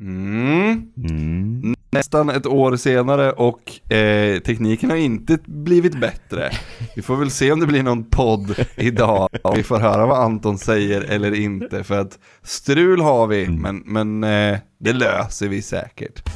Mm. 0.00 0.82
Mm. 0.96 1.74
Nästan 1.90 2.30
ett 2.30 2.46
år 2.46 2.76
senare 2.76 3.32
och 3.32 3.92
eh, 3.92 4.38
tekniken 4.38 4.90
har 4.90 4.96
inte 4.96 5.38
blivit 5.46 6.00
bättre. 6.00 6.50
Vi 6.96 7.02
får 7.02 7.16
väl 7.16 7.30
se 7.30 7.52
om 7.52 7.60
det 7.60 7.66
blir 7.66 7.82
någon 7.82 8.04
podd 8.04 8.66
idag 8.76 9.28
och 9.42 9.58
vi 9.58 9.62
får 9.62 9.78
höra 9.78 10.06
vad 10.06 10.18
Anton 10.18 10.58
säger 10.58 11.00
eller 11.00 11.34
inte. 11.34 11.84
För 11.84 11.98
att 11.98 12.18
strul 12.42 13.00
har 13.00 13.26
vi, 13.26 13.48
men, 13.48 13.82
men 13.86 14.24
eh, 14.24 14.58
det 14.78 14.92
löser 14.92 15.48
vi 15.48 15.62
säkert. 15.62 16.28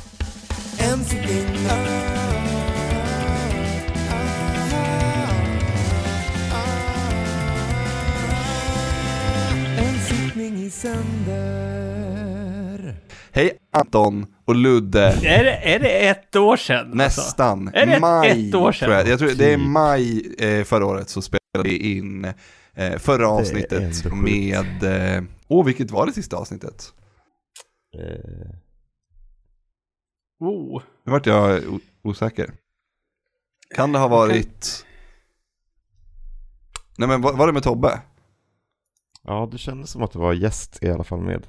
En 0.79 1.05
sittning 10.01 10.57
i 10.57 10.71
sänder 10.71 11.73
Hej 13.37 13.59
Anton 13.71 14.27
och 14.45 14.55
Ludde. 14.55 15.01
Är 15.25 15.45
det, 15.45 15.56
är 15.56 15.79
det 15.79 16.09
ett 16.09 16.37
år 16.37 16.56
sedan? 16.56 17.01
alltså? 17.01 17.20
Nästan. 17.20 17.69
Är 17.69 17.87
det 17.87 17.93
ett- 17.95 18.01
maj, 18.01 18.48
ett 18.48 18.55
år 18.55 18.73
sedan? 18.73 18.87
tror 18.87 18.97
jag. 18.98 19.09
jag 19.09 19.19
tror 19.19 19.29
det 19.29 19.52
är 19.52 19.57
Typ. 19.57 19.66
maj 19.66 20.34
eh, 20.38 20.65
förra 20.65 20.87
året 20.87 21.09
så 21.09 21.23
spelade 21.23 21.69
vi 21.69 21.97
in 21.97 22.24
eh, 22.74 22.98
förra 22.98 23.29
avsnittet 23.29 24.05
med, 24.12 24.83
eh, 24.83 25.23
åh 25.48 25.60
oh, 25.60 25.65
vilket 25.66 25.91
var 25.91 26.07
det 26.07 26.12
sista 26.12 26.37
avsnittet? 26.37 26.93
Eh, 27.98 28.51
Oh. 30.41 30.82
Nu 31.07 31.12
vart 31.12 31.27
jag 31.27 31.62
osäker. 32.02 32.52
Kan 33.74 33.93
det 33.93 33.98
ha 33.98 34.09
varit, 34.09 34.87
nej 36.98 37.09
men 37.09 37.21
var, 37.23 37.32
var 37.32 37.46
det 37.46 37.52
med 37.52 37.62
Tobbe? 37.62 38.01
ja, 39.23 39.48
det 39.52 39.59
kändes 39.59 39.91
som 39.91 40.02
att 40.02 40.12
det 40.12 40.19
var 40.19 40.32
gäst 40.32 40.82
i 40.82 40.91
alla 40.91 41.05
fall 41.05 41.21
med. 41.21 41.46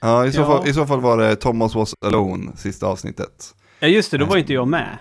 Ja 0.00 0.26
i 0.26 0.32
så, 0.32 0.40
Ja. 0.40 0.46
Fall, 0.46 0.68
i 0.68 0.72
så 0.72 0.86
fall 0.86 1.00
var 1.00 1.18
det 1.18 1.36
Thomas 1.36 1.74
was 1.74 1.94
alone 2.06 2.56
sista 2.56 2.86
avsnittet. 2.86 3.54
Ja 3.80 3.88
just 3.88 4.10
det, 4.10 4.18
då 4.18 4.24
var 4.24 4.36
inte 4.36 4.52
jag 4.52 4.68
med. 4.68 4.98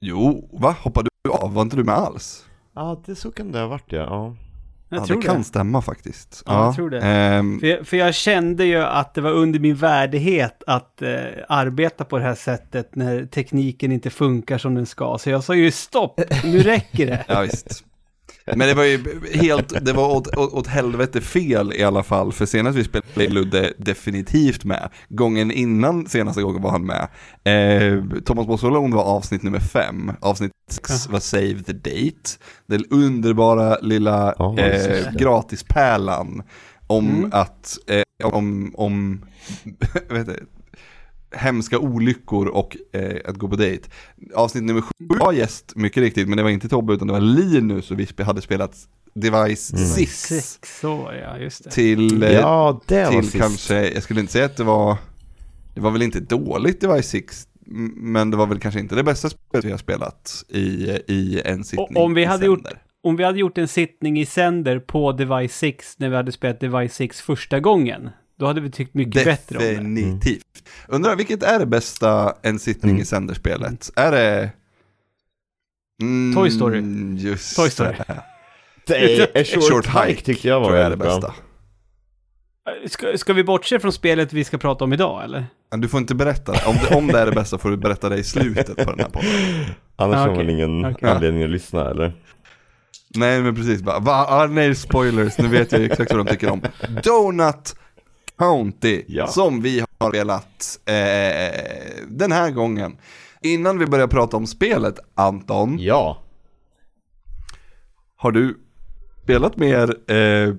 Jo, 0.00 0.48
va? 0.52 0.74
Hoppade 0.82 1.08
du 1.24 1.30
av? 1.30 1.54
Var 1.54 1.62
inte 1.62 1.76
du 1.76 1.84
med 1.84 1.94
alls? 1.94 2.44
Ja, 2.74 3.02
det 3.06 3.14
så 3.14 3.30
kan 3.32 3.52
det 3.52 3.58
ha 3.58 3.66
varit 3.66 3.92
ja. 3.92 3.98
ja. 3.98 4.36
Jag 4.88 5.00
ja, 5.00 5.06
tror 5.06 5.16
det 5.16 5.22
det. 5.22 5.26
kan 5.34 5.44
stämma 5.44 5.82
faktiskt. 5.82 6.42
Ja, 6.46 6.64
jag 6.64 6.74
tror 6.74 6.90
det. 6.90 7.00
ehm, 7.00 7.60
För 7.60 7.66
jag, 7.66 7.86
för 7.86 7.96
jag 7.96 8.14
kände 8.14 8.64
ju 8.64 8.76
att 8.82 9.14
det 9.14 9.20
var 9.20 9.30
under 9.30 9.60
min 9.60 9.74
värdighet 9.76 10.62
att 10.66 11.02
eh, 11.02 11.16
arbeta 11.48 12.04
på 12.04 12.18
det 12.18 12.24
här 12.24 12.34
sättet 12.34 12.94
när 12.94 13.26
tekniken 13.26 13.92
inte 13.92 14.10
funkar 14.10 14.58
som 14.58 14.74
den 14.74 14.86
ska. 14.86 15.18
Så 15.18 15.30
jag 15.30 15.44
sa 15.44 15.54
ju 15.54 15.70
stopp, 15.70 16.20
nu 16.44 16.58
räcker 16.60 17.06
det. 17.06 17.24
Ja 17.28 17.40
visst. 17.40 17.84
Men 18.56 18.68
det 18.68 18.74
var 18.74 18.84
ju 18.84 19.20
helt, 19.32 19.84
det 19.84 19.92
var 19.92 20.08
åt, 20.16 20.36
åt, 20.36 20.52
åt 20.52 20.66
helvete 20.66 21.20
fel 21.20 21.72
i 21.76 21.82
alla 21.82 22.02
fall, 22.02 22.32
för 22.32 22.46
senast 22.46 22.78
vi 22.78 22.84
spelade 22.84 23.28
Ludde 23.34 23.72
definitivt 23.78 24.64
med. 24.64 24.88
Gången 25.08 25.50
innan 25.50 26.06
senaste 26.06 26.42
gången 26.42 26.62
var 26.62 26.70
han 26.70 26.86
med. 26.86 27.08
Eh, 27.44 28.04
Thomas 28.24 28.46
Bossolon 28.46 28.90
var 28.94 29.02
avsnitt 29.04 29.42
nummer 29.42 29.60
fem, 29.60 30.12
avsnitt 30.20 30.52
sex 30.70 31.08
var 31.08 31.20
Save 31.20 31.62
the 31.62 31.72
Date. 31.72 32.30
Den 32.66 32.84
underbara 32.90 33.76
lilla 33.82 34.32
eh, 34.58 35.12
gratispärlan 35.18 36.42
om 36.86 37.08
Mm. 37.10 37.30
att, 37.32 37.78
eh, 37.86 38.26
om, 38.28 38.72
om, 38.76 39.24
vet 40.08 40.26
du, 40.26 40.46
hemska 41.32 41.78
olyckor 41.78 42.46
och 42.46 42.76
eh, 42.92 43.16
att 43.24 43.36
gå 43.36 43.48
på 43.48 43.56
dejt. 43.56 43.88
Avsnitt 44.34 44.64
nummer 44.64 44.80
sju 44.80 44.92
var 44.98 45.32
gäst, 45.32 45.72
mycket 45.76 46.00
riktigt, 46.00 46.28
men 46.28 46.36
det 46.36 46.42
var 46.42 46.50
inte 46.50 46.68
Tobbe 46.68 46.92
utan 46.94 47.06
det 47.06 47.12
var 47.12 47.20
Linus 47.20 47.90
och 47.90 47.98
vi 48.00 48.06
hade 48.22 48.40
spelat 48.40 48.76
Device 49.14 49.72
Mm. 49.72 49.86
6 49.86 50.18
Sex 50.28 50.84
år, 50.84 51.14
ja 51.14 51.38
just 51.38 51.64
det. 51.64 51.70
till, 51.70 52.22
eh, 52.22 52.32
Ja, 52.32 52.80
det 52.86 53.04
var 53.04 53.10
till 53.12 53.22
sist. 53.22 53.36
kanske, 53.38 53.88
jag 53.88 54.02
skulle 54.02 54.20
inte 54.20 54.32
säga 54.32 54.44
att 54.44 54.56
det 54.56 54.64
var, 54.64 54.96
det 55.74 55.80
var 55.80 55.90
väl 55.90 56.02
inte 56.02 56.20
dåligt 56.20 56.80
Device 56.80 57.06
6, 57.08 57.46
m- 57.66 57.92
men 57.96 58.30
det 58.30 58.36
var 58.36 58.46
väl 58.46 58.58
kanske 58.60 58.80
inte 58.80 58.94
det 58.94 59.02
bästa 59.04 59.30
spelet 59.30 59.64
vi 59.64 59.70
har 59.70 59.78
spelat 59.78 60.44
i, 60.48 60.60
i 61.08 61.42
en 61.44 61.64
sittning. 61.64 61.96
om 61.96 62.14
vi 62.14 62.24
hade 62.24 62.46
gjort-. 62.46 62.66
Om 63.02 63.16
vi 63.16 63.24
hade 63.24 63.38
gjort 63.38 63.58
en 63.58 63.68
sittning 63.68 64.20
i 64.20 64.26
sänder 64.26 64.78
på 64.78 65.12
Device 65.12 65.56
6 65.56 65.98
när 65.98 66.08
vi 66.08 66.16
hade 66.16 66.32
spelat 66.32 66.60
Device 66.60 66.94
6 66.94 67.20
första 67.20 67.60
gången, 67.60 68.10
då 68.40 68.46
hade 68.46 68.60
vi 68.60 68.70
tyckt 68.70 68.94
mycket 68.94 69.24
bättre 69.24 69.58
om 69.58 69.64
det. 69.64 69.70
Definitivt. 69.70 70.42
Undrar, 70.88 71.16
vilket 71.16 71.42
är 71.42 71.58
det 71.58 71.66
bästa 71.66 72.34
en 72.42 72.58
sittning 72.58 72.90
Mm. 72.90 73.02
i 73.02 73.04
sänderspelet? 73.04 73.90
Är 73.96 74.12
det... 74.12 74.50
Mm, 76.02 76.34
Toy 76.34 76.50
Story. 76.50 76.80
Just 77.16 77.56
Toy 77.56 77.70
Story. 77.70 77.96
det. 78.86 79.18
Är, 79.18 79.40
A 79.40 79.44
short, 79.44 79.64
Short 79.64 79.86
hike, 79.86 80.06
Hike 80.06 80.22
tyckte 80.22 80.48
jag 80.48 80.60
var 80.60 80.66
tror 80.66 80.76
jag 80.78 80.86
är 80.86 80.90
det 80.90 80.96
bästa. 80.96 81.20
bra. 81.20 81.34
Ska, 82.88 83.18
ska 83.18 83.32
vi 83.32 83.44
bortse 83.44 83.80
från 83.80 83.92
spelet 83.92 84.32
vi 84.32 84.44
ska 84.44 84.58
prata 84.58 84.84
om 84.84 84.92
idag 84.92 85.24
eller? 85.24 85.46
Du 85.76 85.88
får 85.88 86.00
inte 86.00 86.14
berätta 86.14 86.52
det. 86.52 86.64
Om, 86.66 86.76
det. 86.88 86.94
om 86.96 87.06
det 87.06 87.18
är 87.20 87.26
det 87.26 87.32
bästa 87.32 87.58
får 87.58 87.70
du 87.70 87.76
berätta 87.76 88.08
det 88.08 88.16
i 88.16 88.24
slutet 88.24 88.76
på 88.76 88.90
den 88.90 88.98
här 89.00 89.08
podden. 89.08 89.30
Annars 89.96 90.16
Ah, 90.16 90.20
har 90.20 90.34
man 90.34 90.50
ingen 90.50 90.84
Okej. 90.84 91.08
anledning 91.10 91.42
att 91.42 91.50
lyssna 91.50 91.90
eller? 91.90 92.12
Nej 93.16 93.40
men 93.42 93.54
precis, 93.54 93.82
bara, 93.82 93.98
va? 93.98 94.26
Ah, 94.28 94.46
nej 94.46 94.74
spoilers, 94.74 95.38
nu 95.38 95.48
vet 95.48 95.72
jag 95.72 95.82
exakt 95.84 96.12
vad 96.14 96.26
de 96.26 96.30
tycker 96.32 96.50
om. 96.50 96.62
Donut 97.04 97.74
County, 98.40 99.02
Ja. 99.08 99.26
som 99.26 99.60
vi 99.62 99.84
har 99.98 100.12
velat 100.12 100.78
eh, 100.86 102.04
den 102.08 102.32
här 102.32 102.50
gången. 102.50 102.96
Innan 103.42 103.78
vi 103.78 103.86
börjar 103.86 104.06
prata 104.06 104.36
om 104.36 104.46
spelet, 104.46 104.98
Anton, 105.14 105.76
Ja. 105.80 106.22
har 108.16 108.32
du 108.32 108.58
spelat 109.22 109.56
mer 109.56 110.10
eh, 110.10 110.54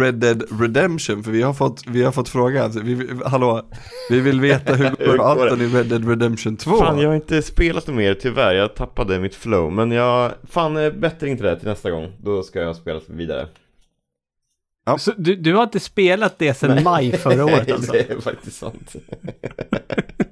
Red 0.00 0.14
Dead 0.14 0.44
Redemption? 0.60 1.24
För 1.24 1.30
vi 1.30 1.42
har 1.42 1.52
fått, 1.54 1.86
vi 1.86 2.02
har 2.02 2.12
fått 2.12 2.28
fråga, 2.28 2.64
alltså, 2.64 2.80
vi, 2.80 3.08
hallå, 3.26 3.62
vi 4.10 4.20
vill 4.20 4.40
veta 4.40 4.74
hur 4.74 4.90
går 5.06 5.16
det? 5.16 5.24
Anton 5.24 5.60
i 5.60 5.66
Red 5.66 5.86
Dead 5.86 6.08
Redemption 6.08 6.56
2? 6.56 6.70
Fan, 6.76 6.98
jag 6.98 7.08
har 7.08 7.14
inte 7.16 7.42
spelat 7.42 7.86
mer 7.88 8.14
tyvärr, 8.14 8.54
jag 8.54 8.74
tappade 8.74 9.18
mitt 9.20 9.34
flow. 9.34 9.72
Men 9.72 9.90
jag, 9.90 10.32
fan 10.44 10.76
eh, 10.76 10.90
bättring 10.92 11.36
till 11.36 11.46
det 11.46 11.58
till 11.58 11.68
nästa 11.68 11.90
gång. 11.90 12.12
Då 12.22 12.42
ska 12.42 12.60
jag 12.60 12.76
spela 12.76 13.00
vidare. 13.06 13.48
Ja. 14.84 14.98
Så 14.98 15.12
du, 15.16 15.36
du 15.36 15.54
har 15.54 15.62
inte 15.62 15.80
spelat 15.80 16.38
det 16.38 16.54
sedan 16.54 16.82
maj 16.82 17.12
förra 17.12 17.44
året 17.44 17.70
alltså? 17.72 17.92
det 17.92 18.10
är 18.10 18.20
faktiskt 18.20 18.56
sant. 18.58 18.92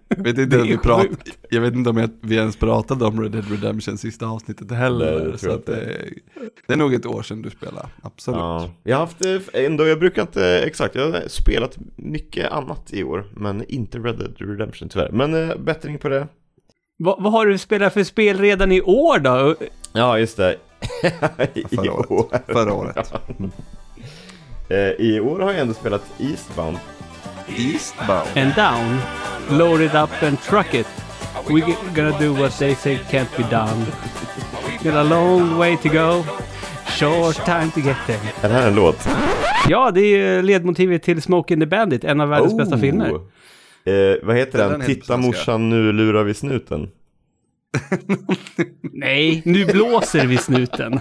Jag 0.09 0.25
vet 0.25 0.39
inte, 0.39 0.57
Det 0.57 0.63
om 0.63 0.69
är 0.69 0.73
vi 0.73 0.79
prat, 0.79 1.07
jag 1.51 1.61
vet 1.61 1.75
inte 1.75 1.91
om 1.91 1.97
jag, 1.97 2.11
vi 2.21 2.37
ens 2.37 2.57
pratade 2.57 3.05
om 3.05 3.23
Red 3.23 3.33
Dead 3.33 3.51
Redemption 3.51 3.99
sista 3.99 4.27
avsnittet 4.27 4.71
heller. 4.71 5.25
Nej, 5.29 5.39
så 5.39 5.47
det, 5.47 6.05
det 6.67 6.73
är 6.73 6.77
nog 6.77 6.95
ett 6.95 7.07
år 7.07 7.23
sedan 7.23 7.43
du 7.43 7.51
spelade, 7.51 7.89
absolut. 8.03 8.39
Ja, 8.39 8.71
jag 8.83 8.97
har 8.97 9.01
haft 9.07 9.25
eh, 9.25 9.41
ändå, 9.53 9.87
jag 9.87 9.99
brukar 9.99 10.23
inte, 10.23 10.63
exakt, 10.67 10.95
jag 10.95 11.11
har 11.13 11.29
spelat 11.29 11.79
mycket 11.97 12.51
annat 12.51 12.93
i 12.93 13.05
år, 13.05 13.27
men 13.37 13.65
inte 13.69 13.99
Red 13.99 14.19
Dead 14.19 14.35
Redemption 14.39 14.89
tyvärr. 14.89 15.11
Men 15.13 15.51
eh, 15.51 15.57
bättring 15.57 15.99
på 15.99 16.09
det. 16.09 16.29
Vad, 16.97 17.23
vad 17.23 17.33
har 17.33 17.47
du 17.47 17.59
spelat 17.59 17.93
för 17.93 18.05
spel 18.05 18.39
redan 18.39 18.73
i 18.73 18.81
år 18.81 19.19
då? 19.19 19.57
Ja, 19.93 20.19
just 20.19 20.37
det. 20.37 20.57
I 21.55 21.77
Förra 21.77 21.93
året. 21.93 22.11
år. 22.11 22.53
Förra 22.53 22.75
året. 22.75 23.13
Eh, 24.71 24.77
I 25.07 25.21
år 25.21 25.39
har 25.41 25.53
jag 25.53 25.61
ändå 25.61 25.75
spelat 25.75 26.03
Eastbound. 26.19 26.79
Eastbound. 27.49 28.29
And 28.37 28.55
down, 28.55 28.99
load 29.59 29.81
it 29.81 29.95
up 29.95 30.23
and 30.23 30.43
truck 30.43 30.75
it. 30.75 30.87
We're 31.47 31.75
gonna 31.95 32.19
do 32.19 32.33
what 32.43 32.59
they 32.59 32.75
say 32.75 32.99
can't 33.11 33.37
be 33.37 33.43
done. 33.51 33.87
Got 34.83 34.95
a 34.95 35.03
long 35.03 35.59
way 35.59 35.77
to 35.77 35.89
go, 35.89 36.25
short 36.87 37.45
time 37.45 37.71
to 37.75 37.81
get 37.81 37.97
there. 38.07 38.19
Är 38.43 38.49
det 38.49 38.55
här 38.55 38.69
en 38.69 38.75
låt? 38.75 39.09
Ja, 39.69 39.91
det 39.91 40.01
är 40.01 40.43
ledmotivet 40.43 41.03
till 41.03 41.23
Smoke 41.23 41.57
the 41.57 41.67
Bandit, 41.67 42.05
en 42.05 42.21
av 42.21 42.29
världens 42.29 42.57
bästa 42.57 42.75
Oh! 42.77 42.81
filmer. 42.81 43.09
Eh, 43.85 43.93
vad 44.23 44.37
heter 44.37 44.59
Den 44.59 44.71
den? 44.73 44.81
Titta 44.87 45.17
morsan, 45.17 45.71
nu 45.71 45.93
lurar 45.93 46.25
vi 46.25 46.35
snuten. 46.35 46.89
Nej, 48.93 49.43
nu 49.45 49.65
blåser 49.65 50.27
vi 50.27 50.37
snuten. 50.39 51.01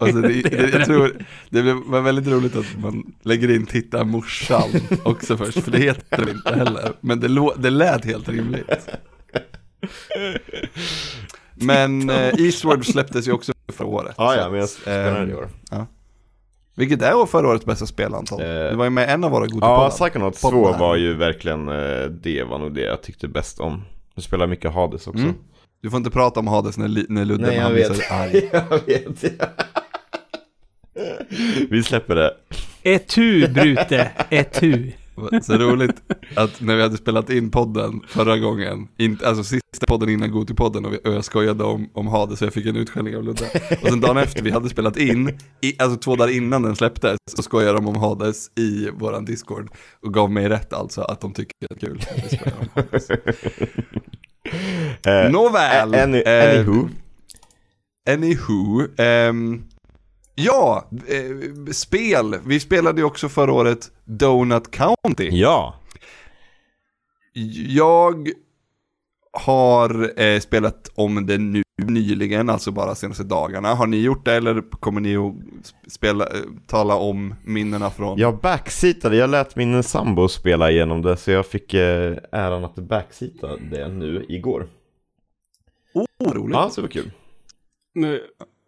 Alltså 0.00 0.20
det, 0.20 0.28
det, 0.42 0.70
jag 0.72 0.84
tror, 0.84 1.16
det 1.50 1.62
var 1.62 2.00
väldigt 2.00 2.26
roligt 2.26 2.56
att 2.56 2.78
man 2.78 3.12
lägger 3.22 3.54
in 3.54 3.66
titta 3.66 4.04
morsan 4.04 4.70
också 5.04 5.36
först, 5.36 5.58
för 5.60 5.70
det 5.70 5.78
heter 5.78 6.24
det 6.24 6.30
inte 6.30 6.54
heller. 6.54 6.92
Men 7.00 7.20
det, 7.20 7.28
lå, 7.28 7.54
det 7.58 7.70
lät 7.70 8.04
helt 8.04 8.28
rimligt. 8.28 8.88
Men 11.54 12.10
eh, 12.10 12.16
Eastward 12.38 12.86
släpptes 12.86 13.28
ju 13.28 13.32
också 13.32 13.52
förra 13.72 13.86
året. 13.88 14.14
Ah, 14.18 14.34
ja, 14.34 14.50
men 14.50 14.60
jag 14.60 14.68
den 14.84 15.28
i 15.28 15.32
eh, 15.32 15.38
år. 15.38 15.48
Vilket 16.74 17.02
är 17.02 17.26
förra 17.26 17.48
årets 17.48 17.64
bästa 17.64 17.86
spel 17.86 18.14
Anton. 18.14 18.40
Eh, 18.40 18.46
Du 18.70 18.76
var 18.76 18.84
ju 18.84 18.90
med 18.90 19.10
en 19.10 19.24
av 19.24 19.30
våra 19.30 19.46
goda 19.46 19.66
Ja. 19.66 19.90
Psychonauts 19.90 20.40
2 20.40 20.50
Podden 20.50 20.72
här. 20.72 20.80
var 20.80 20.96
ju 20.96 21.14
verkligen, 21.14 21.68
eh, 21.68 22.04
det 22.04 22.42
var 22.44 22.58
nog 22.58 22.74
det 22.74 22.80
jag 22.84 23.02
tyckte 23.02 23.28
bäst 23.28 23.60
om. 23.60 23.82
Jag 24.14 24.24
spelar 24.24 24.46
mycket 24.46 24.72
Hades 24.72 25.06
också. 25.06 25.22
Mm. 25.22 25.34
Du 25.82 25.90
får 25.90 25.96
inte 25.96 26.10
prata 26.10 26.40
om 26.40 26.46
Hades 26.46 26.78
när, 26.78 27.06
när 27.08 27.24
Ludde 27.24 27.46
Nej, 27.46 27.56
jag 27.56 27.62
han 27.62 27.74
vet. 27.74 27.96
så 27.96 28.14
arg. 28.14 28.50
jag 28.52 28.86
vet. 28.86 29.24
Vi 31.70 31.82
släpper 31.82 32.14
det. 32.14 32.34
Etu, 32.82 33.48
Brute, 33.48 34.10
etu. 34.30 34.92
Så 35.42 35.58
roligt 35.58 36.02
att 36.34 36.60
när 36.60 36.76
vi 36.76 36.82
hade 36.82 36.96
spelat 36.96 37.30
in 37.30 37.50
podden 37.50 38.00
förra 38.08 38.38
gången, 38.38 38.88
inte, 38.98 39.28
alltså 39.28 39.44
sista 39.44 39.86
podden 39.86 40.08
innan 40.08 40.30
Gotipodden 40.30 40.84
och, 40.84 40.92
vi, 40.92 40.98
och 41.04 41.12
jag 41.12 41.24
skojade 41.24 41.64
om, 41.64 41.90
om 41.92 42.06
Hades 42.06 42.38
så 42.38 42.44
jag 42.44 42.52
fick 42.52 42.66
en 42.66 42.76
utskällning 42.76 43.16
av 43.16 43.24
Ludde. 43.24 43.46
Och 43.82 43.88
sen 43.88 44.00
dagen 44.00 44.16
efter 44.16 44.42
vi 44.42 44.50
hade 44.50 44.68
spelat 44.68 44.96
in, 44.96 45.38
i, 45.60 45.74
alltså 45.78 45.98
två 45.98 46.16
dagar 46.16 46.32
innan 46.32 46.62
den 46.62 46.76
släpptes, 46.76 47.18
så 47.36 47.42
skojade 47.42 47.72
de 47.72 47.88
om 47.88 47.96
Hades 47.96 48.50
i 48.58 48.90
våran 48.90 49.24
Discord 49.24 49.70
och 50.02 50.14
gav 50.14 50.30
mig 50.30 50.48
rätt 50.48 50.72
alltså 50.72 51.00
att 51.02 51.20
de 51.20 51.32
tycker 51.32 51.54
det 51.60 51.74
är 51.74 51.78
kul. 51.78 52.00
Eh, 55.06 55.30
Nåväl. 55.30 55.94
any, 55.94 56.18
eh, 56.18 56.50
anywho. 56.50 56.88
Anywho, 58.10 58.86
ehm, 58.98 59.62
ja, 60.34 60.88
eh, 61.08 61.72
spel. 61.72 62.36
Vi 62.46 62.60
spelade 62.60 63.00
ju 63.00 63.04
också 63.04 63.28
förra 63.28 63.52
året 63.52 63.90
Donut 64.04 64.70
County. 64.70 65.28
Ja. 65.32 65.74
Jag 67.68 68.28
har 69.32 70.20
eh, 70.20 70.40
spelat 70.40 70.90
om 70.94 71.26
det 71.26 71.38
nu 71.38 71.61
nyligen, 71.82 72.50
alltså 72.50 72.70
bara 72.70 72.94
senaste 72.94 73.24
dagarna. 73.24 73.74
Har 73.74 73.86
ni 73.86 73.96
gjort 73.96 74.24
det 74.24 74.34
eller 74.34 74.70
kommer 74.70 75.00
ni 75.00 75.16
att 75.16 75.34
spela, 75.92 76.24
eh, 76.24 76.30
tala 76.66 76.94
om 76.94 77.34
minnena 77.44 77.90
från? 77.90 78.18
Jag 78.18 78.38
backseatade, 78.38 79.16
jag 79.16 79.30
lät 79.30 79.56
min 79.56 79.82
sambo 79.82 80.28
spela 80.28 80.70
igenom 80.70 81.02
det 81.02 81.16
så 81.16 81.30
jag 81.30 81.46
fick 81.46 81.74
eh, 81.74 82.16
äran 82.32 82.64
att 82.64 82.74
backseata 82.74 83.56
det 83.70 83.88
nu 83.88 84.26
igår. 84.28 84.66
Oh, 85.94 86.06
vad 86.18 86.36
roligt. 86.36 86.54
Ja, 86.54 86.70
så 86.70 86.80
det 86.80 86.86
var 86.86 86.92
kul. 86.92 87.10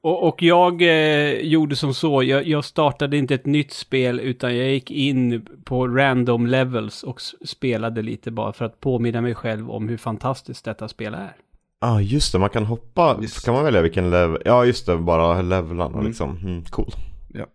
Och, 0.04 0.28
och 0.28 0.42
jag 0.42 0.82
eh, 0.82 1.32
gjorde 1.40 1.76
som 1.76 1.94
så, 1.94 2.22
jag, 2.22 2.46
jag 2.46 2.64
startade 2.64 3.16
inte 3.16 3.34
ett 3.34 3.46
nytt 3.46 3.72
spel 3.72 4.20
utan 4.20 4.56
jag 4.56 4.70
gick 4.70 4.90
in 4.90 5.46
på 5.64 5.88
random 5.88 6.46
levels 6.46 7.02
och 7.02 7.20
spelade 7.44 8.02
lite 8.02 8.30
bara 8.30 8.52
för 8.52 8.64
att 8.64 8.80
påminna 8.80 9.20
mig 9.20 9.34
själv 9.34 9.70
om 9.70 9.88
hur 9.88 9.96
fantastiskt 9.96 10.64
detta 10.64 10.88
spel 10.88 11.14
är. 11.14 11.36
Ja, 11.84 11.90
ah, 11.90 12.00
just 12.00 12.32
det, 12.32 12.38
man 12.38 12.50
kan 12.50 12.64
hoppa, 12.64 13.18
Just. 13.22 13.44
kan 13.44 13.54
man 13.54 13.64
välja 13.64 13.82
vilken 13.82 14.10
level, 14.10 14.42
ja 14.44 14.64
just 14.64 14.86
det, 14.86 14.96
bara 14.96 15.42
levlarna 15.42 15.94
Mm. 15.98 16.06
liksom. 16.06 16.36
Mm, 16.42 16.64
cool. 16.64 16.90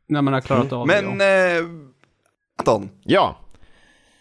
När 0.09 0.21
man 0.21 0.33
har 0.33 0.41
klarat 0.41 0.71
av 0.73 0.87
Men, 0.87 1.17
det. 1.17 1.57
eh, 1.57 1.63
Anton, 2.59 2.89
Ja, 3.03 3.35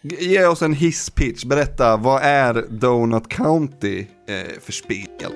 ge 0.01 0.45
oss 0.45 0.61
en 0.61 0.73
hisspitch. 0.73 1.43
Berätta, 1.43 1.97
vad 1.97 2.21
är 2.23 2.65
Donut 2.69 3.27
County 3.29 3.99
eh, 4.27 4.59
för 4.61 4.71
spel? 4.71 5.31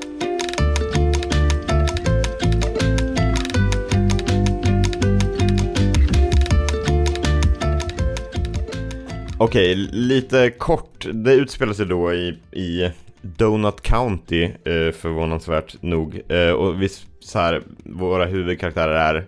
Okej, 9.38 9.76
lite 9.92 10.50
kort. 10.50 11.08
Det 11.14 11.34
utspelar 11.34 11.74
sig 11.74 11.86
då 11.86 12.14
i, 12.14 12.38
i 12.52 12.92
Donut 13.24 13.82
County, 13.82 14.44
eh, 14.44 14.92
förvånansvärt 14.92 15.82
nog. 15.82 16.22
Eh, 16.28 16.52
och 16.52 16.82
vi, 16.82 16.90
så 17.20 17.40
här, 17.40 17.62
våra 17.84 18.26
huvudkaraktärer 18.26 18.96
är 18.96 19.26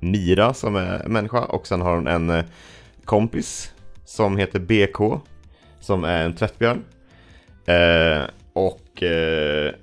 Mira 0.00 0.54
som 0.54 0.76
är 0.76 1.08
människa 1.08 1.44
och 1.44 1.66
sen 1.66 1.80
har 1.80 1.94
hon 1.94 2.06
en 2.06 2.30
eh, 2.30 2.44
kompis 3.04 3.72
som 4.04 4.36
heter 4.36 4.58
BK 4.58 5.20
som 5.80 6.04
är 6.04 6.24
en 6.24 6.34
tvättbjörn. 6.34 6.84
Eh, 7.66 8.22
och 8.52 9.02
eh, 9.02 9.74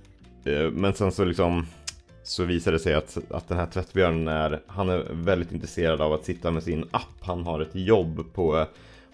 eh, 0.46 0.72
men 0.72 0.94
sen 0.94 1.12
så 1.12 1.26
liksom 1.26 1.66
så 2.24 2.44
visar 2.44 2.72
det 2.72 2.80
sig 2.80 2.94
att, 2.94 3.18
att 3.30 3.48
den 3.48 3.58
här 3.58 3.66
tvättbjörnen 3.66 4.28
är, 4.28 4.62
han 4.68 4.90
är 4.90 5.06
väldigt 5.12 5.52
intresserad 5.52 6.02
av 6.02 6.14
att 6.14 6.26
sitta 6.26 6.52
med 6.52 6.64
sin 6.64 6.88
app. 6.92 7.22
Han 7.22 7.44
har 7.44 7.60
ett 7.60 7.76
jobb 7.76 8.34
på, 8.34 8.66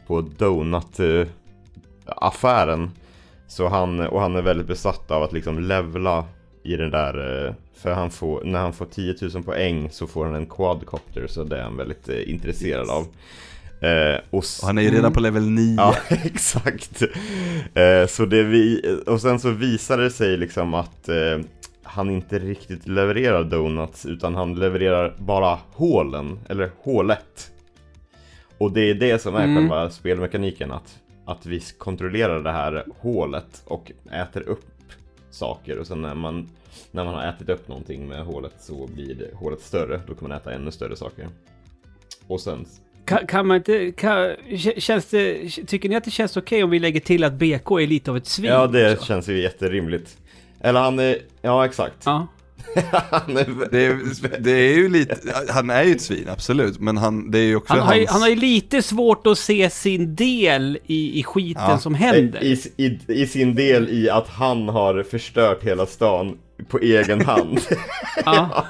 på 0.08 0.22
donut-affären. 0.22 2.92
Så 3.50 3.68
han, 3.68 4.00
och 4.00 4.22
han 4.22 4.36
är 4.36 4.42
väldigt 4.42 4.68
besatt 4.68 5.12
av 5.12 5.24
att 5.24 5.34
liksom 5.34 5.60
levla 5.60 6.26
i 6.64 6.76
den 6.76 6.92
där, 6.92 7.46
eh, 7.48 7.54
för 7.82 7.92
han 7.94 8.10
får, 8.12 8.44
när 8.44 8.60
han 8.60 8.74
får 8.74 8.86
10 8.86 9.16
000 9.34 9.44
poäng 9.44 9.90
så 9.92 10.08
får 10.08 10.26
han 10.26 10.36
en 10.36 10.46
quadcopter, 10.46 11.28
så 11.28 11.44
det 11.44 11.58
är 11.58 11.64
han 11.64 11.78
väldigt 11.78 12.10
eh, 12.10 12.30
intresserad 12.30 12.90
av. 12.90 13.04
Eh, 13.88 14.20
och 14.30 14.38
Och 14.38 14.44
han 14.64 14.78
är 14.78 14.82
ju 14.82 14.90
redan 14.90 15.14
på 15.14 15.20
level 15.20 15.50
9. 15.50 15.76
Ja, 15.78 15.96
exakt. 16.10 17.02
Eh, 17.74 18.08
så 18.08 18.26
det 18.26 18.44
vi, 18.44 18.82
och 19.08 19.22
sen 19.22 19.40
så 19.40 19.50
visar 19.50 19.98
det 19.98 20.10
sig 20.12 20.38
liksom 20.38 20.74
att 20.74 21.10
eh, 21.10 21.40
han 21.84 22.10
inte 22.10 22.40
riktigt 22.40 22.88
levererar 22.88 23.44
donuts 23.44 24.06
utan 24.06 24.36
han 24.36 24.56
levererar 24.56 25.16
bara 25.18 25.60
hålen, 25.74 26.40
eller 26.50 26.72
hålet. 26.84 27.52
Och 28.58 28.72
det 28.72 28.90
är 28.90 28.94
det 28.94 29.22
som 29.22 29.36
är 29.36 29.44
Mm. 29.44 29.56
själva 29.56 29.90
spelmekaniken, 29.90 30.72
att, 30.72 31.00
att 31.32 31.46
vi 31.46 31.60
kontrollerar 31.78 32.44
det 32.44 32.52
här 32.52 32.86
hålet 33.00 33.64
och 33.66 33.92
äter 34.12 34.42
upp 34.50 34.66
saker 35.32 35.78
och 35.80 35.88
sen 35.88 36.02
när 36.02 36.16
man, 36.16 36.50
när 36.92 37.04
man 37.06 37.14
har 37.14 37.24
ätit 37.28 37.50
upp 37.50 37.68
någonting 37.68 38.08
med 38.08 38.26
hålet 38.26 38.54
så 38.60 38.88
blir 38.88 39.16
det, 39.16 39.36
hålet 39.36 39.62
större, 39.62 40.02
då 40.08 40.16
kan 40.16 40.30
man 40.30 40.38
äta 40.38 40.54
ännu 40.54 40.72
större 40.72 40.96
saker. 40.96 41.28
Och 42.28 42.42
sen 42.42 42.66
Kan, 43.06 43.28
kan 43.28 43.48
man 43.48 43.58
inte, 43.58 43.92
kan, 43.92 44.18
kä- 44.48 44.80
känns 44.80 45.06
det, 45.06 45.50
tycker 45.50 45.90
ni 45.90 45.96
att 45.96 46.04
det 46.04 46.12
känns 46.12 46.38
okej 46.38 46.64
om 46.64 46.70
vi 46.70 46.80
lägger 46.80 47.00
till 47.00 47.24
att 47.24 47.34
BK 47.34 47.72
är 47.72 47.88
lite 47.88 48.12
av 48.12 48.18
ett 48.18 48.26
svin? 48.28 48.52
Ja, 48.52 48.68
det 48.68 48.94
också? 48.94 49.06
känns 49.06 49.30
ju 49.30 49.42
jätterimligt. 49.42 50.18
Eller 50.62 50.80
han 50.80 51.00
är, 51.00 51.18
ja 51.42 51.66
exakt. 51.66 51.98
Ja. 52.06 52.28
Han 53.12 53.38
är, 53.38 53.70
Det 53.72 53.86
är, 53.86 54.40
det 54.40 54.52
är 54.52 54.76
ju 54.76 54.90
lite, 54.90 55.18
han 55.50 55.70
är 55.70 55.84
ju 55.84 55.92
ett 55.92 56.02
svin, 56.02 56.26
absolut. 56.30 56.80
Men 56.80 56.98
han, 56.98 57.32
det 57.32 57.40
är 57.40 57.44
ju 57.44 57.56
också 57.56 57.74
Han, 57.74 57.82
har 57.82 57.94
ju, 57.96 58.00
hans... 58.00 58.12
han 58.12 58.22
har 58.22 58.30
ju 58.30 58.36
lite 58.36 58.82
svårt 58.82 59.28
att 59.28 59.38
se 59.38 59.70
sin 59.70 60.16
del 60.16 60.80
i, 60.86 61.20
i 61.20 61.24
skiten 61.24 61.64
Ja. 61.68 61.78
som 61.78 61.96
händer. 61.96 62.44
i, 62.44 62.72
i, 62.78 63.00
I 63.08 63.28
sin 63.28 63.56
del 63.56 63.90
i 63.90 64.10
att 64.10 64.28
han 64.28 64.70
har 64.70 65.04
förstört 65.04 65.64
hela 65.64 65.86
stan 65.86 66.38
på 66.68 66.80
egen 66.80 67.22
hand. 67.26 67.60
Ja. 68.26 68.66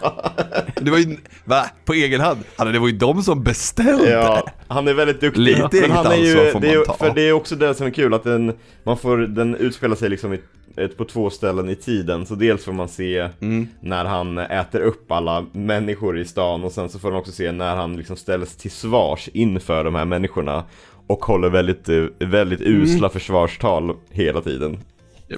Det 0.82 0.92
var 0.92 0.98
ju, 0.98 1.18
va? 1.46 1.66
På 1.86 1.94
egen 1.94 2.22
hand? 2.22 2.40
Alltså, 2.56 2.74
det 2.74 2.80
var 2.80 2.88
ju 2.88 2.98
de 2.98 3.24
som 3.24 3.44
beställde. 3.44 4.10
ja, 4.10 4.48
han 4.68 4.88
är 4.88 4.94
väldigt 4.94 5.22
duktig. 5.22 5.42
Lite 5.42 5.78
eget 5.78 5.92
han 5.92 6.06
är 6.06 6.10
ansvar 6.12 6.44
ju, 6.46 6.52
får 6.52 6.60
det 6.60 6.68
är, 6.68 6.72
man 6.72 6.80
ju- 6.80 6.86
ta. 6.86 6.94
För 6.94 7.12
det 7.16 7.22
är 7.22 7.32
också 7.34 7.56
det 7.56 7.74
som 7.76 7.88
är 7.88 7.92
kul, 7.92 8.14
att 8.14 8.24
den, 8.24 8.54
man 8.84 8.98
får, 8.98 9.18
den 9.18 9.56
utspelar 9.56 9.96
sig 9.96 10.10
liksom 10.10 10.34
i, 10.34 10.40
ett, 10.78 10.98
på 10.98 11.06
två 11.06 11.30
ställen 11.30 11.70
i 11.70 11.76
tiden. 11.76 12.26
Så 12.26 12.36
dels 12.36 12.66
får 12.66 12.74
man 12.74 12.88
se 12.90 13.30
Mm. 13.42 13.68
när 13.82 14.06
han 14.06 14.38
äter 14.38 14.80
upp 14.82 15.12
alla 15.12 15.46
människor 15.52 16.20
i 16.20 16.26
stan 16.26 16.64
och 16.64 16.72
sen 16.72 16.90
så 16.90 17.00
får 17.00 17.12
man 17.12 17.20
också 17.20 17.32
se 17.32 17.52
när 17.52 17.76
han 17.76 17.98
liksom 17.98 18.16
ställs 18.16 18.56
till 18.56 18.72
svars 18.72 19.30
inför 19.34 19.84
de 19.84 19.96
här 19.96 20.06
människorna. 20.06 20.64
Och 21.08 21.26
håller 21.26 21.50
väldigt, 21.50 21.90
eh, 21.90 22.04
väldigt 22.20 22.62
usla 22.62 23.10
försvarstal 23.10 23.96
hela 24.10 24.42
tiden. 24.42 24.78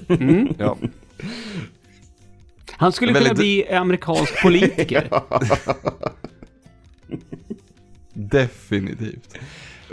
Mm. 0.08 0.48
Ja. 0.58 0.76
Han 2.82 2.92
skulle 2.92 3.12
Väldigt- 3.12 3.30
kunna 3.30 3.38
bli 3.40 3.68
amerikansk 3.68 4.42
politiker. 4.42 5.08
Definitivt. 8.14 9.34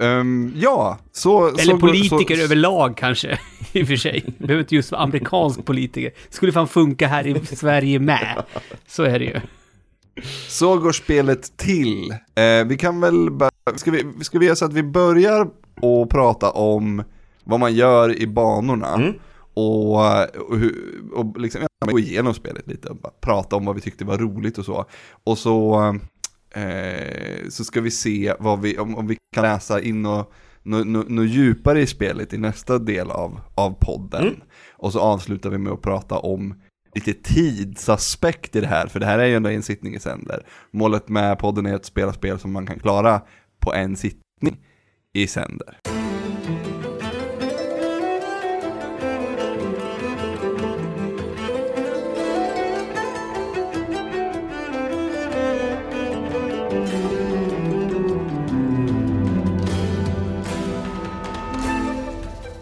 Ehm, 0.02 0.54
ja, 0.56 0.98
så... 1.12 1.48
Eller 1.48 1.58
så, 1.64 1.78
politiker 1.80 2.36
så, 2.36 2.42
överlag 2.42 2.98
kanske. 2.98 3.40
I 3.72 3.84
och 3.84 3.88
för 3.88 3.96
sig. 3.96 4.26
Behöver 4.38 4.62
inte 4.62 4.76
just 4.76 4.92
vara 4.92 5.02
amerikansk 5.02 5.66
politiker. 5.66 6.12
Skulle 6.30 6.52
fan 6.52 6.68
funka 6.68 7.08
här 7.08 7.28
i 7.28 7.46
Sverige 7.46 8.00
med. 8.00 8.44
Så 8.88 9.04
är 9.04 9.20
det 9.20 9.26
ju. 9.26 9.42
Så 10.48 10.78
går 10.78 10.92
spelet 10.92 11.58
till. 11.58 12.12
Eh, 12.12 12.66
vi 12.66 12.78
kan 12.78 13.02
väl 13.02 13.30
ska 13.76 13.92
vi, 13.92 14.04
ska 14.22 14.40
vi 14.40 14.46
göra 14.46 14.56
så 14.56 14.66
att 14.66 14.74
vi 14.74 14.84
börjar 14.84 15.48
och 15.82 16.10
prata 16.10 16.52
om 16.52 17.04
vad 17.44 17.60
man 17.60 17.76
gör 17.76 18.22
i 18.22 18.28
banorna. 18.28 18.94
Mm. 18.94 19.14
Och, 19.60 19.96
och, 20.52 20.62
och 21.14 21.40
liksom, 21.40 21.62
ja, 21.62 21.92
gå 21.92 22.00
igenom 22.00 22.34
spelet 22.34 22.68
lite 22.68 22.90
och 22.90 23.22
prata 23.22 23.56
om 23.56 23.66
vad 23.66 23.76
vi 23.76 23.82
tyckte 23.82 24.06
var 24.06 24.18
roligt 24.18 24.58
och 24.58 24.66
så. 24.66 24.86
Och 25.24 25.38
så, 25.38 25.80
eh, 26.52 27.50
så 27.50 27.64
ska 27.64 27.82
vi 27.82 27.92
se 27.92 28.34
vad 28.40 28.62
vi, 28.62 28.78
om, 28.78 28.96
om 28.96 29.08
vi 29.08 29.18
kan 29.36 29.44
läsa 29.44 29.82
in 29.82 30.06
och 30.06 30.34
nå, 30.64 30.84
nå, 30.84 31.04
nå 31.08 31.24
djupare 31.24 31.82
i 31.82 31.88
spelet 31.88 32.34
i 32.34 32.38
nästa 32.38 32.80
del 32.80 33.12
av, 33.12 33.40
av 33.56 33.78
podden. 33.80 34.22
Mm. 34.22 34.40
Och 34.72 34.94
så 34.94 35.00
avslutar 35.00 35.50
vi 35.50 35.58
med 35.58 35.74
att 35.74 35.82
prata 35.82 36.20
om 36.20 36.62
lite 36.96 37.14
tidsaspekt 37.14 38.56
i 38.56 38.62
det 38.62 38.68
här, 38.68 38.88
för 38.88 39.00
det 39.00 39.06
här 39.06 39.20
är 39.20 39.26
ju 39.26 39.36
ändå 39.36 39.50
en 39.50 39.64
sittning 39.64 39.96
i 39.96 40.00
sänder. 40.00 40.46
Målet 40.72 41.10
med 41.10 41.40
podden 41.40 41.66
är 41.66 41.76
att 41.76 41.86
spela 41.86 42.14
spel 42.14 42.40
som 42.40 42.52
man 42.52 42.66
kan 42.66 42.80
klara 42.80 43.22
på 43.60 43.74
en 43.74 43.98
sittning 43.98 44.58
i 45.14 45.28
sänder. 45.28 45.99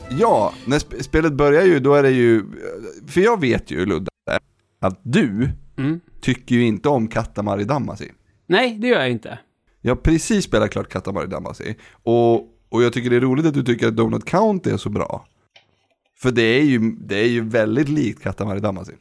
Ja, 0.10 0.54
när 0.66 0.80
sp- 0.80 1.04
spelet 1.04 1.34
börjar 1.34 1.64
ju, 1.66 1.80
då 1.80 1.94
är 1.94 2.04
det 2.04 2.12
ju, 2.12 2.44
för 3.08 3.22
jag 3.22 3.42
vet 3.42 3.72
ju 3.72 3.86
Ludde, 3.86 4.10
att 4.80 5.00
du 5.04 5.50
Mm. 5.78 6.00
tycker 6.22 6.56
ju 6.56 6.62
inte 6.64 6.90
om 6.90 7.08
Katamari 7.08 7.64
Damacy. 7.64 8.10
Nej, 8.48 8.78
det 8.80 8.88
gör 8.88 9.00
jag 9.00 9.12
inte. 9.12 9.40
Jag 9.82 9.92
har 9.92 10.02
precis 10.02 10.46
spelat 10.46 10.72
klart 10.72 10.90
Katamari 10.90 11.28
Damacy 11.28 11.74
och 12.04 12.54
Och 12.70 12.84
jag 12.84 12.94
tycker 12.94 13.10
det 13.10 13.16
är 13.16 13.20
roligt 13.22 13.46
att 13.46 13.54
du 13.54 13.64
tycker 13.64 13.88
att 13.88 13.96
Donut 13.96 14.26
County 14.26 14.70
är 14.70 14.78
så 14.78 14.90
bra. 14.90 15.26
För 16.20 16.32
det 16.32 16.42
är 16.42 16.62
ju, 16.64 16.80
det 17.00 17.16
är 17.20 17.28
ju 17.28 17.42
väldigt 17.42 17.90
likt 17.90 18.24
Katamari 18.24 18.60
Damacy. 18.60 18.94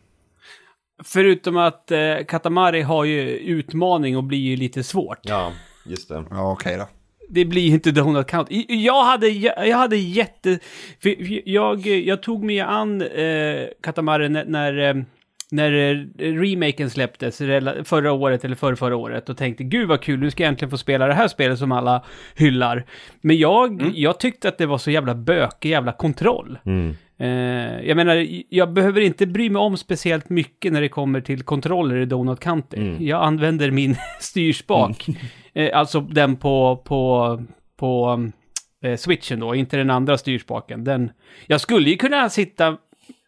Förutom 1.04 1.56
att 1.56 1.90
eh, 1.90 2.16
Katamari 2.28 2.82
har 2.82 3.04
ju 3.04 3.22
utmaning 3.38 4.16
och 4.16 4.24
blir 4.24 4.38
ju 4.38 4.56
lite 4.56 4.82
svårt. 4.82 5.18
Ja, 5.22 5.52
just 5.86 6.08
det. 6.08 6.24
Ja, 6.30 6.52
okej 6.52 6.76
då. 6.76 6.88
Det 7.28 7.44
blir 7.44 7.62
ju 7.62 7.72
inte 7.74 7.90
Donut 7.90 8.26
Count. 8.26 8.48
Jag 8.68 9.04
hade, 9.04 9.28
jag 9.28 9.76
hade 9.76 9.96
jätte... 9.96 10.58
För 11.02 11.14
jag, 11.48 11.86
jag 11.86 12.22
tog 12.22 12.44
mig 12.44 12.60
an 12.60 13.02
eh, 13.02 13.66
Katamari 13.82 14.28
när, 14.28 14.44
när, 14.44 14.78
eh, 14.78 14.94
när 15.50 15.72
eh, 16.18 16.32
remaken 16.32 16.90
släpptes 16.90 17.38
förra 17.84 18.12
året 18.12 18.44
eller 18.44 18.56
förra, 18.56 18.76
förra 18.76 18.96
året 18.96 19.28
och 19.28 19.36
tänkte 19.36 19.64
gud 19.64 19.88
vad 19.88 20.00
kul, 20.00 20.20
nu 20.20 20.30
ska 20.30 20.42
jag 20.42 20.48
äntligen 20.48 20.70
få 20.70 20.78
spela 20.78 21.06
det 21.06 21.14
här 21.14 21.28
spelet 21.28 21.58
som 21.58 21.72
alla 21.72 22.04
hyllar. 22.34 22.86
Men 23.20 23.38
jag, 23.38 23.92
jag 23.94 24.20
tyckte 24.20 24.48
att 24.48 24.58
det 24.58 24.66
var 24.66 24.78
så 24.78 24.90
jävla 24.90 25.14
bökig 25.14 25.70
jävla 25.70 25.92
kontroll. 25.92 26.58
Mm. 26.64 26.96
Eh, 27.18 27.28
jag 27.86 27.96
menar, 27.96 28.26
jag 28.48 28.72
behöver 28.72 29.00
inte 29.00 29.26
bry 29.26 29.50
mig 29.50 29.60
om 29.60 29.76
speciellt 29.76 30.28
mycket 30.28 30.72
när 30.72 30.80
det 30.80 30.88
kommer 30.88 31.20
till 31.20 31.42
kontroller 31.42 31.96
i 31.96 32.04
Donut 32.04 32.40
County. 32.40 32.76
Mm. 32.76 33.06
Jag 33.06 33.22
använder 33.24 33.70
min 33.70 33.96
styrspak, 34.20 35.06
eh, 35.54 35.78
alltså 35.78 36.00
den 36.00 36.36
på, 36.36 36.82
på, 36.84 37.42
på 37.76 38.22
eh, 38.84 38.96
switchen 38.96 39.40
då, 39.40 39.54
inte 39.54 39.76
den 39.76 39.90
andra 39.90 40.18
styrspaken. 40.18 40.84
Den, 40.84 41.10
jag 41.46 41.60
skulle 41.60 41.90
ju 41.90 41.96
kunna 41.96 42.28
sitta 42.30 42.76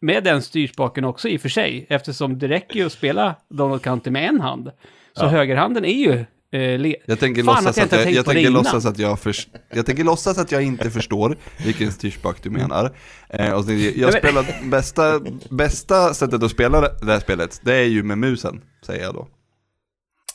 med 0.01 0.25
den 0.25 0.43
styrspaken 0.43 1.05
också 1.05 1.29
i 1.29 1.37
och 1.37 1.41
för 1.41 1.49
sig, 1.49 1.87
eftersom 1.89 2.39
det 2.39 2.49
räcker 2.49 2.77
ju 2.81 2.87
att 2.87 2.93
spela 2.93 3.35
Donut 3.49 3.83
County 3.83 4.11
med 4.11 4.29
en 4.29 4.41
hand. 4.41 4.71
Så 5.13 5.25
Ja. 5.25 5.29
högerhanden 5.29 5.85
är 5.85 5.93
ju... 6.07 6.25
Eh, 6.53 6.79
le- 6.79 6.97
Jag 7.07 7.21
tänker, 7.21 7.43
Fan 7.45 7.65
låtsas 7.65 7.79
att 7.79 7.93
jag 7.93 8.01
att 8.01 8.07
inte 8.07 8.09
jag, 8.11 8.15
jag, 8.19 8.27
tänker 8.27 8.51
låtsas 8.51 8.87
att 8.87 8.99
jag, 8.99 9.19
förs- 9.21 9.49
jag 9.71 9.87
tänker 9.87 10.05
låtsas 10.05 10.39
att 10.39 10.53
jag 10.53 10.63
inte 10.63 10.91
förstår 10.91 11.37
vilken 11.65 11.93
styrspak 11.93 12.43
du 12.43 12.51
menar. 12.51 12.97
Eh, 13.31 13.53
och 13.53 13.71
jag 13.71 14.01
men- 14.13 14.13
spelar 14.13 14.71
bästa, 14.71 15.21
bästa 15.51 16.15
sättet 16.15 16.43
att 16.43 16.51
spela 16.51 16.81
det 16.81 17.13
här 17.13 17.21
spelet, 17.21 17.61
det 17.65 17.75
är 17.75 17.85
ju 17.85 18.03
med 18.03 18.19
musen, 18.19 18.61
säger 18.87 19.03
jag 19.03 19.15
då. 19.15 19.29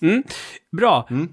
Mm. 0.01 0.23
Bra. 0.77 1.07
Mm. 1.09 1.29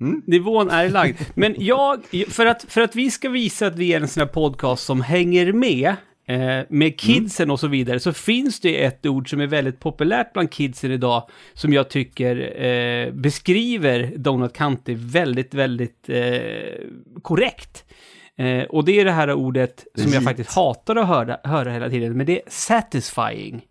Mm. 0.00 0.22
Nivån 0.26 0.70
är 0.70 0.88
lagd. 0.88 1.16
Men 1.34 1.54
jag, 1.58 2.00
för 2.28 2.46
att, 2.46 2.62
för 2.68 2.80
att 2.80 2.96
vi 2.96 3.10
ska 3.10 3.28
visa 3.28 3.66
att 3.66 3.76
vi 3.76 3.92
är 3.92 4.00
en 4.00 4.08
sån 4.08 4.20
här 4.20 4.28
podcast 4.28 4.84
som 4.84 5.00
hänger 5.00 5.52
med, 5.52 5.94
eh, 6.28 6.60
med 6.68 6.98
kidsen 7.00 7.50
och 7.50 7.60
så 7.60 7.66
vidare, 7.68 8.00
så 8.00 8.12
finns 8.12 8.60
det 8.60 8.84
ett 8.84 9.06
ord 9.06 9.30
som 9.30 9.40
är 9.40 9.46
väldigt 9.46 9.80
populärt 9.80 10.32
bland 10.32 10.50
kidsen 10.50 10.90
idag, 10.92 11.28
som 11.54 11.72
jag 11.72 11.88
tycker 11.90 12.62
eh, 12.64 13.12
beskriver 13.12 14.12
Donut 14.16 14.52
County 14.52 14.94
väldigt, 14.94 15.54
väldigt 15.54 16.08
eh, 16.08 16.26
korrekt. 17.22 17.84
Eh, 18.38 18.62
och 18.62 18.84
det 18.84 19.00
är 19.00 19.04
det 19.04 19.12
här 19.12 19.32
ordet 19.32 19.84
som 19.94 20.12
jag 20.12 20.24
faktiskt 20.24 20.50
hatar 20.54 20.96
att 20.96 21.06
höra, 21.08 21.38
höra 21.44 21.70
hela 21.72 21.90
tiden, 21.90 22.16
men 22.16 22.26
det 22.26 22.32
är 22.36 22.42
satisfying. 22.48 23.62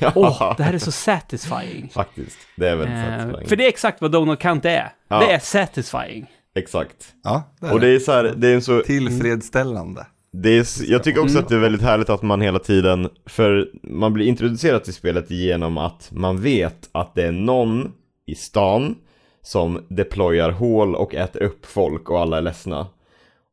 Åh, 0.14 0.54
det 0.56 0.62
här 0.62 0.72
är 0.74 0.78
så 0.78 0.92
satisfying. 0.92 1.88
Faktiskt. 1.94 2.38
Det 2.56 2.68
är 2.68 2.76
väldigt 2.76 2.96
Eh, 2.96 3.18
satisfying. 3.18 3.48
för 3.48 3.56
det 3.56 3.64
är 3.64 3.68
exakt 3.68 4.00
vad 4.00 4.12
Donut 4.12 4.38
County 4.38 4.68
är. 4.68 4.92
Ja. 5.08 5.18
Det 5.20 5.32
är 5.32 5.38
satisfying. 5.38 6.26
Exakt. 6.54 7.14
Ja, 7.24 7.54
det 7.60 7.66
är 7.66 7.72
Och 7.72 7.80
det. 7.80 7.86
det 7.86 7.94
är 7.94 7.98
så 7.98 8.12
här, 8.12 8.34
det 8.36 8.48
är 8.48 8.54
en 8.54 8.62
så... 8.62 8.80
Tillfredsställande. 8.82 10.06
Det 10.32 10.50
är, 10.58 10.90
jag 10.90 11.04
tycker 11.04 11.20
också 11.20 11.38
att 11.38 11.48
det 11.48 11.54
är 11.54 11.58
väldigt 11.60 11.82
härligt 11.82 12.10
att 12.10 12.22
man 12.22 12.40
hela 12.40 12.58
tiden, 12.58 13.08
för 13.26 13.70
man 13.82 14.12
blir 14.12 14.26
introducerad 14.26 14.84
till 14.84 14.94
spelet 14.94 15.30
genom 15.30 15.78
att 15.78 16.10
man 16.12 16.40
vet 16.40 16.88
att 16.92 17.14
det 17.14 17.22
är 17.22 17.32
någon 17.32 17.92
i 18.26 18.34
stan 18.34 18.94
som 19.42 19.86
deployar 19.88 20.50
hål 20.50 20.94
och 20.94 21.14
äter 21.14 21.42
upp 21.42 21.66
folk 21.66 22.10
och 22.10 22.20
alla 22.20 22.38
är 22.38 22.42
ledsna. 22.42 22.86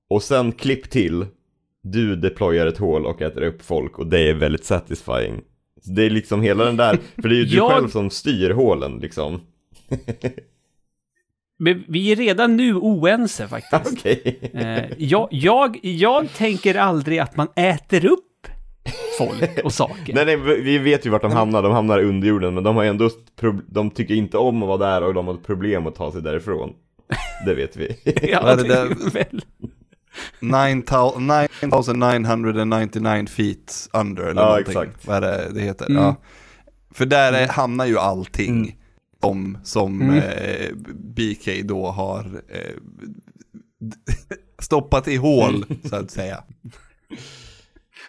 Och 0.10 0.24
sen 0.24 0.52
klipp 0.52 0.90
till, 0.90 1.26
du 1.84 2.16
deployar 2.16 2.68
ett 2.68 2.78
hål 2.78 3.06
och 3.06 3.22
äter 3.22 3.42
upp 3.44 3.62
folk 3.62 4.00
och 4.00 4.08
det 4.08 4.20
är 4.30 4.34
väldigt 4.34 4.66
satisfying. 4.66 5.42
Så 5.86 5.92
det 5.92 6.04
är 6.06 6.10
liksom 6.10 6.42
hela 6.42 6.66
den 6.66 6.78
där, 6.78 6.98
för 7.22 7.30
det 7.30 7.36
är 7.36 7.40
ju 7.40 7.46
du 7.46 7.56
Jag- 7.58 7.72
själv 7.72 7.88
som 7.88 8.10
styr 8.10 8.50
hålen 8.50 8.98
liksom. 9.02 9.42
Men 11.60 11.84
vi 11.88 12.12
är 12.12 12.16
redan 12.16 12.58
nu 12.58 12.76
oense 12.76 13.48
faktiskt. 13.48 13.74
Okej. 14.00 14.40
eh, 14.54 14.84
jag, 14.98 15.28
jag, 15.32 15.80
jag 15.82 16.34
tänker 16.34 16.76
aldrig 16.76 17.20
att 17.20 17.38
man 17.38 17.48
äter 17.56 18.06
upp 18.06 18.24
folk 19.18 19.60
och 19.64 19.74
saker. 19.74 20.14
Nej, 20.16 20.26
nej, 20.26 20.38
vi 20.62 20.78
vet 20.78 21.06
ju 21.06 21.10
vart 21.10 21.22
de 21.22 21.32
hamnar, 21.32 21.64
de 21.64 21.72
hamnar 21.72 22.00
under 22.04 22.28
jorden, 22.28 22.54
men 22.54 22.64
de 22.64 22.76
har 22.76 22.84
ändå, 22.84 23.10
de 23.68 23.92
tycker 23.92 24.14
inte 24.16 24.38
om 24.38 24.64
att 24.64 24.68
vara 24.68 24.78
där 24.92 25.04
och 25.08 25.14
de 25.14 25.28
har 25.28 25.34
ett 25.34 25.46
problem 25.46 25.88
att 25.88 25.96
ta 25.96 26.12
sig 26.12 26.22
därifrån. 26.22 26.74
Det 27.46 27.56
vet 27.56 27.78
vi. 27.78 27.96
ja, 28.22 28.56
det 28.56 28.68
där? 28.68 28.86
är 28.86 29.10
väl. 29.12 29.42
9999 30.40 33.28
feet 33.28 33.90
under 33.94 34.24
eller 34.24 34.42
Ja, 34.42 34.48
någonting. 34.48 34.72
exakt. 34.72 35.08
Vad 35.08 35.18
är 35.18 35.22
det 35.22 35.48
det 35.54 35.62
heter? 35.62 35.90
Mm. 35.90 36.04
Ja. 36.04 36.16
För 36.94 37.06
där 37.06 37.34
är, 37.34 37.48
hamnar 37.48 37.86
ju 37.86 37.98
allting 37.98 38.76
som, 39.22 39.58
som 39.64 40.02
Mm. 40.02 40.18
eh, 40.18 40.70
BK 40.96 41.50
då 41.64 41.88
har 41.88 42.42
eh, 42.50 42.76
stoppat 44.60 45.08
i 45.08 45.16
hål, 45.16 45.66
så 45.90 45.96
att 45.96 46.12
säga. 46.12 46.44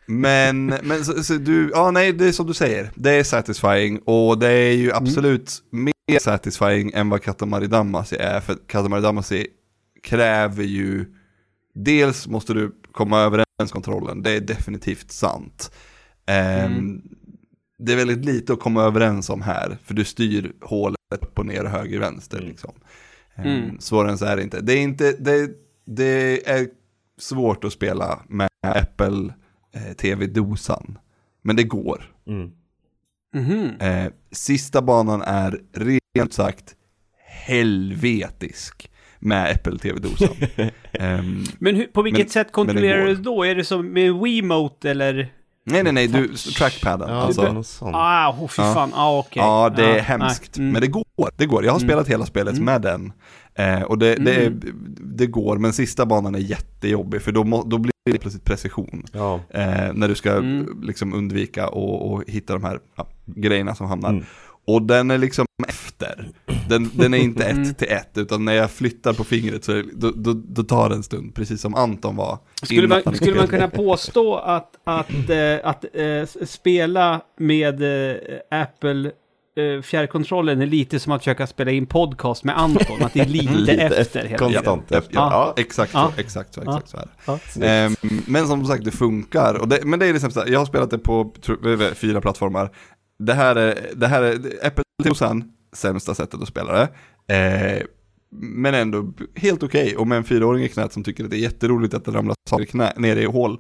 Men, 0.07 0.67
men 0.67 1.05
så, 1.05 1.25
så 1.25 1.35
du, 1.35 1.71
ja 1.75 1.91
nej 1.91 2.13
det 2.13 2.25
är 2.29 2.33
som 2.33 2.47
du 2.47 2.55
säger, 2.55 2.91
det 2.95 3.11
är 3.11 3.25
satisfying 3.25 3.99
och 3.99 4.39
det 4.39 4.51
är 4.53 4.73
ju 4.73 4.93
absolut 4.93 5.63
mer 5.71 6.19
satisfying 6.21 6.91
än 6.95 7.09
vad 7.09 7.23
Katamari 7.23 7.67
Damacy 7.67 8.17
är, 8.17 8.41
för 8.41 8.57
Katamari 8.67 9.01
Damacy 9.03 9.47
kräver 10.03 10.65
ju, 10.65 11.05
dels 11.75 12.27
måste 12.27 12.55
du 12.55 12.75
komma 12.93 13.21
överens 13.21 13.73
kontrollen, 13.73 14.23
det 14.23 14.31
är 14.31 14.41
definitivt 14.41 15.11
sant. 15.13 15.71
Ehm, 16.27 16.73
Mm. 16.73 17.03
Det 17.79 17.93
är 17.93 17.97
väldigt 17.97 18.25
lite 18.25 18.53
att 18.53 18.61
komma 18.61 18.83
överens 18.83 19.31
om 19.31 19.43
här, 19.43 19.79
för 19.85 19.95
du 19.95 20.05
styr 20.05 20.53
hålet 20.61 20.97
upp 21.23 21.39
och 21.39 21.47
ner, 21.47 21.65
höger, 21.65 21.99
vänster 22.01 22.39
Mm. 22.39 22.49
liksom. 22.51 22.75
Ehm, 23.37 23.47
Mm. 23.47 23.81
Svårare 23.81 24.11
än 24.11 24.19
så 24.19 24.25
är 24.25 24.37
det 24.37 24.43
inte. 24.43 24.61
Det 24.61 24.73
är 24.73 24.81
inte, 24.81 25.13
det, 25.13 25.51
det 25.87 26.49
är 26.51 26.67
svårt 27.19 27.65
att 27.65 27.73
spela 27.73 28.23
med 28.29 28.49
Apple 28.63 29.35
eh, 29.75 29.93
TV-dosan, 29.97 30.99
men 31.43 31.57
det 31.57 31.63
går. 31.63 32.13
Mm. 32.27 32.51
Mhm. 33.35 33.71
Eh, 33.81 34.13
sista 34.33 34.83
banan 34.83 35.23
är 35.23 35.61
rent 36.15 36.33
sagt 36.33 36.75
helvetisk 37.27 38.91
med 39.19 39.51
Apple 39.51 39.79
TV-dosan. 39.79 40.37
Ehm, 40.93 41.45
Men 41.59 41.77
hur, 41.77 41.87
på 41.87 42.03
vilket 42.03 42.25
Men- 42.27 42.31
sätt 42.31 42.53
kontrollerar 42.53 43.07
du 43.07 43.15
då? 43.15 43.45
Är 43.45 43.55
det 43.55 43.65
som 43.65 43.93
med 43.93 44.15
Wiimote 44.15 44.91
eller? 44.91 45.33
Nej, 45.71 45.83
nej, 45.83 45.93
nej, 45.93 46.09
du, 46.09 46.29
trackpaden. 46.37 47.09
Ja, 47.11 47.21
alltså. 47.23 47.85
Ah, 47.85 48.31
oh, 48.31 48.49
fy 48.49 48.63
Ja. 48.63 48.75
fan. 48.75 48.93
Ah, 48.95 49.19
okej. 49.19 49.43
Ja, 49.43 49.73
det 49.77 49.85
är 49.85 49.99
Ah, 49.99 50.03
hemskt. 50.03 50.57
nej. 50.57 50.63
Mm. 50.65 50.73
Men 50.73 50.83
det 50.83 50.89
går. 50.89 51.31
Det 51.37 51.47
går. 51.47 51.65
Jag 51.65 51.73
har 51.73 51.79
Mm. 51.79 51.89
spelat 51.89 52.09
hela 52.09 52.27
spelet 52.27 52.53
Mm. 52.55 52.65
med 52.65 52.83
den. 52.83 53.13
Eh, 53.55 53.83
och 53.83 53.99
det, 53.99 54.15
det, 54.15 54.35
är, 54.35 54.47
Mm. 54.47 54.61
det 55.17 55.27
går, 55.27 55.59
men 55.59 55.73
sista 55.73 56.07
banan 56.07 56.35
är 56.35 56.39
jättejobbig. 56.39 57.23
För 57.23 57.33
då, 57.33 57.45
må, 57.45 57.63
då 57.65 57.79
blir 57.79 57.93
det 58.13 58.19
plötsligt 58.19 58.45
precision. 58.45 59.05
Ja. 59.13 59.41
Eh, 59.51 59.93
när 59.95 60.09
du 60.09 60.15
ska 60.15 60.33
Mm. 60.33 60.81
liksom 60.83 61.15
undvika 61.15 61.69
och, 61.69 62.13
och 62.13 62.23
hitta 62.27 62.53
de 62.53 62.65
här 62.65 62.79
ja, 62.97 63.07
grejerna 63.27 63.75
som 63.75 63.87
hamnar. 63.87 64.11
Mm. 64.11 64.25
Och 64.67 64.83
den 64.83 65.11
är 65.11 65.19
liksom 65.19 65.47
efter. 66.03 66.29
Den, 66.69 66.91
den 66.95 67.15
är 67.15 67.19
inte 67.19 67.45
ett 67.45 67.57
Mm. 67.57 67.75
till 67.75 67.89
ett, 67.89 68.11
utan 68.19 68.45
när 68.45 68.53
jag 68.53 68.71
flyttar 68.71 69.13
på 69.13 69.25
fingret 69.25 69.65
så 69.65 69.83
då, 69.93 70.11
då, 70.15 70.33
då 70.33 70.63
tar 70.63 70.89
det 70.89 70.95
en 70.95 71.03
stund, 71.03 71.35
precis 71.35 71.61
som 71.61 71.75
Anton 71.75 72.17
var. 72.17 72.39
Skulle 72.63 72.89
man, 72.89 73.03
skulle 73.17 73.35
man 73.37 73.47
kunna 73.49 73.69
påstå 73.69 74.37
att, 74.37 74.71
att, 74.85 75.11
eh, 75.31 75.57
att 75.65 75.85
s- 75.95 76.51
spela 76.53 77.21
med 77.39 77.83
eh, 78.11 78.17
Apple 78.51 79.11
fjärrkontrollen 79.83 80.61
är 80.61 80.67
lite 80.67 80.99
som 81.01 81.13
att 81.13 81.21
försöka 81.21 81.47
spela 81.47 81.71
in 81.71 81.87
podcast 81.87 82.45
med 82.45 82.59
Anton, 82.59 83.03
att 83.03 83.13
det 83.13 83.21
är 83.21 83.25
lite, 83.27 83.53
Lite 83.59 83.73
efter 83.87 84.25
hela 84.25 84.39
konstant. 84.39 84.85
Ja, 84.89 84.99
efter. 84.99 85.15
ja, 85.15 85.55
Ja. 85.57 85.63
exakt 85.63 85.91
Ja. 85.95 86.13
så, 86.15 86.21
exakt 86.21 86.55
så, 86.55 86.61
exakt 86.61 86.89
så. 86.89 87.61
Ehm, 87.63 87.95
men 88.27 88.47
som 88.47 88.65
sagt, 88.67 88.85
det 88.85 88.91
funkar. 88.91 89.55
Och 89.61 89.69
det, 89.69 89.85
men 89.85 89.99
det 89.99 90.07
är 90.07 90.13
det 90.13 90.21
sämsta. 90.21 90.49
Jag 90.49 90.59
har 90.59 90.67
spelat 90.67 90.91
det 90.91 90.99
på 90.99 91.33
tro- 91.43 91.57
vad 91.63 91.73
är 91.73 91.77
det, 91.77 91.95
fyra 91.95 92.21
plattformar. 92.21 92.71
Det 93.19 93.35
här 93.35 93.57
är, 93.57 93.79
det 93.97 94.07
här 94.07 94.23
är 94.23 94.35
Apple 94.67 94.85
Tosan, 95.05 95.53
sämsta 95.73 96.15
sättet 96.15 96.43
att 96.43 96.49
spela 96.49 96.73
det. 96.73 96.89
Eh, 97.35 97.83
men 98.31 98.75
ändå 98.75 99.13
helt 99.35 99.63
okej. 99.63 99.97
Och 99.97 100.07
med 100.07 100.19
en 100.19 100.25
fyraåring 100.25 100.65
i 100.65 100.69
knät 100.69 100.93
som 100.93 101.05
tycker 101.05 101.25
att 101.25 101.31
det 101.31 101.37
är 101.37 101.41
jätteroligt 101.41 101.95
att 101.95 102.05
det 102.05 102.11
ramlar 102.11 102.35
saker 102.51 102.65
knä, 102.65 102.93
nere 102.97 103.23
i 103.23 103.27
hål. 103.27 103.59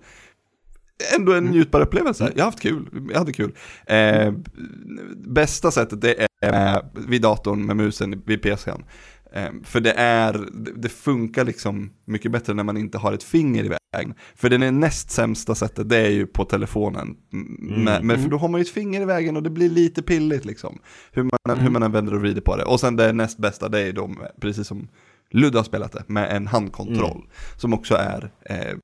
Ändå 1.17 1.33
en 1.33 1.45
njutbar 1.45 1.81
upplevelse. 1.81 2.33
Jag 2.37 2.45
har 2.45 2.51
haft 2.51 2.61
kul. 2.61 3.09
Jag 3.11 3.19
hade 3.19 3.33
kul. 3.33 3.55
Eh, 3.87 4.33
bästa 5.17 5.71
sättet 5.71 6.01
det 6.01 6.27
är 6.41 6.83
vid 7.09 7.23
datorn 7.23 7.67
med 7.67 7.77
musen 7.77 8.23
vid 8.27 8.43
PCn. 8.43 8.85
Eh, 9.33 9.51
för 9.65 9.81
det 9.81 9.93
är, 9.93 10.49
det, 10.77 10.89
funkar 10.89 11.45
liksom 11.45 11.91
mycket 12.05 12.33
bättre 12.33 12.55
när 12.55 12.65
man 12.65 12.77
inte 12.77 12.99
har 12.99 13.13
ett 13.13 13.23
finger 13.23 13.65
i 13.65 13.69
vägen. 13.69 14.15
För 14.37 14.49
det 14.51 14.67
är 14.67 14.73
näst 14.73 15.11
sämsta 15.11 15.55
sättet, 15.55 15.89
det 15.89 15.97
är 15.97 16.11
ju 16.11 16.27
på 16.27 16.45
telefonen. 16.45 17.17
Mm. 17.33 17.85
Men, 17.85 18.07
men 18.07 18.23
för 18.23 18.31
då 18.31 18.37
har 18.37 18.49
man 18.49 18.61
ju 18.61 18.63
ett 18.63 18.71
finger 18.71 19.01
i 19.01 19.05
vägen 19.05 19.37
och 19.37 19.43
det 19.43 19.51
blir 19.51 19.71
lite 19.71 20.03
pilligt 20.03 20.45
liksom. 20.45 20.79
Hur 21.13 21.23
man, 21.23 21.59
hur 21.59 21.71
man 21.71 21.83
än 21.83 21.93
vänder 21.93 22.15
och 22.15 22.21
vrider 22.21 22.41
på 22.41 22.57
det. 22.57 22.65
Och 22.65 22.81
sen 22.81 22.97
det 22.97 23.13
näst 23.13 23.39
bästa, 23.39 23.69
det 23.69 23.81
är 23.81 23.93
de, 23.93 24.19
precis 24.41 24.67
som 24.67 24.89
Ludde 25.31 25.59
har 25.59 25.65
spelat 25.65 25.93
det 25.93 26.05
med 26.07 26.37
en 26.37 26.47
handkontroll 26.47 27.17
Mm. 27.17 27.29
som 27.57 27.75
också 27.75 27.95
är 27.95 28.31
eh, 28.45 28.77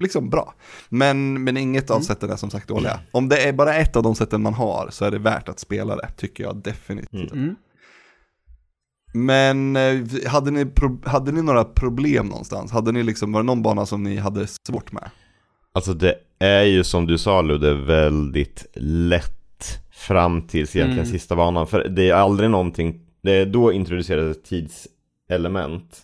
liksom 0.00 0.30
bra. 0.30 0.54
Men, 0.88 1.44
men 1.44 1.56
inget 1.56 1.90
Mm. 1.90 1.96
av 1.98 2.02
sätten 2.02 2.30
är 2.30 2.36
som 2.36 2.50
sagt 2.50 2.68
dåliga. 2.68 3.00
Om 3.10 3.28
det 3.28 3.48
är 3.48 3.52
bara 3.52 3.74
ett 3.74 3.96
av 3.96 4.02
de 4.02 4.14
sätten 4.14 4.42
man 4.42 4.54
har 4.54 4.88
så 4.90 5.04
är 5.04 5.10
det 5.10 5.18
värt 5.18 5.48
att 5.48 5.58
spela 5.58 5.96
det, 5.96 6.08
tycker 6.16 6.44
jag 6.44 6.56
definitivt. 6.56 7.32
Men 9.16 9.76
eh, 9.76 9.98
hade 10.26 10.50
ni, 10.50 10.66
hade 11.04 11.32
ni 11.32 11.42
några 11.42 11.64
problem 11.64 12.26
någonstans? 12.26 12.72
Hade 12.72 12.92
ni 12.92 13.02
liksom, 13.02 13.32
var 13.32 13.40
det 13.40 13.46
någon 13.46 13.62
bana 13.62 13.86
som 13.86 14.02
ni 14.02 14.16
hade 14.16 14.46
svårt 14.46 14.92
med? 14.92 15.10
Alltså 15.74 15.94
det 15.94 16.14
är 16.38 16.62
ju 16.62 16.84
som 16.84 17.06
du 17.06 17.18
sa 17.18 17.42
Ludde, 17.42 17.74
väldigt 17.74 18.66
lätt 18.80 19.80
fram 19.92 20.42
tills 20.42 20.76
egentligen 20.76 21.04
Mm. 21.06 21.12
sista 21.12 21.36
banan. 21.36 21.66
För 21.66 21.88
det 21.88 22.10
är 22.10 22.14
aldrig 22.14 22.50
någonting, 22.50 23.00
det 23.22 23.32
är 23.32 23.46
då 23.46 23.72
introducerades 23.72 24.42
tidselement. 24.42 26.02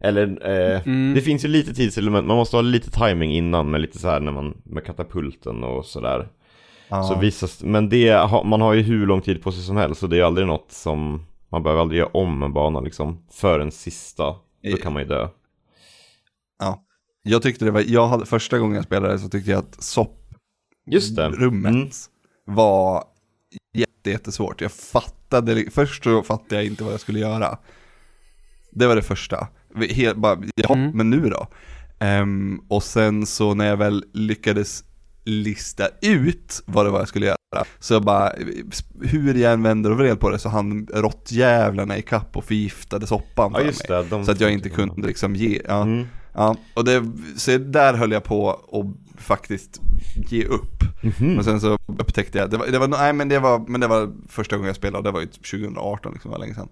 Eller, 0.00 0.22
eh, 0.50 0.80
Mm. 0.86 1.14
det 1.14 1.20
finns 1.20 1.44
ju 1.44 1.48
lite 1.48 1.74
tidselement, 1.74 2.26
man 2.26 2.36
måste 2.36 2.56
ha 2.56 2.60
lite 2.62 2.90
timing 2.90 3.32
innan 3.32 3.70
med 3.70 3.80
lite 3.80 3.98
så 3.98 4.08
här 4.08 4.20
när 4.20 4.32
man, 4.32 4.54
med 4.64 4.84
katapulten 4.84 5.64
och 5.64 5.84
sådär. 5.84 6.28
Ja. 6.88 7.02
Så 7.02 7.14
vissa, 7.18 7.46
men 7.66 7.88
det, 7.88 8.28
man 8.44 8.60
har 8.60 8.74
ju 8.74 8.82
hur 8.82 9.06
lång 9.06 9.20
tid 9.20 9.42
på 9.42 9.52
sig 9.52 9.62
som 9.62 9.76
helst, 9.76 10.00
så 10.00 10.06
det 10.06 10.18
är 10.18 10.22
aldrig 10.22 10.46
något 10.46 10.72
som, 10.72 11.26
man 11.52 11.62
behöver 11.62 11.80
aldrig 11.82 11.98
göra 11.98 12.08
om 12.12 12.42
en 12.42 12.52
bana 12.52 12.80
liksom, 12.80 13.24
för 13.30 13.60
en 13.60 13.70
sista, 13.72 14.24
då 14.70 14.76
kan 14.76 14.92
man 14.92 15.02
ju 15.02 15.08
dö. 15.08 15.28
Ja. 16.58 16.82
Jag 17.22 17.42
tyckte 17.42 17.64
det 17.64 17.70
var, 17.70 17.84
jag 17.86 18.08
hade, 18.08 18.26
första 18.26 18.58
gången 18.58 18.74
jag 18.76 18.84
spelade 18.84 19.18
så 19.18 19.28
tyckte 19.28 19.50
jag 19.50 19.58
att 19.58 19.82
sopprummet 19.82 21.72
Mm. 21.74 21.88
var 22.44 23.04
jätte, 23.74 24.10
jättesvårt. 24.10 24.60
Jag 24.60 24.72
fattade, 24.72 25.70
först 25.70 26.04
så 26.04 26.22
fattade 26.22 26.54
jag 26.54 26.64
inte 26.66 26.84
vad 26.84 26.92
jag 26.92 27.00
skulle 27.00 27.18
göra. 27.18 27.58
Det 28.72 28.86
var 28.86 28.96
det 28.96 29.02
första. 29.02 29.48
Helt, 29.90 30.16
bara, 30.18 30.38
ja, 30.54 30.74
Mm. 30.74 30.90
men 30.96 31.10
nu 31.10 31.28
då? 31.30 31.46
Ehm, 31.98 32.60
och 32.68 32.82
sen 32.82 33.26
så 33.26 33.54
när 33.54 33.66
jag 33.66 33.76
väl 33.76 34.04
lyckades 34.12 34.84
lista 35.26 35.88
ut 36.02 36.62
vad 36.66 36.86
det 36.86 36.90
var 36.90 36.98
jag 36.98 37.08
skulle 37.08 37.26
göra, 37.26 37.64
så 37.78 37.94
jag 37.94 38.02
bara, 38.02 38.32
hur 39.02 39.34
jag 39.34 39.52
än 39.52 39.62
vänder 39.62 39.90
och 39.90 39.96
vred 39.96 40.20
på 40.20 40.30
det 40.30 40.38
så 40.38 40.48
han 40.48 40.86
råttjävlarna 40.94 41.98
i 41.98 42.02
kapp 42.02 42.36
och 42.36 42.44
förgiftade 42.44 43.06
soppan 43.06 43.52
Ja 43.52 43.58
för 43.58 43.64
mig. 43.64 44.02
det. 44.02 44.10
De 44.10 44.24
Så 44.24 44.32
att 44.32 44.40
jag 44.40 44.52
inte 44.52 44.68
kunde 44.68 45.06
liksom 45.06 45.36
ge, 45.36 45.62
ja. 45.68 45.82
Mm. 45.82 46.06
Ja, 46.34 46.56
och 46.74 46.84
det, 46.84 47.04
så 47.36 47.58
där 47.58 47.94
höll 47.94 48.12
jag 48.12 48.24
på 48.24 48.50
att 48.50 49.22
faktiskt 49.22 49.80
ge 50.28 50.44
upp. 50.44 50.82
Mhm. 51.02 51.34
Men 51.34 51.44
sen 51.44 51.60
så 51.60 51.78
upptäckte 51.86 52.38
jag, 52.38 52.50
det 52.50 52.56
var, 52.56 52.66
det 52.66 52.78
var, 52.78 52.88
nej 52.88 53.12
men 53.12 53.28
det 53.28 53.38
var, 53.38 53.64
men 53.68 53.80
det 53.80 53.86
var 53.86 54.12
första 54.28 54.56
gången 54.56 54.66
jag 54.66 54.76
spelade 54.76 54.98
och 54.98 55.04
det 55.04 55.10
var 55.10 55.20
ju 55.20 55.26
2018 55.26 56.12
liksom, 56.12 56.30
det 56.30 56.32
var 56.32 56.38
länge 56.38 56.54
sedan. 56.54 56.68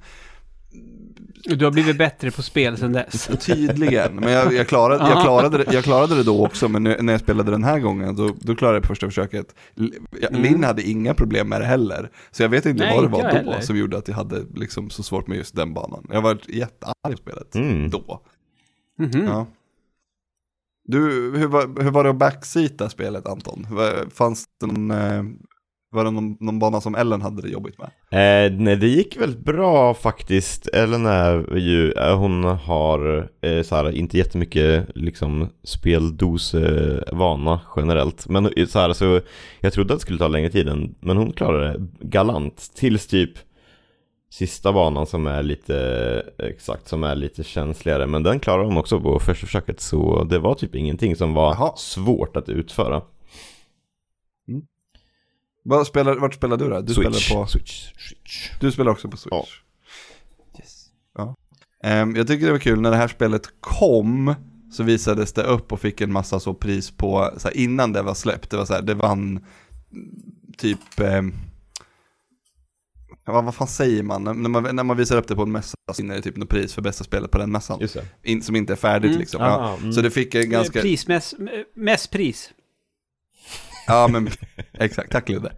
Du 1.47 1.64
har 1.64 1.73
blivit 1.73 1.99
bättre 1.99 2.31
på 2.31 2.43
spel 2.43 2.76
sedan 2.76 2.93
dess. 2.93 3.31
Tydligen, 3.40 4.14
men 4.16 4.33
jag, 4.33 4.52
jag, 4.54 4.69
klarade, 4.69 5.04
jag, 5.09 5.19
Ja. 5.19 5.23
klarade 5.23 5.59
det, 5.59 5.73
jag 5.73 5.85
klarade 5.85 6.14
det 6.14 6.23
då 6.23 6.47
också, 6.47 6.69
men 6.69 6.83
nu, 6.83 6.97
när 7.00 7.12
jag 7.12 7.21
spelade 7.21 7.50
den 7.50 7.64
här 7.64 7.78
gången, 7.78 8.16
då, 8.16 8.31
då 8.40 8.54
klarade 8.57 8.76
jag 8.76 8.83
på 8.83 8.87
första 8.88 9.07
försöket. 9.07 9.54
Mm. 9.76 10.43
Linn 10.43 10.64
hade 10.64 10.83
inga 10.83 11.14
problem 11.14 11.49
med 11.49 11.61
det 11.61 11.64
heller, 11.66 12.11
så 12.31 12.43
jag 12.43 12.49
vet 12.49 12.66
inte 12.66 12.85
Nej, 12.85 12.95
vad 12.97 13.04
det 13.04 13.09
var 13.09 13.23
då 13.23 13.28
heller. 13.28 13.61
som 13.61 13.76
gjorde 13.76 13.99
att 13.99 14.09
jag 14.09 14.14
hade 14.14 14.43
liksom 14.54 14.90
så 14.90 15.02
svårt 15.02 15.26
med 15.26 15.37
just 15.38 15.57
den 15.57 15.75
banan. 15.75 16.07
Jag 16.11 16.23
var 16.23 16.38
jättearg 16.49 16.95
på 17.11 17.16
spelet 17.16 17.54
Mm. 17.54 17.90
då. 17.90 18.21
Mhm. 18.99 19.25
Ja. 19.25 19.47
Du, 20.85 20.99
hur 21.38 21.47
var, 21.47 21.83
hur 21.83 21.90
var 21.90 22.04
det 22.04 22.11
att 22.11 22.16
backseata 22.16 22.88
spelet 22.90 23.26
Anton? 23.26 23.66
Fanns 24.14 24.45
det 24.61 24.66
någon, 24.66 24.90
eh, 24.90 25.23
var 25.95 26.05
det 26.05 26.11
någon, 26.11 26.37
någon 26.41 26.59
bana 26.59 26.81
som 26.81 26.95
Ellen 26.95 27.23
hade 27.23 27.43
det 27.43 27.49
jobbigt 27.49 27.79
med? 27.79 27.87
Eh, 28.11 28.53
nej, 28.53 28.77
det 28.77 28.87
gick 28.89 29.17
väldigt 29.17 29.45
bra 29.45 29.95
faktiskt. 29.95 30.69
Ellen 30.69 31.07
är 31.07 31.57
ju, 31.57 31.93
eh, 31.93 32.19
hon 32.19 32.45
har 32.45 33.29
eh, 33.41 33.63
så 33.63 33.77
här, 33.77 33.91
inte 33.91 34.19
jättemycket 34.19 34.87
liksom 34.95 35.49
speldosvana 35.65 37.61
generellt. 37.77 38.29
Men 38.29 38.47
eh, 38.57 38.67
så 38.67 38.79
här, 38.79 38.93
så 38.93 39.21
jag 39.61 39.73
trodde 39.73 39.95
att 39.95 40.01
det 40.01 40.03
skulle 40.03 40.19
ta 40.19 40.29
längre 40.29 40.51
tid, 40.51 40.69
än, 40.69 40.95
men 41.01 41.17
hon 41.17 41.33
klarade 41.33 41.73
det 41.73 41.87
galant. 42.01 42.71
Tills 42.75 43.07
typ 43.07 43.33
sista 44.31 44.73
banan 44.73 45.07
som 45.07 45.27
är 45.27 45.43
lite, 45.43 46.23
exakt, 46.39 46.89
som 46.89 47.05
är 47.05 47.15
lite 47.15 47.45
känsligare. 47.45 48.07
Men 48.07 48.23
den 48.23 48.41
klarade 48.41 48.67
hon 48.67 48.77
också 48.77 49.01
på 49.01 49.19
första 49.19 49.47
försöket, 49.47 49.81
så 49.81 50.25
det 50.25 50.39
var 50.39 50.55
typ 50.55 50.75
ingenting 50.75 51.17
som 51.17 51.35
var 51.35 51.55
Jaha. 51.55 51.77
svårt 51.77 52.37
att 52.37 52.49
utföra. 52.49 53.03
Vad 55.66 55.87
spelar, 55.87 56.16
vart 56.16 56.35
spelar 56.35 56.57
du 56.57 56.68
då? 56.70 56.81
Du 56.81 56.94
spelar 56.94 57.35
på... 57.35 57.46
Switch, 57.46 57.92
switch. 58.09 58.50
Du 58.61 58.72
spelar 58.72 58.92
också 58.92 59.09
på 59.09 59.16
Switch? 59.16 59.33
Ja. 59.33 59.46
Yes. 60.59 60.87
ja. 61.18 61.35
Ehm, 61.83 62.16
jag 62.16 62.27
tycker 62.27 62.46
det 62.46 62.53
var 62.53 62.59
kul, 62.59 62.81
när 62.81 62.90
det 62.90 62.96
här 62.96 63.09
spelet 63.09 63.42
kom 63.61 64.35
så 64.72 64.83
visades 64.83 65.33
det 65.33 65.42
upp 65.42 65.72
och 65.72 65.81
fick 65.81 66.00
en 66.00 66.12
massa 66.12 66.40
så 66.40 66.55
pris 66.55 66.90
på, 66.90 67.31
så 67.37 67.48
här, 67.48 67.57
innan 67.57 67.92
det 67.92 68.03
var 68.03 68.14
släppt, 68.14 68.50
det 68.50 68.57
var 68.57 68.64
så 68.64 68.74
här, 68.74 68.83
det 68.83 68.94
vann 68.94 69.44
mm, 69.92 70.11
typ, 70.57 70.79
ja, 73.24 73.33
vad, 73.33 73.44
vad 73.44 73.55
fan 73.55 73.68
säger 73.68 74.03
man? 74.03 74.24
När 74.24 74.33
man, 74.48 74.77
när 74.77 74.85
man 74.85 74.96
visar 74.96 75.16
upp 75.16 75.29
det 75.29 75.35
på 75.35 75.42
en 75.42 75.53
mässa 75.53 75.77
så 75.92 76.03
vinner 76.03 76.14
det 76.16 76.22
typ 76.22 76.37
något 76.37 76.48
pris 76.48 76.74
för 76.74 76.83
bästa 76.83 77.05
spelet 77.05 77.31
på 77.31 77.38
den 77.38 77.53
mässan. 77.53 77.81
In, 78.22 78.42
som 78.42 78.57
inte 78.57 78.72
är 78.72 78.77
färdigt 78.77 79.09
Mm. 79.11 79.20
liksom. 79.20 79.42
Ah, 79.42 79.46
Ja. 79.46 79.77
mm. 79.77 79.92
Så 79.92 80.00
det 80.00 80.11
fick 80.11 80.35
en 80.35 80.50
ganska... 80.50 80.81
Pris, 80.81 81.07
mest, 81.09 81.35
mest 81.74 82.11
pris. 82.11 82.50
Ja, 83.87 84.09
men 84.09 84.29
exakt. 84.73 85.12
Tack 85.12 85.29
Ludde. 85.29 85.53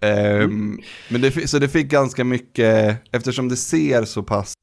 Ehm, 0.00 0.80
men 1.10 1.20
det, 1.20 1.48
så 1.50 1.58
det 1.58 1.68
fick 1.68 1.86
ganska 1.90 2.24
mycket, 2.24 2.96
eftersom 3.12 3.48
det 3.48 3.56
ser 3.56 4.04
så 4.04 4.22
pass 4.22 4.54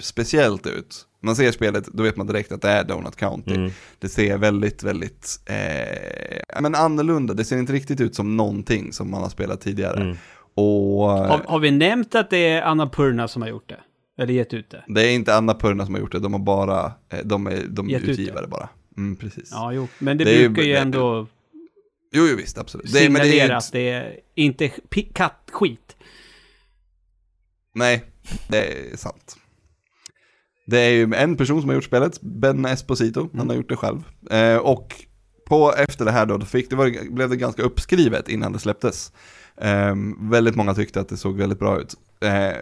speciellt 0.00 0.66
ut. 0.66 1.06
Man 1.22 1.36
ser 1.36 1.52
spelet, 1.52 1.86
då 1.86 2.02
vet 2.02 2.16
man 2.16 2.26
direkt 2.26 2.52
att 2.52 2.62
det 2.62 2.68
är 2.70 2.84
Donut 2.84 3.16
County. 3.16 3.54
Mm. 3.54 3.70
Det 3.98 4.08
ser 4.08 4.38
väldigt, 4.38 4.82
väldigt, 4.82 5.40
eh, 5.46 6.60
men 6.62 6.74
annorlunda. 6.74 7.34
Det 7.34 7.44
ser 7.44 7.58
inte 7.58 7.72
riktigt 7.72 8.00
ut 8.00 8.14
som 8.14 8.36
någonting 8.36 8.92
som 8.92 9.10
man 9.10 9.22
har 9.22 9.28
spelat 9.28 9.60
tidigare. 9.60 10.00
Mm. 10.02 10.16
Och 10.56 10.64
Har, 11.08 11.38
har 11.46 11.58
vi 11.58 11.70
nämnt 11.70 12.14
att 12.14 12.30
det 12.30 12.46
är 12.48 12.62
Anna 12.62 12.88
Purna 12.88 13.28
som 13.28 13.42
har 13.42 13.48
gjort 13.48 13.68
det? 13.68 13.80
Eller 14.22 14.34
gett 14.34 14.54
ut 14.54 14.70
det? 14.70 14.84
det 14.88 15.06
är 15.06 15.10
inte 15.14 15.34
Anna 15.36 15.54
Purna 15.54 15.84
som 15.84 15.94
har 15.94 16.00
gjort 16.00 16.12
det, 16.12 16.18
de 16.20 16.32
har 16.32 16.40
bara, 16.40 16.92
eh, 17.12 17.18
de 17.24 17.46
är, 17.46 17.62
de 17.68 17.86
är 17.88 17.90
Gett 17.92 18.00
ut 18.02 18.06
det. 18.06 18.12
utgivare 18.12 18.46
bara. 18.46 18.68
Mm, 18.96 19.16
precis. 19.16 19.48
Ja, 19.52 19.72
jo. 19.72 19.88
Men 19.98 20.18
det, 20.18 20.24
Det 20.24 20.32
ju- 20.34 20.48
brukar 20.48 20.62
ju 20.68 20.72
det- 20.74 20.78
ändå 20.80 21.26
Jo, 22.16 22.26
jo 22.26 22.36
visst, 22.36 22.58
absolut. 22.58 22.92
Det, 22.92 23.10
men 23.10 23.22
det 23.22 23.40
är 23.40 23.48
ju 23.48 23.52
att 23.52 23.72
det 23.72 23.90
är 23.90 24.20
inte 24.34 24.68
kattskit. 25.14 25.96
Nej, 27.74 28.04
det 28.48 28.90
är 28.92 28.96
sant. 28.96 29.36
Det 30.66 30.78
är 30.78 30.90
ju 30.90 31.14
en 31.14 31.36
person 31.36 31.60
som 31.60 31.68
har 31.68 31.74
gjort 31.74 31.84
spelet, 31.84 32.20
Ben 32.20 32.64
Esposito, 32.64 33.28
han 33.36 33.48
har 33.48 33.56
gjort 33.56 33.68
det 33.68 33.76
själv. 33.76 34.02
Eh, 34.30 34.56
och 34.56 35.04
på, 35.46 35.74
efter 35.76 36.04
det 36.04 36.10
här 36.10 36.26
då, 36.26 36.36
då 36.36 36.46
fick, 36.46 36.70
det 36.70 36.76
var, 36.76 37.10
blev 37.10 37.30
det 37.30 37.36
ganska 37.36 37.62
uppskrivet 37.62 38.28
innan 38.28 38.52
det 38.52 38.58
släpptes. 38.58 39.12
Eh, 39.56 39.94
väldigt 40.18 40.56
många 40.56 40.74
tyckte 40.74 41.00
att 41.00 41.08
det 41.08 41.16
såg 41.16 41.36
väldigt 41.36 41.58
bra 41.58 41.80
ut. 41.80 41.94
Eh, 42.20 42.56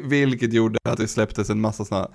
vilket 0.02 0.52
gjorde 0.52 0.78
att 0.88 0.98
det 0.98 1.08
släpptes 1.08 1.50
en 1.50 1.60
massa 1.60 1.84
sådana 1.84 2.08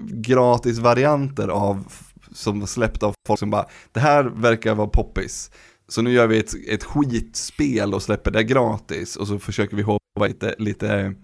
gratisvarianter 0.00 1.48
av, 1.48 1.84
som 2.32 2.60
var 2.60 2.66
släppta 2.66 3.06
av 3.06 3.14
folk 3.26 3.40
som 3.40 3.50
bara, 3.50 3.66
det 3.92 4.00
här 4.00 4.24
verkar 4.24 4.74
vara 4.74 4.88
poppis. 4.88 5.50
Så 5.92 6.02
nu 6.02 6.12
gör 6.12 6.26
vi 6.26 6.38
ett, 6.38 6.54
ett 6.68 6.84
skitspel 6.84 7.94
och 7.94 8.02
släpper 8.02 8.30
det 8.30 8.44
gratis 8.44 9.16
och 9.16 9.26
så 9.26 9.38
försöker 9.38 9.76
vi 9.76 9.82
hoppa 9.82 10.26
lite, 10.26 10.54
lite 10.58 11.14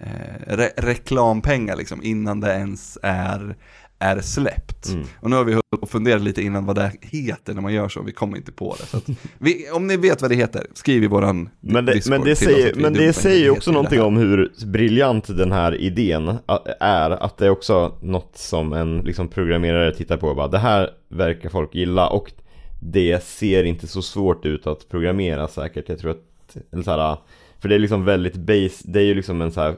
eh, 0.00 0.56
re 0.56 0.70
reklampengar 0.76 1.76
liksom 1.76 2.02
innan 2.02 2.40
det 2.40 2.52
ens 2.52 2.98
är, 3.02 3.56
är 3.98 4.20
släppt. 4.20 4.88
Mm. 4.88 5.06
Och 5.20 5.30
nu 5.30 5.36
har 5.36 5.44
vi 5.44 5.60
funderat 5.86 6.22
lite 6.22 6.42
innan 6.42 6.66
vad 6.66 6.76
det 6.76 6.92
heter 7.00 7.54
när 7.54 7.62
man 7.62 7.72
gör 7.72 7.88
så, 7.88 8.02
vi 8.02 8.12
kommer 8.12 8.36
inte 8.36 8.52
på 8.52 8.76
det. 8.78 8.86
Så 8.86 9.00
vi, 9.38 9.70
om 9.70 9.86
ni 9.86 9.96
vet 9.96 10.22
vad 10.22 10.30
det 10.30 10.34
heter, 10.34 10.66
skriv 10.74 11.04
i 11.04 11.06
våran 11.06 11.48
Men 11.60 11.86
det, 11.86 12.08
men 12.08 12.20
det 12.20 12.36
säger, 12.36 12.74
men 12.74 12.92
det 12.92 13.12
säger 13.12 13.44
ju 13.44 13.50
också 13.50 13.72
någonting 13.72 14.02
om 14.02 14.16
hur 14.16 14.52
briljant 14.66 15.36
den 15.36 15.52
här 15.52 15.80
idén 15.80 16.38
är. 16.80 17.10
Att 17.10 17.38
det 17.38 17.46
är 17.46 17.50
också 17.50 17.98
något 18.02 18.36
som 18.38 18.72
en 18.72 18.98
liksom, 18.98 19.28
programmerare 19.28 19.94
tittar 19.94 20.16
på 20.16 20.28
och 20.28 20.36
bara 20.36 20.48
det 20.48 20.58
här 20.58 20.90
verkar 21.08 21.48
folk 21.48 21.74
gilla 21.74 22.08
och 22.08 22.32
det 22.80 23.24
ser 23.24 23.64
inte 23.64 23.86
så 23.86 24.02
svårt 24.02 24.44
ut 24.46 24.66
att 24.66 24.88
programmera 24.88 25.48
säkert. 25.48 25.88
Jag 25.88 25.98
tror 25.98 26.10
att, 26.10 26.56
eller 26.72 26.82
så 26.82 26.90
här, 26.90 27.16
för 27.60 27.68
det 27.68 27.74
är 27.74 27.78
liksom 27.78 28.04
väldigt 28.04 28.36
base, 28.36 28.84
det 28.84 29.00
är 29.00 29.04
ju 29.04 29.14
liksom 29.14 29.40
en 29.42 29.52
så 29.52 29.60
här 29.60 29.76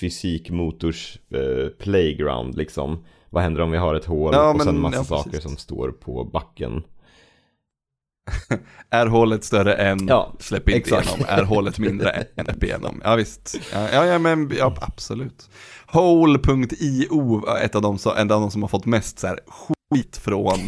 fysikmotors 0.00 1.18
eh, 1.30 1.68
playground 1.78 2.56
liksom. 2.56 3.04
Vad 3.30 3.42
händer 3.42 3.60
om 3.60 3.70
vi 3.70 3.78
har 3.78 3.94
ett 3.94 4.04
hål 4.04 4.34
Ja, 4.34 4.50
och 4.50 4.56
men- 4.56 4.66
sen 4.66 4.80
massa 4.80 4.96
ja, 4.96 5.04
saker 5.04 5.40
som 5.40 5.56
står 5.56 5.90
på 5.90 6.24
backen? 6.24 6.82
Är 8.90 9.06
hålet 9.06 9.44
större 9.44 9.74
än, 9.74 10.06
Ja, 10.08 10.32
släpp 10.38 10.68
inte 10.68 10.78
exakt. 10.78 11.08
igenom. 11.08 11.26
Är 11.28 11.42
hålet 11.44 11.78
mindre 11.78 12.10
än, 12.36 12.44
släpp 12.44 12.64
igenom. 12.64 13.00
Ja 13.04 13.16
visst, 13.16 13.60
ja, 13.72 14.06
ja, 14.06 14.18
men 14.18 14.52
ja, 14.58 14.74
absolut. 14.80 15.50
Hole.io 15.86 17.46
är 17.46 17.64
ett 17.64 17.74
av 17.74 17.82
de, 17.82 17.98
så- 17.98 18.14
en 18.14 18.30
av 18.32 18.40
de 18.40 18.50
som 18.50 18.62
har 18.62 18.68
fått 18.68 18.86
mest 18.86 19.18
så 19.18 19.26
här, 19.26 19.40
skit 19.94 20.16
från, 20.16 20.58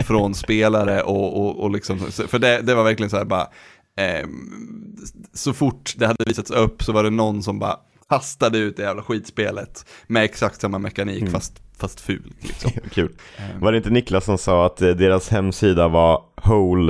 från 0.00 0.34
spelare 0.34 1.02
och, 1.02 1.40
och, 1.40 1.62
och 1.62 1.70
liksom, 1.70 1.98
för 2.10 2.38
det, 2.38 2.60
det 2.62 2.74
var 2.74 2.84
verkligen 2.84 3.10
så 3.10 3.16
här 3.16 3.24
bara, 3.24 3.48
ehm, 3.96 4.96
så 5.32 5.52
fort 5.52 5.94
det 5.96 6.06
hade 6.06 6.24
visats 6.26 6.50
upp 6.50 6.82
så 6.82 6.92
var 6.92 7.04
det 7.04 7.10
någon 7.10 7.42
som 7.42 7.58
bara, 7.58 7.76
kastade 8.08 8.58
ut 8.58 8.76
det 8.76 8.82
jävla 8.82 9.02
skitspelet 9.02 9.86
med 10.06 10.24
exakt 10.24 10.60
samma 10.60 10.78
mekanik 10.78 11.30
fast, 11.30 11.62
fast 11.78 12.00
ful 12.00 12.32
liksom. 12.40 12.70
Kul. 12.90 13.16
Var 13.60 13.72
det 13.72 13.78
inte 13.78 13.90
Niklas 13.90 14.24
som 14.24 14.38
sa 14.38 14.66
att 14.66 14.82
eh, 14.82 14.90
deras 14.90 15.28
hemsida 15.28 15.88
var 15.88 16.22
whole-io.com? 16.44 16.88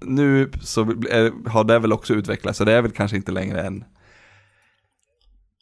Nu 0.00 0.50
så 0.60 0.80
är, 0.90 1.48
har 1.48 1.64
det 1.64 1.78
väl 1.78 1.92
också 1.92 2.14
utvecklats, 2.14 2.58
så 2.58 2.64
det 2.64 2.72
är 2.72 2.82
väl 2.82 2.90
kanske 2.90 3.16
inte 3.16 3.32
längre 3.32 3.62
en 3.62 3.84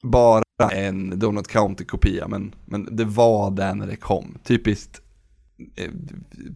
bara 0.02 0.42
en 0.72 1.18
Donut 1.18 1.48
County-kopia, 1.48 2.28
men, 2.28 2.54
men 2.64 2.96
det 2.96 3.04
var 3.04 3.50
det 3.50 3.74
när 3.74 3.86
det 3.86 3.96
kom. 3.96 4.38
Typiskt, 4.44 5.00
eh, 5.76 5.90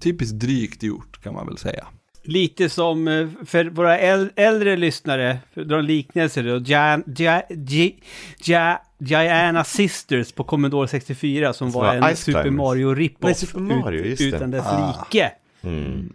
typiskt 0.01 0.39
drygt 0.39 0.83
gjort 0.83 1.23
kan 1.23 1.35
man 1.35 1.47
väl 1.47 1.59
säga. 1.59 1.87
Lite 2.25 2.69
som 2.69 3.09
eh, 3.09 3.29
för 3.47 3.65
våra 3.65 3.99
äl- 3.99 4.31
äldre 4.37 4.77
lyssnare, 4.77 5.39
dra 5.55 5.79
en 5.79 5.87
liknelse 5.87 6.43
då, 6.43 6.59
Gian, 6.59 7.03
Gia, 7.17 7.43
Gi- 7.49 7.95
Gia, 8.39 8.79
Giana 8.99 9.65
Sisters 9.65 10.33
på 10.33 10.45
Commodore 10.45 10.89
64 10.89 11.53
som 11.53 11.71
var 11.71 11.95
en 11.95 12.17
Ice 12.17 12.21
Super. 12.25 12.51
Mario 12.51 12.95
rip-off 12.95 13.55
ut, 13.93 14.21
utan 14.21 14.51
dess 14.51 14.65
Ah. 14.67 15.07
like. 15.13 15.31
Mm. 15.63 16.13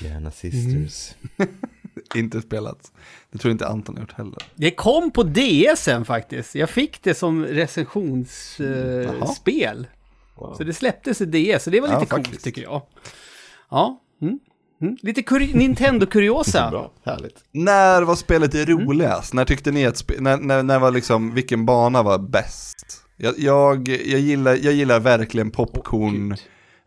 Gärna 0.00 0.30
sisters. 0.30 1.14
Inte 2.14 2.40
spelat. 2.40 2.92
Det 3.32 3.38
tror 3.38 3.52
inte 3.52 3.68
Anton 3.68 3.96
gjort 4.00 4.12
heller. 4.12 4.38
Det 4.54 4.70
kom 4.70 5.10
på 5.10 5.22
DSen 5.22 6.04
faktiskt. 6.04 6.54
Jag 6.54 6.70
fick 6.70 7.02
det 7.02 7.14
som 7.14 7.44
recensionsspel. 7.44 9.86
Wow. 10.36 10.54
Så 10.54 10.64
det 10.64 10.72
släpptes 10.72 11.20
i 11.20 11.24
DS, 11.24 11.64
så 11.64 11.70
det 11.70 11.80
var 11.80 11.88
Ja, 11.88 11.94
lite 12.00 12.10
coolt 12.10 12.26
faktiskt. 12.26 12.44
tycker 12.44 12.62
jag. 12.62 12.82
Ja. 13.70 14.00
Mm. 14.22 14.38
Mm. 14.82 14.96
Lite 15.02 15.22
kuri- 15.22 15.54
Nintendo-kuriosa. 15.54 16.90
När 17.52 18.02
var 18.02 18.16
spelet 18.16 18.54
roligast? 18.68 19.34
När 19.34 19.44
tyckte 19.44 19.70
ni 19.70 19.86
att, 19.86 20.04
när, 20.18 20.36
när, 20.36 20.62
när 20.62 20.78
var 20.78 20.90
liksom, 20.90 21.34
vilken 21.34 21.66
bana 21.66 22.02
var 22.02 22.18
bäst? 22.18 23.00
Jag, 23.16 23.34
jag, 23.38 23.88
jag, 23.88 24.20
gillar, 24.20 24.58
jag 24.62 24.72
gillar 24.72 25.00
verkligen 25.00 25.50
popcorn 25.50 26.28
Gud. 26.28 26.38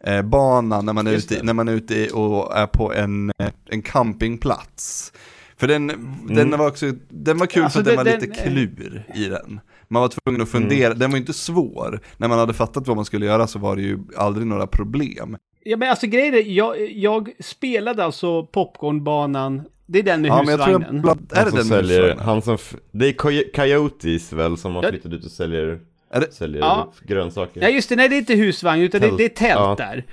Eh, 0.04 0.22
banan 0.22 0.86
när 0.86 0.94
man 0.94 1.08
är 1.08 1.12
Just 1.12 1.32
ute, 1.32 1.40
det. 1.42 1.46
när 1.46 1.54
man 1.54 1.68
är 1.68 1.74
ute 1.74 2.10
och 2.10 2.58
är 2.58 2.68
på 2.68 2.94
en, 2.94 3.32
en 3.70 3.82
campingplats. 3.82 5.14
För 5.58 5.68
den, 5.68 5.88
den 6.30 6.52
var 6.58 6.68
också, 6.68 6.92
den 7.10 7.38
var 7.38 7.46
kul 7.46 7.64
Alltså, 7.64 7.84
för 7.84 7.92
att 7.92 7.96
den 7.98 8.06
den- 8.06 8.14
var 8.14 8.22
lite 8.28 8.42
den- 8.44 8.54
klur 8.54 9.04
i 9.16 9.26
den. 9.26 9.60
Man 9.88 10.02
var 10.02 10.10
tvungen 10.10 10.42
att 10.42 10.50
fundera, 10.50 10.94
den 10.94 11.12
var 11.12 11.18
inte 11.18 11.34
svår. 11.34 12.00
När 12.18 12.28
man 12.28 12.40
hade 12.40 12.54
fattat 12.54 12.88
vad 12.88 12.96
man 12.96 13.06
skulle 13.06 13.26
göra 13.26 13.48
så 13.48 13.60
var 13.60 13.76
det 13.76 13.82
ju 13.82 14.00
aldrig 14.18 14.48
några 14.48 14.68
problem. 14.68 15.38
Ja 15.64 15.78
men 15.78 15.90
alltså 15.90 16.08
grejen 16.08 16.34
är, 16.34 16.42
jag, 16.52 16.92
jag 16.92 17.30
spelade 17.40 18.04
alltså 18.06 18.44
popcornbanan, 18.46 19.62
det 19.86 20.00
är 20.00 20.04
den 20.04 20.22
med 20.22 20.30
Ja 20.30 20.44
jag 20.46 20.52
husvagnen. 20.52 20.82
jag, 20.96 21.02
bland- 21.02 21.32
är 21.32 21.36
Han 21.36 21.46
det 21.46 21.50
som 21.52 21.60
den 21.60 21.68
med 21.68 21.78
säljer, 21.78 22.02
husvagnen? 22.02 22.26
han 22.26 22.42
som, 22.42 22.58
det 22.92 23.08
är 23.08 23.14
Coy- 23.14 23.52
Coyotes 23.56 24.34
väl 24.34 24.58
som 24.58 24.76
har 24.76 24.84
flyttat 24.90 25.12
ut 25.14 25.26
och 25.26 25.32
säljer, 25.32 25.80
det- 26.10 26.34
säljer 26.34 26.62
Ja. 26.62 26.92
grönsaker. 27.02 27.62
Nej 27.62 27.74
just 27.76 27.90
det, 27.90 27.96
nej 27.96 28.10
det 28.10 28.16
är 28.16 28.20
inte 28.20 28.34
husvagn 28.36 28.82
utan 28.82 29.02
det, 29.02 29.08
Tält. 29.08 29.18
det 29.18 29.26
är 29.26 29.30
tält 29.30 29.60
Ja. 29.60 29.76
där. 29.78 30.06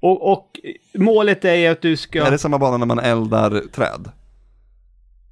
Och, 0.00 0.32
och 0.32 0.60
målet 0.94 1.44
är 1.44 1.70
att 1.70 1.82
du 1.82 1.96
ska... 1.96 2.26
Är 2.26 2.30
det 2.30 2.38
samma 2.38 2.58
bana 2.58 2.76
när 2.76 2.86
man 2.86 2.98
eldar 2.98 3.50
träd? 3.72 4.10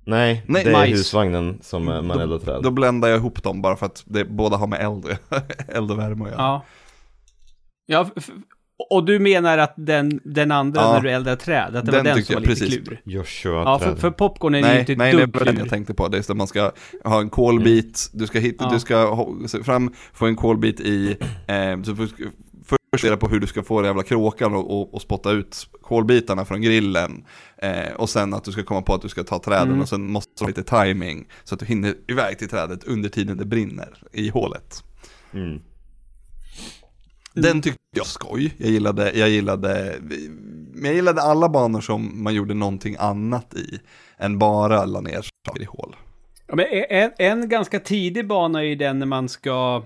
Nej, 0.04 0.42
Nej, 0.46 0.64
det 0.64 0.70
är 0.70 0.72
majs. 0.72 0.98
husvagnen 0.98 1.59
som 1.62 1.85
man 1.85 2.11
eldar 2.11 2.38
träd. 2.38 2.62
Då 2.62 2.70
bländar 2.70 3.09
jag 3.09 3.18
ihop 3.18 3.42
dem 3.42 3.62
bara 3.62 3.76
för 3.76 3.87
att 3.87 4.02
det, 4.06 4.24
båda 4.24 4.56
har 4.56 4.66
med 4.66 4.80
eld, 4.80 5.18
eld 5.68 5.90
och 5.90 5.98
värme 5.98 6.24
att 6.24 6.30
göra. 6.30 6.40
Ja. 6.42 6.62
Ja, 7.87 8.06
och 8.90 9.05
du 9.05 9.19
menar 9.19 9.59
att 9.59 9.75
den, 9.77 10.21
den 10.25 10.51
andra 10.53 10.81
Ja. 10.81 10.93
när 10.93 11.01
du 11.01 11.11
eldar 11.11 11.37
träd, 11.37 11.77
att 11.77 11.87
det 11.87 11.93
Den 11.93 12.05
var 12.07 12.14
den 12.14 12.25
som 12.25 12.33
jag, 12.33 12.40
var 12.40 12.49
lite 12.49 12.61
precis. 12.64 12.85
klur? 12.88 13.01
Joshua 13.05 13.62
Ja, 13.62 13.79
för, 13.79 13.95
för 13.97 14.11
popcorn 14.11 14.55
är 14.55 14.59
ju 14.59 14.64
Nej, 14.64 14.81
inte 14.81 14.97
nej, 14.97 15.12
det 15.16 15.27
var 15.38 15.45
den 15.45 15.57
jag 15.59 15.69
tänkte 15.69 15.95
på. 15.95 16.09
Det 16.09 16.19
är 16.19 16.23
så 16.23 16.33
att 16.33 16.38
man 16.38 16.47
ska 16.47 16.73
ha 17.05 17.21
en 17.21 17.31
kolbit, 17.31 18.11
du 18.12 18.27
ska, 18.27 18.38
hitta, 18.38 18.64
Ja. 18.64 18.71
du 18.73 18.81
ska 19.49 19.62
fram, 19.64 19.93
få 20.12 20.27
en 20.27 20.37
kolbit 20.37 20.81
i, 20.81 21.16
eh, 21.47 21.83
så 21.83 21.97
först 21.97 22.14
först 22.93 23.05
reda 23.05 23.16
på 23.16 23.29
hur 23.29 23.40
du 23.40 23.47
ska 23.47 23.62
få 23.62 23.81
den 23.81 23.88
jävla 23.88 24.03
kråkan 24.03 24.55
och, 24.55 24.81
och, 24.81 24.95
och 24.95 25.03
spotta 25.03 25.31
ut 25.31 25.66
kolbitarna 25.83 26.45
från 26.45 26.62
grillen. 26.62 27.25
Eh, 27.62 27.93
och 27.97 28.11
sen 28.11 28.35
att 28.35 28.45
du 28.45 28.53
ska 28.53 28.62
komma 28.62 28.83
på 28.83 28.95
att 28.95 29.03
du 29.03 29.09
ska 29.09 29.25
ta 29.25 29.38
träden 29.38 29.69
Mm. 29.69 29.81
och 29.81 29.88
sen 29.88 30.11
måste 30.11 30.31
du 30.38 30.45
ha 30.45 30.49
lite 30.49 30.62
timing 30.62 31.29
så 31.45 31.55
att 31.55 31.59
du 31.61 31.66
hinner 31.66 31.95
iväg 32.09 32.38
till 32.38 32.49
trädet 32.49 32.85
under 32.85 33.09
tiden 33.09 33.37
det 33.37 33.45
brinner 33.45 33.88
i 34.12 34.29
hålet. 34.29 34.85
Mm. 35.35 35.61
Den 37.35 37.62
tyckte 37.62 37.81
jag 37.97 38.01
var 38.01 38.07
skoj. 38.07 38.55
Jag 38.59 38.71
gillade, 38.71 39.12
jag 39.14 39.29
gillade, 39.29 39.99
jag 40.83 40.95
gillade 40.95 41.23
alla 41.23 41.49
banor 41.49 41.81
som 41.81 42.23
man 42.23 42.35
gjorde 42.35 42.55
någonting 42.55 42.97
annat 42.99 43.55
i 43.55 43.81
än 44.19 44.38
bara 44.38 44.85
la 44.85 45.01
ner 45.01 45.27
saker 45.47 45.62
i 45.62 45.64
hål. 45.64 45.97
Ja, 46.47 46.57
men 46.57 46.66
en, 46.88 47.11
en 47.19 47.49
ganska 47.49 47.81
tidig 47.81 48.27
bana 48.27 48.61
är 48.61 48.64
ju 48.64 48.75
den 48.75 48.99
när 48.99 49.07
man 49.07 49.29
ska... 49.29 49.85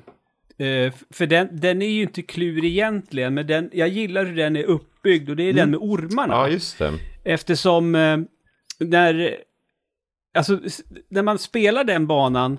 Eh, 0.59 0.93
för 1.11 1.27
den, 1.27 1.49
den 1.61 1.83
är 1.83 1.89
ju 1.89 2.03
inte 2.03 2.23
klur 2.23 2.65
egentligen, 2.65 3.35
men 3.35 3.47
den, 3.47 3.71
jag 3.73 3.89
gillar 3.89 4.25
hur 4.25 4.37
den 4.37 4.57
är 4.57 4.65
uppbyggd 4.65 5.31
och 5.31 5.37
det 5.37 5.43
är 5.43 5.53
den 5.53 5.71
med 5.71 5.81
ormarna. 5.83 6.35
Ja, 6.35 6.49
just 6.49 6.79
det. 6.79 6.93
Eftersom 7.25 7.95
eh, 7.95 8.19
när, 8.79 9.37
alltså, 10.39 10.61
när 11.11 11.23
man 11.23 11.39
spelar 11.39 11.85
den 11.85 12.07
banan 12.07 12.59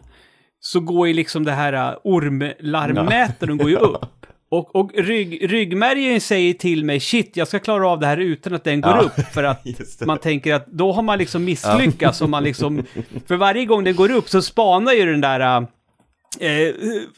så 0.60 0.80
går 0.80 1.08
ju 1.08 1.14
liksom 1.14 1.44
det 1.44 1.52
här 1.52 1.92
uh, 1.92 1.98
ormlarmmätaren 2.04 3.58
går 3.58 3.70
ju 3.70 3.76
upp. 3.94 4.26
Och, 4.58 4.76
och 4.76 4.92
rygg, 4.96 5.52
ryggmärgen 5.52 6.22
säger 6.22 6.54
till 6.54 6.86
mig, 6.86 7.00
shit, 7.00 7.38
jag 7.38 7.48
ska 7.48 7.60
klara 7.60 7.90
av 7.90 8.00
det 8.00 8.08
här 8.08 8.18
utan 8.18 8.54
att 8.54 8.64
den 8.64 8.82
går 8.82 8.92
Ja, 8.92 9.02
upp. 9.02 9.34
För 9.34 9.44
att 9.44 9.66
man 10.06 10.18
tänker 10.18 10.54
att 10.54 10.68
då 10.68 10.92
har 10.92 11.02
man 11.02 11.18
liksom 11.18 11.44
misslyckats. 11.46 12.22
Och 12.22 12.30
man 12.30 12.44
liksom, 12.44 12.84
för 13.28 13.36
varje 13.36 13.66
gång 13.66 13.84
den 13.84 13.96
går 13.96 14.12
upp 14.12 14.30
så 14.30 14.42
spanar 14.42 14.94
ju 14.94 15.12
den 15.12 15.22
där 15.22 15.62
uh, 15.62 15.68
eh, 16.40 16.74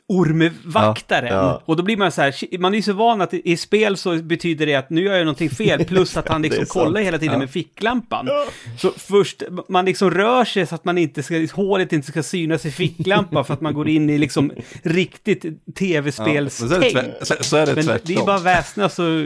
ormvaktaren. 0.07 1.27
Ja, 1.27 1.33
ja. 1.33 1.61
Och 1.65 1.75
då 1.75 1.83
blir 1.83 1.97
man 1.97 2.11
så 2.11 2.21
här, 2.21 2.57
man 2.57 2.73
är 2.73 2.77
ju 2.77 2.83
så 2.83 2.93
van 2.93 3.21
att 3.21 3.33
i 3.33 3.57
spel 3.57 3.97
så 3.97 4.15
betyder 4.15 4.65
det 4.65 4.75
att 4.75 4.89
nu 4.89 5.01
gör 5.01 5.13
jag 5.13 5.25
någonting 5.25 5.49
fel, 5.49 5.85
plus 5.87 6.17
att 6.17 6.27
han 6.27 6.41
liksom 6.41 6.65
kollar 6.65 7.01
hela 7.01 7.19
tiden 7.19 7.39
med 7.39 7.49
ficklampan. 7.49 8.29
Så 8.77 8.91
först, 8.91 9.43
man 9.69 9.85
liksom 9.85 10.11
rör 10.11 10.45
sig 10.45 10.67
så 10.67 10.75
att 10.75 10.85
man 10.85 10.97
inte 10.97 11.23
ska, 11.23 11.47
hålet 11.53 11.93
inte 11.93 12.07
ska 12.07 12.23
synas 12.23 12.65
i 12.65 12.71
ficklampan 12.71 13.45
för 13.45 13.53
att 13.53 13.61
man 13.61 13.73
går 13.73 13.87
in 13.89 14.09
i 14.09 14.17
liksom 14.17 14.51
riktigt 14.83 15.45
Ja, 15.45 16.01
men 16.01 16.11
så 16.11 16.23
är 16.23 16.79
det, 16.79 16.89
tv-spelstänk. 16.89 16.91
tvär, 16.91 17.17
så, 17.21 17.35
så 17.43 17.57
är 17.57 17.65
det 17.65 17.75
Men 17.75 17.99
det 18.03 18.13
är 18.13 18.25
bara 18.25 18.39
väsnas 18.39 18.95
så... 18.95 19.03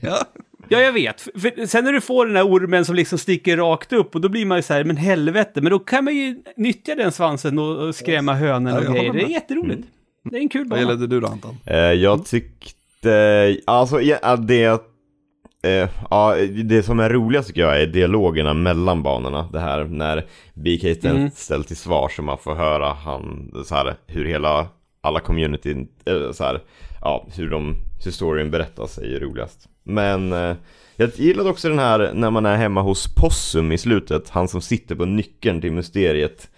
ja. 0.00 0.24
Ja, 0.68 0.78
jag 0.80 0.92
vet. 0.92 1.20
För- 1.20 1.66
sen 1.66 1.84
när 1.84 1.92
du 1.92 2.00
får 2.00 2.26
den 2.26 2.36
här 2.36 2.44
ormen 2.46 2.84
som 2.84 2.94
liksom 2.94 3.18
sticker 3.18 3.56
rakt 3.56 3.92
upp 3.92 4.14
och 4.14 4.20
då 4.20 4.28
blir 4.28 4.46
man 4.46 4.58
ju 4.58 4.62
så 4.62 4.74
här, 4.74 4.84
men 4.84 4.96
helvete, 4.96 5.60
men 5.60 5.70
då 5.70 5.78
kan 5.78 6.04
man 6.04 6.14
ju 6.14 6.42
nyttja 6.56 6.94
den 6.94 7.12
svansen 7.12 7.58
och, 7.58 7.94
skrämma 7.94 8.34
hönen 8.34 8.74
Ja, 8.74 8.78
och 8.80 8.84
jag 8.84 8.94
grejer. 8.94 9.12
Det 9.12 9.22
är 9.22 9.28
jätteroligt. 9.28 9.82
Det 10.30 10.36
är 10.36 10.40
en 10.40 10.48
kul 10.48 10.60
Vad 10.60 10.68
bana. 10.68 10.80
gillade 10.80 11.06
du 11.06 11.20
då 11.20 11.26
Anton? 11.26 11.56
Eh, 11.66 11.76
jag 11.76 12.24
tyckte, 12.26 13.56
alltså 13.64 14.00
ja, 14.00 14.36
det, 14.36 14.64
eh, 15.62 15.88
ja, 16.10 16.36
det 16.64 16.82
som 16.82 17.00
är 17.00 17.10
roligast 17.10 17.48
tycker 17.48 17.60
jag 17.60 17.82
är 17.82 17.86
dialogerna 17.86 18.54
mellan 18.54 19.02
banorna. 19.02 19.48
Det 19.52 19.60
här 19.60 19.84
när 19.84 20.24
BK 20.54 20.80
ställs 20.80 21.04
Mm. 21.04 21.30
ställs 21.34 21.66
till 21.66 21.76
svar 21.76 22.08
så 22.08 22.22
man 22.22 22.38
får 22.38 22.54
höra 22.54 22.92
han, 22.92 23.52
så 23.66 23.74
här, 23.74 23.94
hur 24.06 24.24
hela, 24.24 24.66
alla 25.00 25.20
communityn, 25.20 25.88
eh, 26.06 26.32
så 26.32 26.44
här, 26.44 26.60
ja, 27.00 27.26
hur 27.36 27.50
de, 27.50 27.74
hur 28.04 28.10
storyn 28.10 28.50
berättas 28.50 28.98
är 28.98 29.06
ju 29.06 29.20
roligast. 29.20 29.68
Men 29.88 30.32
eh, 30.32 30.56
jag 30.96 31.10
gillade 31.16 31.50
också 31.50 31.68
den 31.68 31.78
här 31.78 32.12
när 32.14 32.30
man 32.30 32.46
är 32.46 32.56
hemma 32.56 32.80
hos 32.82 33.14
Possum 33.14 33.72
i 33.72 33.78
slutet, 33.78 34.28
han 34.28 34.48
som 34.48 34.60
sitter 34.60 34.94
på 34.94 35.04
nyckeln 35.04 35.60
till 35.60 35.72
mysteriet. 35.72 36.50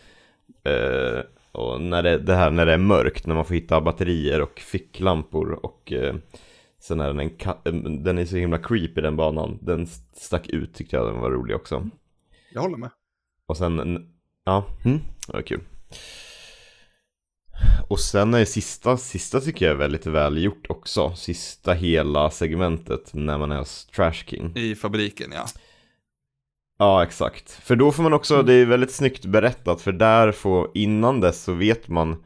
Eh, 0.65 1.21
och 1.53 1.81
när 1.81 2.03
det, 2.03 2.19
det 2.19 2.35
här 2.35 2.51
när 2.51 2.67
det 2.67 2.73
är 2.73 2.79
mörkt, 2.79 3.27
när 3.27 3.35
man 3.35 3.45
får 3.45 3.55
hitta 3.55 3.81
batterier 3.81 4.41
och 4.43 4.61
ficklampor 4.61 5.53
och 5.53 5.93
eh, 5.93 6.15
sen 6.81 7.01
är 7.01 7.07
den 7.15 7.21
eh, 7.21 7.73
den 8.03 8.19
är 8.19 8.25
så 8.25 8.37
himla 8.37 8.59
creepy 8.59 9.01
den 9.01 9.17
banan. 9.17 9.59
Den 9.63 9.87
stack 10.13 10.49
ut 10.49 10.75
tyckte 10.75 10.97
jag 10.97 11.07
den 11.07 11.21
var 11.21 11.31
rolig 11.31 11.57
också. 11.57 11.89
Jag 12.53 12.61
håller 12.63 12.77
med. 12.77 12.91
Och 13.47 13.57
sen, 13.57 13.79
en- 13.81 14.09
ja, 14.45 14.65
mm, 14.85 14.99
det 15.27 15.33
var 15.33 15.43
kul. 15.43 15.61
Och 17.89 18.01
sen 18.01 18.35
är 18.35 18.45
sista, 18.45 18.97
sista 18.97 19.41
tycker 19.41 19.67
jag 19.67 19.73
är 19.73 19.79
väldigt 19.79 20.07
väl 20.07 20.43
gjort 20.45 20.67
också. 20.69 21.15
Sista 21.17 21.73
hela 21.73 22.31
segmentet 22.31 23.15
när 23.15 23.39
man 23.39 23.53
är 23.53 23.59
hos 23.59 23.87
Trash 23.87 24.13
King. 24.13 24.53
I 24.57 24.75
fabriken 24.75 25.33
ja. 25.35 25.47
Ja, 26.79 27.03
exakt. 27.03 27.51
För 27.51 27.77
då 27.77 27.93
får 27.93 28.03
man 28.03 28.13
också, 28.13 28.43
det 28.43 28.53
är 28.53 28.67
väldigt 28.67 28.93
snyggt 28.93 29.25
berättat, 29.25 29.81
för 29.81 29.93
där 29.93 30.33
får, 30.33 30.71
innan 30.75 31.21
dess 31.21 31.43
så 31.43 31.53
vet 31.53 31.89
man 31.89 32.25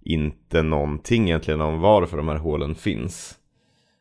inte 0.00 0.62
någonting 0.62 1.24
egentligen 1.24 1.60
om 1.60 1.80
varför 1.80 2.16
de 2.16 2.28
här 2.28 2.36
hålen 2.36 2.74
finns. 2.74 3.38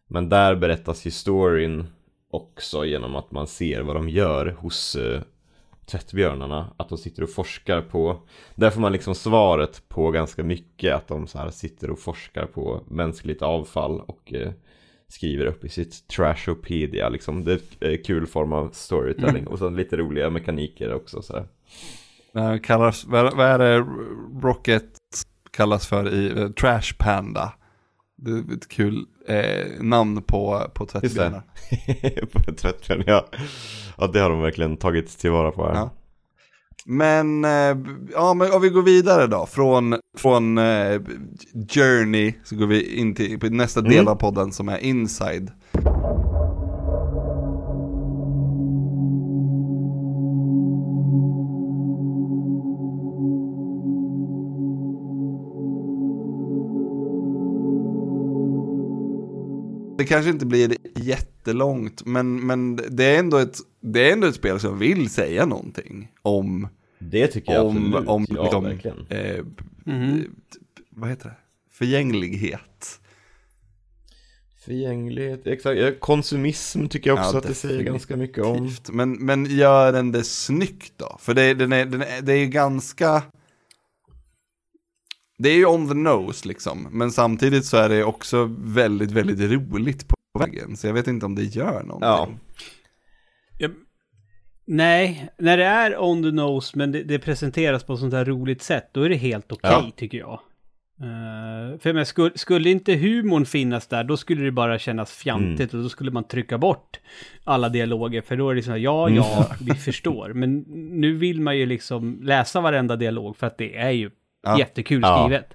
Men 0.09 0.29
där 0.29 0.55
berättas 0.55 1.05
ju 1.07 1.11
storyn 1.11 1.87
också 2.31 2.85
genom 2.85 3.15
att 3.15 3.31
man 3.31 3.47
ser 3.47 3.81
vad 3.81 3.95
de 3.95 4.09
gör 4.09 4.47
hos 4.59 4.95
uh, 4.95 5.21
tvättbjörnarna. 5.85 6.73
Att 6.77 6.89
de 6.89 6.97
sitter 6.97 7.23
och 7.23 7.29
forskar 7.29 7.81
på, 7.81 8.21
där 8.55 8.69
får 8.69 8.81
man 8.81 8.91
liksom 8.91 9.15
svaret 9.15 9.83
på 9.89 10.11
ganska 10.11 10.43
mycket, 10.43 10.95
att 10.95 11.07
de 11.07 11.27
så 11.27 11.37
här 11.37 11.49
sitter 11.49 11.89
och 11.89 11.99
forskar 11.99 12.45
på 12.45 12.81
mänskligt 12.87 13.41
avfall 13.41 14.01
och 14.01 14.33
eh, 14.33 14.51
skriver 15.07 15.45
upp 15.45 15.65
i 15.65 15.69
sitt 15.69 16.07
Trashopedia 16.07 17.09
liksom. 17.09 17.43
Det 17.43 17.53
är 17.79 17.91
en 17.91 18.03
kul 18.03 18.27
form 18.27 18.53
av 18.53 18.69
storytelling 18.69 19.47
och 19.47 19.59
så 19.59 19.69
lite 19.69 19.97
roliga 19.97 20.29
mekaniker 20.29 20.93
också 20.93 21.21
så 21.21 21.33
här. 21.33 22.57
Kallas, 22.57 23.05
vad, 23.05 23.37
vad 23.37 23.45
är 23.45 23.59
det 23.59 23.85
Rocket 24.41 24.89
kallas 25.51 25.87
för 25.87 26.13
i 26.13 26.39
eh, 26.41 26.49
Trash 26.49 26.97
Panda? 26.99 27.53
Det 28.23 28.31
är 28.31 28.57
ett 28.57 28.67
kul 28.67 29.05
eh, 29.27 29.81
namn 29.81 30.21
på, 30.21 30.61
på 30.73 30.85
tvättbjörnar. 30.85 31.41
på 32.31 32.53
tvättbjörn, 32.53 33.03
ja. 33.07 33.25
Ja, 33.97 34.07
det 34.07 34.19
har 34.19 34.29
de 34.29 34.41
verkligen 34.41 34.77
tagit 34.77 35.17
tillvara 35.19 35.51
på 35.51 35.65
här. 35.67 35.73
Ja. 35.75 35.89
Men, 36.85 37.45
eh, 37.45 37.77
ja 38.13 38.33
men 38.33 38.51
om 38.51 38.61
vi 38.61 38.69
går 38.69 38.81
vidare 38.81 39.27
då, 39.27 39.45
från, 39.45 39.95
från 40.17 40.57
eh, 40.57 41.01
Journey 41.69 42.33
så 42.43 42.55
går 42.55 42.67
vi 42.67 42.95
in 42.95 43.15
till 43.15 43.51
nästa 43.51 43.81
del 43.81 43.93
Mm. 43.93 44.07
av 44.07 44.15
podden 44.15 44.51
som 44.51 44.69
är 44.69 44.77
Inside. 44.77 45.51
Det 60.03 60.07
kanske 60.07 60.29
inte 60.31 60.45
blir 60.45 60.75
jättelångt, 60.95 62.05
men, 62.05 62.45
men 62.47 62.75
det, 62.75 63.03
är 63.05 63.19
ändå 63.19 63.37
ett, 63.37 63.57
det 63.81 64.09
är 64.09 64.13
ändå 64.13 64.27
ett 64.27 64.35
spel 64.35 64.59
som 64.59 64.79
vill 64.79 65.09
säga 65.09 65.45
någonting 65.45 66.11
om, 66.21 66.67
Det 66.99 67.27
tycker 67.27 67.53
jag 67.53 67.65
om, 67.65 67.77
absolut. 67.87 68.09
om 68.09 68.25
ja, 68.29 68.43
liksom, 68.43 68.63
verkligen. 68.63 69.05
eh, 69.09 69.43
Mhm. 69.85 70.35
vad 70.89 71.09
heter 71.09 71.29
det? 71.29 71.35
Förgänglighet. 71.71 72.99
Förgänglighet, 74.65 75.47
exakt. 75.47 75.99
Konsumism 75.99 76.87
tycker 76.87 77.09
jag 77.09 77.19
också 77.19 77.33
Ja, 77.33 77.37
att 77.37 77.47
det 77.47 77.53
säger 77.53 77.83
ganska 77.83 78.17
mycket 78.17 78.43
om. 78.43 78.69
Men, 78.91 79.11
men 79.11 79.45
gör 79.45 79.91
den 79.91 80.11
det 80.11 80.23
snyggt 80.23 80.93
då? 80.97 81.17
För 81.19 81.33
det, 81.33 81.53
den 81.53 81.73
är, 81.73 81.85
den 81.85 82.01
är, 82.01 82.21
det 82.21 82.33
är 82.33 82.37
ju 82.37 82.45
ganska... 82.47 83.23
Det 85.43 85.49
är 85.49 85.55
ju 85.55 85.65
on 85.65 85.87
the 85.87 85.93
nose 85.93 86.47
liksom, 86.47 86.87
men 86.91 87.11
samtidigt 87.11 87.65
så 87.65 87.77
är 87.77 87.89
det 87.89 88.03
också 88.03 88.49
väldigt, 88.57 89.11
väldigt 89.11 89.51
roligt 89.51 90.07
på 90.07 90.15
vägen. 90.39 90.77
Så 90.77 90.87
jag 90.87 90.93
vet 90.93 91.07
inte 91.07 91.25
om 91.25 91.35
det 91.35 91.43
gör 91.43 91.83
någonting. 91.83 92.39
Ja. 93.57 93.69
Nej, 94.65 95.29
när 95.37 95.57
det 95.57 95.63
är 95.65 96.01
on 96.01 96.23
the 96.23 96.31
nose 96.31 96.77
men 96.77 96.91
det, 96.91 97.03
det 97.03 97.19
presenteras 97.19 97.83
på 97.83 97.93
ett 97.93 97.99
sånt 97.99 98.13
här 98.13 98.25
roligt 98.25 98.61
sätt, 98.61 98.89
då 98.91 99.01
är 99.01 99.09
det 99.09 99.15
helt 99.15 99.51
okej 99.51 99.71
Ja. 99.71 99.91
tycker 99.95 100.17
jag. 100.17 100.39
Uh, 101.01 101.79
för 101.79 101.93
men 101.93 102.05
skulle, 102.05 102.31
skulle 102.37 102.69
inte 102.69 102.93
humorn 102.93 103.45
finnas 103.45 103.87
där, 103.87 104.03
då 104.03 104.17
skulle 104.17 104.43
det 104.43 104.51
bara 104.51 104.79
kännas 104.79 105.11
fjantigt 105.11 105.73
och 105.73 105.83
då 105.83 105.89
skulle 105.89 106.11
man 106.11 106.23
trycka 106.23 106.57
bort 106.57 106.99
alla 107.43 107.69
dialoger. 107.69 108.21
För 108.21 108.35
då 108.35 108.49
är 108.49 108.55
det 108.55 108.63
så 108.63 108.71
här, 108.71 108.77
ja, 108.77 109.09
ja, 109.09 109.47
vi 109.61 109.73
förstår. 109.73 110.33
Men 110.33 110.59
nu 110.99 111.13
vill 111.13 111.41
man 111.41 111.57
ju 111.57 111.65
liksom 111.65 112.19
läsa 112.21 112.61
varenda 112.61 112.95
dialog 112.95 113.37
för 113.37 113.47
att 113.47 113.57
det 113.57 113.77
är 113.77 113.91
ju 113.91 114.11
Ja. 114.43 114.59
jättekul 114.59 115.01
Ja. 115.01 115.23
skrivet. 115.25 115.47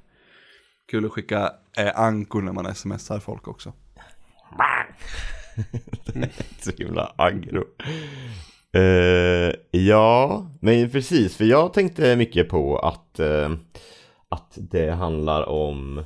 Kul 0.90 1.04
att 1.04 1.12
skicka 1.12 1.52
eh, 1.78 2.00
ankor 2.00 2.42
när 2.42 2.52
man 2.52 2.74
smsar 2.74 3.18
folk 3.18 3.48
också. 3.48 3.72
Så 6.60 6.70
himla 6.78 7.12
aggro. 7.16 7.64
Eh, 8.72 9.54
ja, 9.70 10.46
men 10.60 10.90
precis. 10.90 11.36
För 11.36 11.44
jag 11.44 11.72
tänkte 11.72 12.16
mycket 12.16 12.48
på 12.48 12.78
att, 12.78 13.18
eh, 13.20 13.50
att 14.28 14.52
det 14.56 14.90
handlar 14.90 15.48
om 15.48 16.04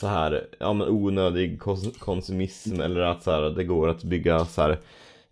så 0.00 0.06
här, 0.06 0.46
ja 0.60 0.72
men 0.72 0.88
onödig 0.88 1.60
kons- 1.62 1.98
konsumism 1.98 2.80
eller 2.80 3.00
att 3.00 3.22
så 3.22 3.30
här, 3.30 3.40
det 3.42 3.64
går 3.64 3.88
att 3.88 4.02
bygga 4.04 4.44
så 4.44 4.62
här 4.62 4.78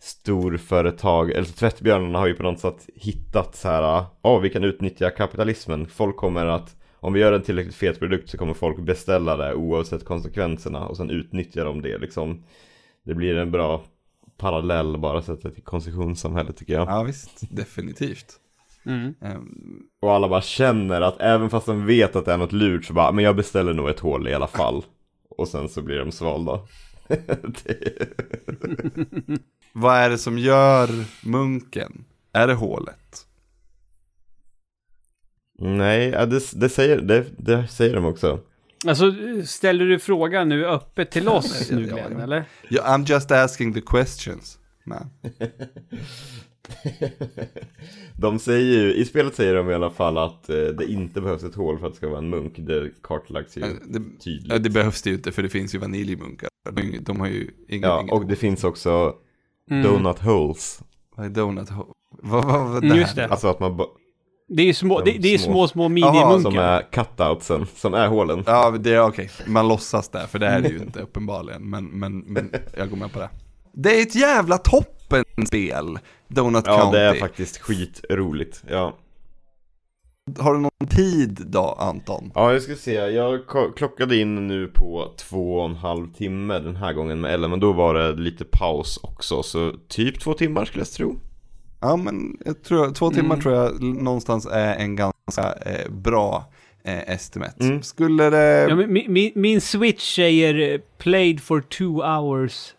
storföretag, 0.00 1.30
eller 1.30 1.44
så 1.44 1.52
tvättbjörnarna 1.52 2.18
har 2.18 2.26
ju 2.26 2.34
på 2.34 2.42
något 2.42 2.60
sätt 2.60 2.86
hittat 2.94 3.56
så 3.56 3.68
här, 3.68 4.04
ja 4.22 4.38
vi 4.38 4.50
kan 4.50 4.64
utnyttja 4.64 5.10
kapitalismen, 5.10 5.86
folk 5.86 6.16
kommer 6.16 6.46
att 6.46 6.76
om 7.00 7.12
vi 7.12 7.20
gör 7.20 7.32
en 7.32 7.42
tillräckligt 7.42 7.74
fet 7.74 7.98
produkt 7.98 8.28
så 8.30 8.38
kommer 8.38 8.54
folk 8.54 8.78
beställa 8.78 9.36
det 9.36 9.54
oavsett 9.54 10.04
konsekvenserna 10.04 10.86
och 10.86 10.96
sen 10.96 11.10
utnyttjar 11.10 11.64
de 11.64 11.82
det 11.82 11.98
liksom. 11.98 12.44
Det 13.04 13.14
blir 13.14 13.36
en 13.36 13.50
bra 13.50 13.82
parallell 14.36 14.98
bara 14.98 15.22
sättet 15.22 15.54
till 15.54 15.64
konsumtionssamhället 15.64 16.56
tycker 16.56 16.72
jag. 16.72 16.88
Ja 16.88 17.02
visst, 17.02 17.56
definitivt. 17.56 18.26
Mm. 18.86 19.14
Ehm, 19.22 19.82
Och 20.00 20.12
alla 20.12 20.28
bara 20.28 20.40
känner 20.42 21.00
att 21.00 21.20
även 21.20 21.50
fast 21.50 21.66
de 21.66 21.86
vet 21.86 22.16
att 22.16 22.24
det 22.24 22.32
är 22.32 22.38
något 22.38 22.52
lurt 22.52 22.84
så 22.84 22.92
bara, 22.92 23.12
men 23.12 23.24
jag 23.24 23.36
beställer 23.36 23.74
nog 23.74 23.88
ett 23.88 24.00
hål 24.00 24.28
i 24.28 24.34
alla 24.34 24.46
fall. 24.46 24.84
Och 25.30 25.48
sen 25.48 25.68
så 25.68 25.82
blir 25.82 25.98
de 25.98 26.12
svalda. 26.12 26.60
Det- 27.64 28.08
vad 29.72 29.96
är 29.96 30.10
det 30.10 30.18
som 30.18 30.38
gör 30.38 30.88
munken? 31.28 32.04
Är 32.32 32.46
det 32.46 32.54
hålet? 32.54 33.26
Nej, 35.58 36.10
det, 36.10 36.40
det, 36.54 36.68
säger, 36.68 36.98
det, 37.00 37.24
det 37.38 37.66
säger 37.68 37.94
de 37.94 38.04
också. 38.04 38.40
Alltså, 38.86 39.12
ställer 39.44 39.84
du 39.84 39.98
frågan 39.98 40.48
nu 40.48 40.66
öppet 40.66 41.10
till 41.10 41.28
oss 41.38 41.70
nu 41.70 41.84
Glenn, 41.84 42.12
ja. 42.16 42.22
eller? 42.22 42.44
Ja, 42.68 42.82
I'm 42.82 43.06
just 43.10 43.30
asking 43.30 43.74
the 43.74 43.80
questions. 43.80 44.58
Man. 44.84 45.10
De 48.16 48.38
säger 48.38 48.82
ju, 48.82 48.94
i 48.94 49.04
spelet 49.04 49.34
säger 49.34 49.54
de 49.54 49.70
i 49.70 49.74
alla 49.74 49.90
fall 49.90 50.18
att 50.18 50.48
eh, 50.50 50.56
det 50.56 50.84
inte 50.90 51.20
behövs 51.20 51.44
ett 51.44 51.54
hål 51.54 51.78
för 51.78 51.86
att 51.86 51.92
det 51.92 51.96
ska 51.96 52.08
vara 52.08 52.18
en 52.18 52.30
munk. 52.30 52.54
Det 52.56 52.90
kartlagts 53.02 53.56
ju 53.56 53.60
Det, 53.60 54.00
tydligt. 54.24 54.52
ja, 54.52 54.58
det 54.58 54.70
behövs 54.70 55.02
det 55.02 55.10
ju 55.10 55.16
inte 55.16 55.32
för 55.32 55.42
det 55.42 55.48
finns 55.48 55.74
ju 55.74 55.78
vaniljmunkar. 55.78 56.48
De, 56.72 56.98
de 57.00 57.20
har 57.20 57.26
ju 57.28 57.50
inget, 57.68 57.86
Ja, 57.88 58.06
och 58.10 58.26
det 58.26 58.36
finns 58.36 58.64
också 58.64 59.14
Mm. 59.70 59.82
donut 59.82 60.18
holes. 60.18 60.80
Vad 61.16 61.26
är 61.26 61.30
donut 61.30 61.68
ho- 61.68 61.92
Vad 62.10 62.44
vad 62.44 62.68
vad 62.70 62.82
det 62.82 62.96
Just 62.96 63.16
det. 63.16 63.26
Alltså 63.26 63.48
att 63.48 63.60
man 63.60 63.76
Det 64.50 64.62
är 64.62 64.66
ju 64.66 64.74
små, 64.74 65.00
De 65.00 65.10
det, 65.12 65.18
det 65.18 65.34
är 65.34 65.38
små- 65.38 65.52
små, 65.52 65.68
små 65.68 65.84
som 65.84 65.94
minimunkar. 65.94 66.62
är 66.62 66.82
cutoutsen, 66.92 67.66
som 67.76 67.94
är 67.94 68.08
hålen. 68.08 68.42
Ja, 68.46 68.70
det 68.70 68.94
är 68.94 69.00
okej. 69.02 69.30
Man 69.46 69.68
låtsas 69.68 70.08
där, 70.08 70.26
för 70.26 70.38
det 70.38 70.46
är 70.46 70.60
det 70.60 70.68
ju 70.68 70.78
inte 70.78 71.00
uppenbarligen. 71.00 71.62
Men, 71.70 71.84
men, 71.86 72.18
men 72.18 72.52
jag 72.76 72.90
går 72.90 72.96
med 72.96 73.12
på 73.12 73.18
det. 73.18 73.28
Det 73.72 73.98
är 73.98 74.02
ett 74.02 74.14
jävla 74.14 74.58
toppenspel, 74.58 75.98
Donut 76.28 76.64
Ja, 76.66 76.78
County. 76.80 76.98
det 76.98 77.04
är 77.04 77.14
faktiskt 77.14 77.58
skitroligt. 77.58 78.62
Ja. 78.70 78.96
Har 80.38 80.54
du 80.54 80.60
någon 80.60 80.88
tid 80.90 81.42
då, 81.46 81.76
Anton? 81.78 82.32
Ja, 82.34 82.52
jag 82.52 82.62
ska 82.62 82.74
se. 82.74 82.92
Jag 82.94 83.40
klockade 83.76 84.16
in 84.16 84.46
nu 84.48 84.66
på 84.66 85.12
två 85.16 85.54
och 85.58 85.64
en 85.64 85.74
halv 85.76 86.12
timme 86.12 86.58
den 86.58 86.76
här 86.76 86.92
gången 86.92 87.20
med 87.20 87.34
Ellen, 87.34 87.50
men 87.50 87.60
då 87.60 87.72
var 87.72 87.94
det 87.94 88.12
lite 88.12 88.44
paus 88.44 88.98
också, 89.02 89.42
så 89.42 89.72
typ 89.88 90.20
två 90.20 90.32
timmar 90.34 90.64
skulle 90.64 90.80
jag 90.80 90.90
tro. 90.90 91.16
Ja, 91.80 91.96
men 91.96 92.36
jag 92.44 92.62
tror, 92.62 92.90
två 92.90 93.10
timmar 93.10 93.34
Mm. 93.34 93.40
tror 93.42 93.54
jag 93.54 93.82
någonstans 93.82 94.46
är 94.46 94.74
en 94.76 94.96
ganska 94.96 95.52
eh, 95.66 95.90
bra 95.90 96.44
eh, 96.84 97.10
estimate. 97.10 97.64
Mm. 97.64 97.82
Skulle 97.82 98.30
det... 98.30 98.66
Ja, 98.68 98.76
men 98.76 98.92
min, 98.92 99.12
min, 99.12 99.32
min 99.34 99.60
switch 99.60 100.14
säger 100.14 100.72
eh, 100.74 100.80
played 100.98 101.40
for 101.40 101.60
two 101.60 102.02
hours 102.02 102.74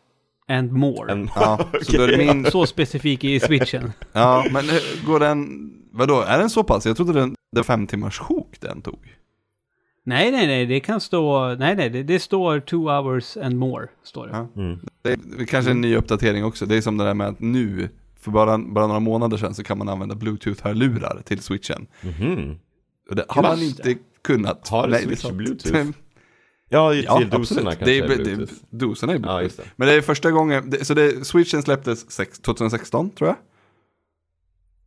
and 0.48 0.72
more. 0.72 1.12
En... 1.12 1.30
Ja, 1.36 1.60
så 1.82 1.98
då 2.08 2.18
min... 2.18 2.46
Så 2.46 2.66
specifik 2.66 3.24
i 3.24 3.40
switchen. 3.40 3.92
Ja, 4.14 4.46
men 4.52 4.70
hur 4.70 5.06
går 5.06 5.20
den... 5.20 5.72
Vadå, 5.92 6.22
är 6.22 6.40
den 6.40 6.50
så 6.50 6.64
pass? 6.64 6.86
Jag 6.86 6.96
trodde 6.98 7.14
den, 7.14 7.36
det 7.52 7.60
var 7.60 7.64
fem 7.64 7.88
timmars 7.88 8.20
sjok 8.20 8.56
den 8.60 8.82
tog. 8.82 9.16
Nej, 10.06 10.32
nej, 10.32 10.48
nej, 10.48 10.66
det 10.66 10.80
kan 10.80 11.02
stå... 11.02 11.56
Nej, 11.56 11.76
nej, 11.76 11.90
det, 11.90 12.04
det 12.04 12.20
står 12.20 12.60
two 12.60 12.76
hours 12.76 13.38
and 13.38 13.56
more, 13.58 13.88
står 14.04 14.28
det. 14.28 14.34
Ja. 14.34 14.62
Mm. 14.62 14.80
Det 15.02 15.12
är 15.42 15.46
kanske 15.46 15.72
en 15.72 15.82
ny 15.82 15.96
uppdatering 15.96 16.46
också. 16.46 16.66
Det 16.66 16.78
är 16.78 16.82
som 16.82 16.98
det 16.98 17.04
där 17.04 17.14
med 17.14 17.28
att 17.28 17.40
nu, 17.40 17.90
för 18.20 18.32
bara, 18.32 18.58
bara 18.58 18.88
några 18.88 19.00
månader 19.00 19.38
sedan 19.38 19.56
så 19.56 19.64
kan 19.64 19.78
man 19.78 19.90
använda 19.90 20.16
bluetooth-hörlurar 20.16 21.22
till 21.26 21.40
switchen. 21.40 21.88
Mhm. 22.02 22.60
Och 23.10 23.16
det 23.16 23.26
har 23.30 23.42
man 23.42 23.62
inte 23.62 23.96
kunnat. 24.24 24.68
Har 24.70 24.88
Nej, 24.88 25.04
Switch 25.04 25.22
det 25.22 25.28
är 25.28 25.30
sant. 25.30 25.38
Bluetooth? 25.38 25.90
Ja, 26.70 26.94
till 26.94 27.04
Ja, 27.06 27.14
doserna 27.20 27.36
absolut. 27.36 27.64
kanske 27.66 27.86
Det 27.86 27.98
är 28.00 28.04
är, 28.04 28.38
det 28.38 28.48
doserna 28.70 29.14
är 29.14 29.16
Ja, 29.16 29.22
bluetooth. 29.38 29.58
det. 29.58 29.64
Men 29.76 29.88
det 29.88 29.94
är 29.94 30.02
första 30.02 30.32
gången, 30.32 30.70
det, 30.70 30.86
så 30.86 30.94
det, 30.94 31.28
switchen 31.28 31.62
släpptes 31.62 32.12
sex, 32.12 32.40
2016 32.40 33.10
tror 33.10 33.28
jag. 33.28 33.36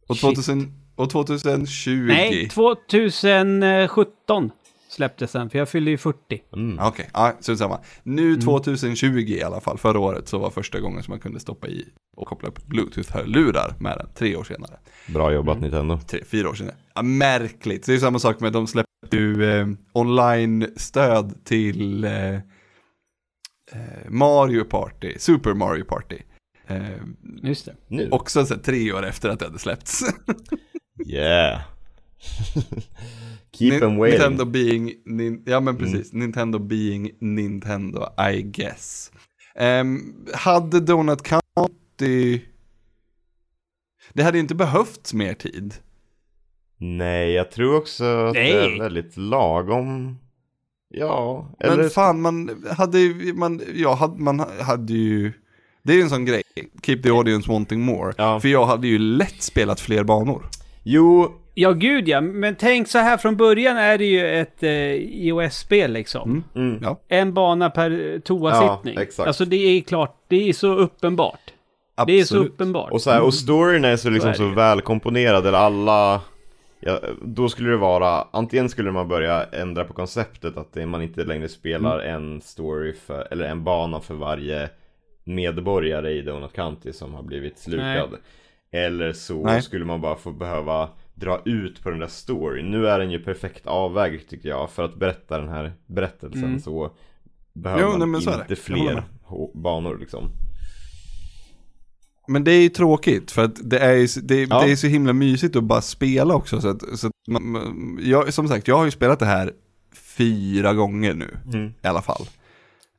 Och, 0.08 0.16
Shit. 0.16 0.20
2000, 0.22 0.72
och 0.96 1.10
2020. 1.10 1.90
Nej, 1.90 2.48
2017 2.48 4.50
släpptes 4.92 5.32
den, 5.32 5.50
för 5.50 5.58
jag 5.58 5.68
fyllde 5.68 5.90
ju 5.90 5.98
40. 5.98 6.42
Mm. 6.56 6.76
Ja, 6.76 6.88
Okej, 6.88 7.10
ja, 7.12 7.32
så 7.40 7.56
samma. 7.56 7.80
Nu 8.02 8.36
2020 8.36 9.06
i 9.06 9.42
alla 9.42 9.60
fall, 9.60 9.78
förra 9.78 9.98
året 9.98 10.28
så 10.28 10.38
var 10.38 10.50
första 10.50 10.80
gången 10.80 11.02
som 11.02 11.12
man 11.12 11.20
kunde 11.20 11.40
stoppa 11.40 11.68
i 11.68 11.88
och 12.16 12.26
koppla 12.26 12.48
upp 12.48 12.66
bluetooth-hörlurar 12.66 13.74
med 13.78 13.98
den, 13.98 14.08
tre 14.14 14.36
år 14.36 14.44
senare. 14.44 14.78
Bra 15.06 15.32
jobbat 15.32 15.60
Nintendo. 15.60 15.98
Tre, 16.06 16.24
fyra 16.24 16.48
år 16.50 16.54
senare. 16.54 16.74
Ja, 16.94 17.02
märkligt. 17.02 17.84
Så 17.84 17.90
det 17.90 17.96
är 17.96 17.98
samma 17.98 18.18
sak 18.18 18.40
med, 18.40 18.52
de 18.52 18.66
släppte 18.66 19.16
ju 19.16 19.50
eh, 19.60 19.66
online-stöd 19.92 21.44
till 21.44 22.04
eh, 22.04 22.34
eh, 22.34 22.40
Mario 24.08 24.64
Party, 24.64 25.14
Super 25.18 25.54
Mario 25.54 25.84
Party. 25.84 26.18
Eh, 26.66 26.80
Just 27.42 27.64
det. 27.66 27.74
Nu? 27.88 28.08
också 28.10 28.46
så 28.46 28.54
här, 28.54 28.60
tre 28.60 28.92
år 28.92 29.06
efter 29.06 29.28
att 29.28 29.38
det 29.38 29.44
hade 29.44 29.58
släppts. 29.58 30.04
Yeah! 31.06 31.60
Keep 33.56 33.80
them 33.80 33.96
waiting. 33.96 34.20
Nintendo 34.20 34.44
being, 34.44 34.92
nin, 35.04 35.42
ja 35.46 35.60
men 35.60 35.76
precis, 35.78 36.12
Nintendo 36.12 36.58
being 36.58 37.10
Nintendo, 37.20 38.08
I 38.32 38.42
guess. 38.42 39.12
Ehm, 39.54 40.14
hade 40.34 40.80
Donut 40.80 41.22
County, 41.22 42.40
det 44.12 44.22
hade 44.22 44.36
ju 44.38 44.42
inte 44.42 44.54
behövts 44.54 45.14
mer 45.14 45.34
tid. 45.34 45.74
Nej, 46.78 47.32
jag 47.32 47.50
tror 47.50 47.76
också 47.76 48.04
att 48.04 48.34
det 48.34 48.40
Nej. 48.40 48.74
är 48.74 48.78
väldigt 48.78 49.16
lagom. 49.16 50.18
Ja, 50.88 51.50
Men 51.60 51.70
eller... 51.72 51.88
fan, 51.88 52.20
man 52.20 52.64
hade 52.70 52.98
ju, 52.98 53.34
man, 53.34 53.60
ja, 53.74 53.94
hade, 53.94 54.22
man 54.22 54.40
hade 54.60 54.92
ju, 54.92 55.32
det 55.82 55.92
är 55.92 55.96
ju 55.96 56.02
en 56.02 56.10
sån 56.10 56.24
grej, 56.24 56.42
keep 56.82 56.96
the 57.02 57.10
audience 57.10 57.50
wanting 57.50 57.80
more. 57.80 58.14
Ja. 58.16 58.40
För 58.40 58.48
jag 58.48 58.66
hade 58.66 58.88
ju 58.88 58.98
lätt 58.98 59.42
spelat 59.42 59.80
fler 59.80 60.04
banor. 60.04 60.48
Jo, 60.82 61.34
Ja, 61.54 61.72
gud 61.72 62.08
ja. 62.08 62.20
Men 62.20 62.54
tänk 62.54 62.88
så 62.88 62.98
här, 62.98 63.16
från 63.16 63.36
början 63.36 63.76
är 63.76 63.98
det 63.98 64.04
ju 64.04 64.40
ett 64.40 64.62
eh, 64.62 64.70
iOS-spel 64.94 65.92
liksom. 65.92 66.44
mm. 66.54 66.78
Ja. 66.82 67.00
En 67.08 67.34
bana 67.34 67.70
per 67.70 68.20
toasittning. 68.24 68.94
Ja, 68.94 69.02
exakt. 69.02 69.26
Alltså 69.26 69.44
det 69.44 69.56
är 69.56 69.80
klart, 69.80 70.16
det 70.28 70.48
är 70.48 70.52
så 70.52 70.74
uppenbart. 70.74 71.40
Det 72.06 72.12
är 72.12 72.24
så 72.24 72.34
Absolut. 72.34 72.52
uppenbart. 72.52 72.90
Och, 72.90 73.02
så 73.02 73.10
här, 73.10 73.22
och 73.22 73.34
storyn 73.34 73.84
är 73.84 73.96
så, 73.96 74.10
liksom 74.10 74.34
Så 74.34 74.42
är 74.42 74.48
så 74.48 74.54
välkomponerad, 74.54 75.46
eller 75.46 75.58
alla... 75.58 76.20
Ja, 76.80 77.00
då 77.22 77.48
skulle 77.48 77.70
det 77.70 77.76
vara, 77.76 78.26
antingen 78.30 78.68
skulle 78.68 78.92
man 78.92 79.08
börja 79.08 79.44
ändra 79.44 79.84
på 79.84 79.92
konceptet 79.92 80.56
att 80.56 80.88
man 80.88 81.02
inte 81.02 81.24
längre 81.24 81.48
spelar 81.48 81.98
en 81.98 82.40
story 82.40 82.92
för, 82.92 83.28
eller 83.30 83.44
en 83.44 83.64
bana 83.64 84.00
för 84.00 84.14
varje 84.14 84.68
medborgare 85.24 86.10
i 86.10 86.22
Donut 86.22 86.52
County 86.52 86.92
som 86.92 87.14
har 87.14 87.22
blivit 87.22 87.58
slukad. 87.58 88.10
Eller 88.72 89.12
så 89.12 89.44
Nej. 89.44 89.62
skulle 89.62 89.84
man 89.84 90.00
bara 90.00 90.16
få 90.16 90.30
behöva 90.30 90.88
dra 91.22 91.42
ut 91.44 91.82
på 91.82 91.90
den 91.90 91.98
där 91.98 92.06
storyn. 92.06 92.70
Nu 92.70 92.86
är 92.88 92.98
den 92.98 93.10
ju 93.10 93.18
perfekt 93.24 93.66
avvägd 93.66 94.28
tycker 94.28 94.48
jag 94.48 94.70
för 94.70 94.84
att 94.84 94.94
berätta 94.98 95.38
den 95.40 95.48
här 95.48 95.72
berättelsen 95.86 96.44
Mm. 96.44 96.60
så 96.60 96.90
behöver 97.52 97.82
Jo, 97.82 97.98
man 97.98 98.10
nej, 98.12 98.26
är 98.34 98.40
inte 98.40 98.56
fler 98.56 99.04
banor 99.54 99.98
liksom. 99.98 100.30
Men 102.28 102.44
det 102.44 102.52
är 102.52 102.60
ju 102.62 102.68
tråkigt 102.68 103.30
för 103.30 103.44
att 103.44 103.70
det 103.70 103.78
är 103.78 103.92
ju 103.94 104.06
det, 104.22 104.42
Ja. 104.44 104.64
det 104.64 104.72
är 104.72 104.76
så 104.76 104.86
himla 104.86 105.12
mysigt 105.12 105.56
att 105.56 105.64
bara 105.64 105.80
spela 105.80 106.34
också. 106.34 106.60
Så 106.60 106.68
att, 106.68 106.98
så 106.98 107.06
att 107.06 107.12
man- 107.28 107.98
jag, 108.02 108.34
som 108.34 108.48
sagt, 108.48 108.68
jag 108.68 108.76
har 108.76 108.84
ju 108.84 108.90
spelat 108.90 109.18
det 109.18 109.26
här 109.26 109.52
fyra 110.16 110.74
gånger 110.74 111.14
nu 111.14 111.36
Mm. 111.52 111.66
i 111.82 111.86
alla 111.86 112.02
fall. 112.02 112.26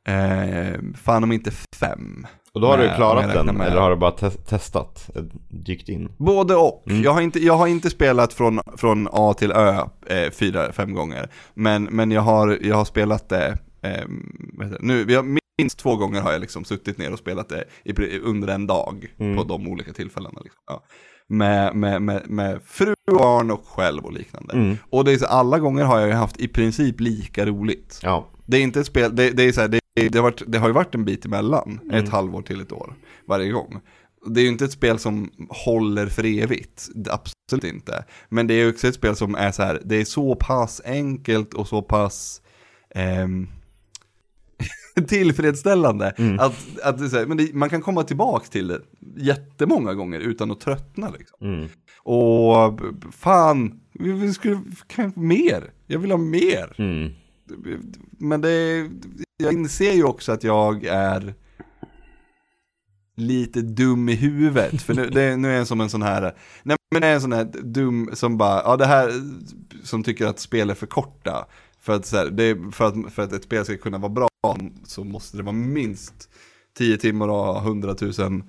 Eh, 0.08 0.80
fan 0.96 1.24
om 1.24 1.32
inte 1.32 1.52
fem. 1.76 2.28
Och 2.56 2.62
då 2.62 2.68
har 2.68 2.78
Med- 2.78 2.90
du 2.90 2.96
klarat 2.96 3.34
den, 3.34 3.46
med- 3.58 3.68
eller 3.68 3.82
har 3.82 3.90
du 3.90 3.96
bara 3.96 4.12
te- 4.12 4.30
testat? 4.30 5.10
eh, 5.16 5.22
Dykt 5.50 5.90
in? 5.90 6.10
Både 6.18 6.56
och. 6.56 6.84
Mm. 6.88 7.02
Jag, 7.04 7.12
har 7.14 7.22
inte, 7.22 7.40
jag 7.46 7.54
har 7.58 7.68
inte 7.68 7.90
spelat 7.90 8.34
från, 8.34 8.60
från 8.78 9.08
A 9.12 9.34
till 9.38 9.52
Ö 9.52 9.78
eh, 10.08 10.32
fyra, 10.32 10.72
fem 10.72 10.94
gånger. 10.94 11.30
Men, 11.54 11.84
men 11.84 12.12
jag, 12.12 12.22
har, 12.22 12.58
jag 12.62 12.76
har 12.76 12.86
spelat 12.86 13.30
det, 13.30 13.58
eh, 13.82 14.04
nu, 14.80 15.04
vi 15.04 15.16
har, 15.16 15.24
minst 15.62 15.80
två 15.80 15.96
gånger 15.96 16.22
har 16.22 16.32
jag 16.32 16.42
liksom 16.42 16.64
suttit 16.66 16.98
ner 16.98 17.14
och 17.14 17.20
spelat 17.20 17.50
det 17.50 17.64
i, 17.86 18.20
under 18.20 18.48
en 18.48 18.68
dag 18.68 19.14
Mm. 19.20 19.38
på 19.38 19.44
de 19.44 19.68
olika 19.68 19.94
tillfällena. 19.94 20.40
Liksom. 20.44 20.62
Ja. 20.68 20.84
Med, 21.28 21.76
med, 21.76 22.02
med, 22.02 22.22
med 22.30 22.60
fru, 22.66 22.94
barn 23.08 23.52
och 23.52 23.68
själv 23.68 24.06
och 24.06 24.14
liknande. 24.14 24.54
Mm. 24.54 24.78
Och 24.90 25.06
det 25.06 25.12
är 25.14 25.18
så, 25.18 25.26
alla 25.26 25.60
gånger 25.60 25.84
har 25.84 26.00
jag 26.00 26.08
ju 26.08 26.14
haft 26.16 26.40
i 26.40 26.48
princip 26.48 27.00
lika 27.00 27.46
roligt. 27.46 28.00
Ja. 28.04 28.28
Det 28.46 28.58
är 28.58 28.62
inte 28.62 28.80
ett 28.80 28.86
spel, 28.88 29.16
det, 29.16 29.30
det 29.32 29.44
är 29.44 29.52
så 29.52 29.62
här, 29.62 29.68
det, 29.68 29.80
det, 29.94 30.16
har 30.16 30.24
varit, 30.24 30.44
det 30.48 30.58
har 30.58 30.68
ju 30.68 30.74
varit 30.74 30.96
en 30.96 31.06
bit 31.06 31.26
emellan, 31.26 31.80
Mm. 31.84 32.04
ett 32.04 32.10
halvår 32.10 32.42
till 32.42 32.62
ett 32.62 32.72
år, 32.72 32.96
varje 33.28 33.52
gång. 33.52 33.80
Det 34.28 34.40
är 34.40 34.44
ju 34.44 34.50
inte 34.50 34.66
ett 34.66 34.72
spel 34.72 35.00
som 35.00 35.30
håller 35.50 36.08
för 36.08 36.26
evigt, 36.26 36.90
absolut 37.10 37.74
inte. 37.74 38.06
Men 38.30 38.48
det 38.48 38.54
är 38.54 38.70
också 38.70 38.88
ett 38.88 38.96
spel 38.96 39.16
som 39.16 39.36
är 39.36 39.52
så 39.52 39.64
här, 39.64 39.82
det 39.86 39.96
är 39.96 40.06
så 40.06 40.36
pass 40.36 40.82
enkelt 40.86 41.54
och 41.54 41.68
så 41.68 41.82
pass 41.82 42.42
ehm, 42.96 43.48
tillfredsställande. 45.08 46.14
Mm. 46.18 46.40
Att, 46.40 46.80
att 46.84 46.98
det 46.98 47.18
här, 47.18 47.26
men 47.26 47.38
det, 47.38 47.54
man 47.54 47.70
kan 47.70 47.82
komma 47.82 48.04
tillbaka 48.04 48.46
till 48.48 48.68
det 48.68 48.82
jättemånga 49.18 49.94
gånger 49.94 50.20
utan 50.20 50.52
att 50.52 50.60
tröttna 50.60 51.10
liksom. 51.18 51.38
Mm. 51.42 51.68
Och 51.98 52.80
fan, 53.12 53.80
vi, 53.94 54.12
vi 54.12 54.34
skulle, 54.34 54.62
kan 54.88 55.14
mer? 55.16 55.72
Jag 55.88 56.00
vill 56.00 56.12
ha 56.12 56.18
mer. 56.18 56.74
Mm. 56.78 57.12
Men 58.18 58.42
det, 58.42 58.90
jag 59.38 59.54
inser 59.54 59.92
ju 59.92 60.04
också 60.04 60.32
att 60.32 60.44
jag 60.44 60.86
är 60.86 61.34
lite 63.16 63.62
dum 63.62 64.10
i 64.10 64.16
huvudet. 64.16 64.82
För 64.82 64.94
nu, 64.94 65.10
det, 65.10 65.38
nu 65.38 65.52
är 65.52 65.58
jag 65.58 65.68
som 65.68 65.82
en 65.82 65.90
sån 65.90 66.02
här, 66.02 66.36
nej 66.64 66.78
men 66.92 67.02
det 67.02 67.08
är 67.08 67.14
en 67.14 67.22
sån 67.22 67.34
här 67.34 67.44
dum 67.64 68.10
som 68.14 68.38
bara, 68.38 68.62
ja 68.66 68.78
det 68.78 68.86
här, 68.86 69.12
som 69.84 70.04
tycker 70.04 70.26
att 70.26 70.40
spel 70.40 70.70
är 70.70 70.74
för 70.74 70.88
korta. 70.88 71.48
För 71.80 71.94
att, 71.94 72.06
så 72.06 72.18
här, 72.18 72.30
det, 72.30 72.58
för, 72.72 72.88
att, 72.88 73.14
för 73.14 73.24
att 73.24 73.34
ett 73.34 73.44
spel 73.44 73.66
ska 73.66 73.78
kunna 73.78 73.98
vara 73.98 74.10
bra 74.10 74.28
så 74.86 75.04
måste 75.04 75.38
det 75.38 75.44
vara 75.44 75.56
minst 75.56 76.30
10 76.78 76.98
timmar 76.98 77.28
och 77.28 77.58
100 77.58 77.96
000 78.02 78.44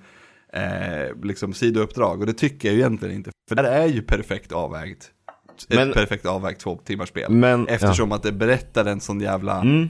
eh, 0.53 1.23
liksom 1.23 1.53
sidouppdrag. 1.53 2.19
Och 2.19 2.25
det 2.25 2.33
tycker 2.33 2.67
jag 2.67 2.75
ju 2.75 2.81
egentligen 2.81 3.15
inte. 3.15 3.31
För 3.49 3.55
det 3.55 3.61
här 3.61 3.71
är 3.71 3.87
ju 3.87 4.01
perfekt 4.01 4.51
avvägt. 4.51 5.11
Ett 5.63 5.75
Men- 5.75 5.93
perfekt 5.93 6.25
avvägt 6.25 6.61
två 6.61 6.75
timmars 6.75 7.09
spel. 7.09 7.31
Men, 7.31 7.67
Eftersom 7.67 8.11
att 8.11 8.23
det 8.23 8.31
berättar 8.31 8.85
en 8.85 8.99
sån 8.99 9.21
jävla 9.21 9.51
ja. 9.51 9.61
mm. 9.61 9.87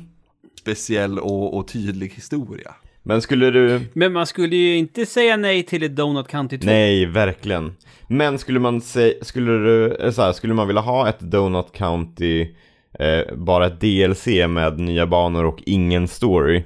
speciell 0.60 1.20
och, 1.20 1.58
och 1.58 1.68
tydlig 1.68 2.10
historia. 2.10 2.76
Men 3.04 3.22
skulle 3.22 3.52
du... 3.52 3.82
Men 3.94 4.14
man 4.14 4.26
skulle 4.28 4.56
ju 4.56 4.78
inte 4.78 5.06
säga 5.06 5.38
nej 5.38 5.64
till 5.64 5.84
ett 5.84 5.96
Donut 5.96 6.28
County 6.28 6.58
2. 6.58 6.66
Nej, 6.66 7.06
verkligen. 7.06 7.76
Men 8.08 8.40
skulle 8.40 8.60
man 8.60 8.82
säga, 8.82 9.14
skulle 9.22 9.52
du, 9.52 9.96
eh, 9.96 10.12
så 10.12 10.22
här, 10.22 10.34
skulle 10.34 10.54
man 10.54 10.68
vilja 10.68 10.82
ha 10.82 11.10
ett 11.10 11.20
Donut 11.20 11.72
County, 11.72 12.56
eh, 13.00 13.36
bara 13.36 13.68
ett 13.68 13.80
DLC 13.80 14.28
med 14.48 14.80
nya 14.80 15.08
banor 15.08 15.46
och 15.46 15.64
ingen 15.66 16.08
story? 16.08 16.64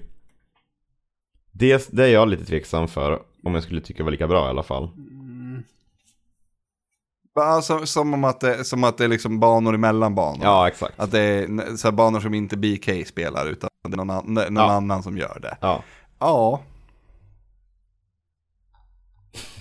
Det, 1.51 1.89
det 1.91 2.03
är 2.03 2.09
jag 2.09 2.29
lite 2.29 2.45
tveksam 2.45 2.87
för, 2.87 3.19
om 3.43 3.53
jag 3.53 3.63
skulle 3.63 3.81
tycka 3.81 4.03
var 4.03 4.11
lika 4.11 4.27
bra 4.27 4.45
i 4.45 4.49
alla 4.49 4.63
fall. 4.63 4.89
Alltså, 7.43 7.85
som, 7.85 8.13
om 8.13 8.23
att 8.23 8.39
det, 8.39 8.63
som 8.65 8.83
att 8.83 8.97
det 8.97 9.03
är 9.03 9.07
liksom 9.07 9.39
banor 9.39 9.75
emellan 9.75 10.15
banor. 10.15 10.43
Ja, 10.43 10.67
exakt. 10.67 10.99
Att 10.99 11.11
det 11.11 11.19
är 11.19 11.75
så 11.75 11.87
här 11.87 11.91
banor 11.91 12.19
som 12.19 12.33
inte 12.33 12.57
BK 12.57 13.07
spelar 13.07 13.45
utan 13.49 13.69
det 13.87 13.95
är 13.95 13.97
någon, 13.97 14.09
an, 14.09 14.23
någon 14.25 14.55
Ja. 14.55 14.71
annan 14.71 15.03
som 15.03 15.17
gör 15.17 15.39
det. 15.41 15.57
Ja. 15.61 15.83
Ja. 16.19 16.61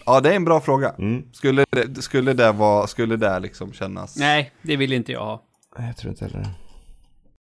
Ja, 0.07 0.21
det 0.21 0.31
är 0.31 0.37
en 0.37 0.45
bra 0.45 0.61
fråga. 0.61 0.95
Mm. 0.99 1.23
Skulle 1.33 1.65
det, 1.71 2.03
skulle 2.03 2.33
det, 2.33 2.53
vara, 2.53 2.87
skulle 2.87 3.17
det 3.17 3.39
liksom 3.41 3.73
kännas... 3.73 4.17
Nej, 4.17 4.53
det 4.63 4.77
vill 4.77 4.93
inte 4.93 5.13
jag 5.13 5.21
ha. 5.25 5.43
Jag 5.79 5.97
tror 5.97 6.11
inte 6.11 6.25
heller 6.25 6.39
det. 6.39 6.51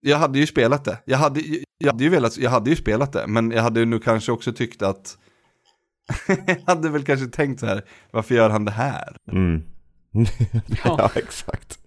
Jag 0.09 0.17
hade 0.17 0.39
ju 0.39 0.47
spelat 0.47 0.85
det. 0.85 0.97
Jag 1.05 1.17
hade, 1.17 1.41
jag 1.77 1.91
hade 1.91 2.03
ju 2.03 2.09
velat, 2.09 2.37
jag 2.37 2.51
hade 2.51 2.69
ju 2.69 2.75
spelat 2.75 3.13
det. 3.13 3.27
Men 3.27 3.51
jag 3.51 3.63
hade 3.63 3.79
ju 3.79 3.85
nu 3.85 3.99
kanske 3.99 4.31
också 4.31 4.53
tyckt 4.53 4.81
att... 4.81 5.17
jag 6.47 6.57
hade 6.65 6.89
väl 6.89 7.03
kanske 7.05 7.27
tänkt 7.27 7.59
så 7.59 7.65
här, 7.65 7.81
varför 8.11 8.35
gör 8.35 8.49
han 8.49 8.65
det 8.65 8.71
här? 8.71 9.17
Mm. 9.31 9.63
ja, 10.83 10.95
Ja. 10.97 11.11
exakt. 11.15 11.79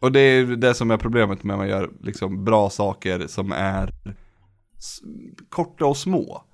Och 0.00 0.12
det 0.12 0.20
är 0.20 0.44
det 0.44 0.74
som 0.74 0.90
är 0.90 0.96
problemet 0.96 1.44
med 1.44 1.54
att 1.54 1.58
man 1.58 1.68
gör 1.68 1.90
liksom 2.00 2.44
bra 2.44 2.70
saker 2.70 3.26
som 3.26 3.52
är 3.52 3.94
korta 5.48 5.86
och 5.86 5.96
små. 5.96 6.44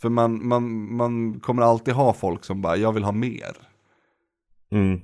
För 0.00 0.08
man, 0.08 0.48
man, 0.48 0.94
man 0.96 1.40
kommer 1.40 1.62
alltid 1.62 1.94
ha 1.94 2.12
folk 2.12 2.44
som 2.44 2.62
bara, 2.62 2.76
jag 2.76 2.92
vill 2.92 3.04
ha 3.04 3.12
mer. 3.12 3.56
Mm. 4.72 5.00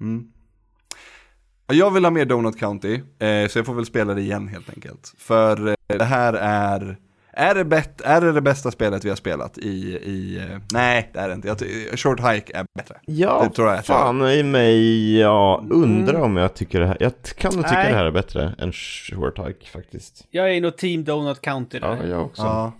Mm. 0.00 0.32
Jag 1.66 1.90
vill 1.90 2.04
ha 2.04 2.10
mer 2.10 2.24
Donut 2.24 2.58
County, 2.58 2.94
eh, 3.18 3.48
så 3.48 3.58
jag 3.58 3.66
får 3.66 3.74
väl 3.74 3.86
spela 3.86 4.14
det 4.14 4.20
igen 4.20 4.48
helt 4.48 4.70
enkelt. 4.70 5.14
För 5.18 5.68
eh, 5.68 5.74
det 5.86 6.04
här 6.04 6.32
är, 6.32 6.98
är 7.38 7.54
det, 7.54 7.64
bet, 7.64 8.00
är 8.00 8.20
det 8.20 8.32
det 8.32 8.40
bästa 8.40 8.70
spelet 8.70 9.04
vi 9.04 9.08
har 9.08 9.16
spelat 9.16 9.58
i, 9.58 9.68
i 9.96 10.38
eh, 10.38 10.58
nej 10.72 11.10
det 11.12 11.18
är 11.18 11.28
det 11.28 11.34
inte. 11.34 11.48
Jag 11.48 11.58
ty- 11.58 11.96
Short 11.96 12.20
Hike 12.20 12.52
är 12.58 12.66
bättre. 12.78 12.96
Ja, 13.06 13.44
Det 13.48 13.54
tror 13.54 13.68
jag. 13.68 13.86
fan 13.86 14.22
i 14.30 14.42
mig, 14.42 15.18
jag 15.18 15.72
undrar 15.72 16.20
om 16.20 16.36
jag 16.36 16.54
tycker 16.54 16.80
det 16.80 16.86
här, 16.86 16.96
jag 17.00 17.12
kan 17.36 17.54
nog 17.54 17.64
tycka 17.64 17.76
Nej. 17.78 17.90
det 17.92 17.96
här 17.98 18.04
är 18.04 18.10
bättre 18.10 18.54
än 18.58 18.72
Short 18.72 19.38
Hike 19.38 19.66
faktiskt. 19.72 20.26
Jag 20.30 20.54
är 20.56 20.60
nog 20.60 20.76
Team 20.76 21.04
Donut 21.04 21.40
County 21.40 21.78
där, 21.78 21.96
Ja, 22.02 22.06
jag 22.08 22.22
också. 22.24 22.42
Ja. 22.42 22.72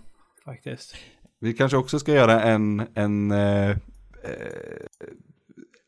faktiskt. 0.45 0.95
Vi 1.41 1.53
kanske 1.53 1.77
också 1.77 1.99
ska 1.99 2.13
göra 2.13 2.41
en, 2.43 2.87
en 2.93 3.31
eh, 3.31 3.69
eh, 3.69 3.75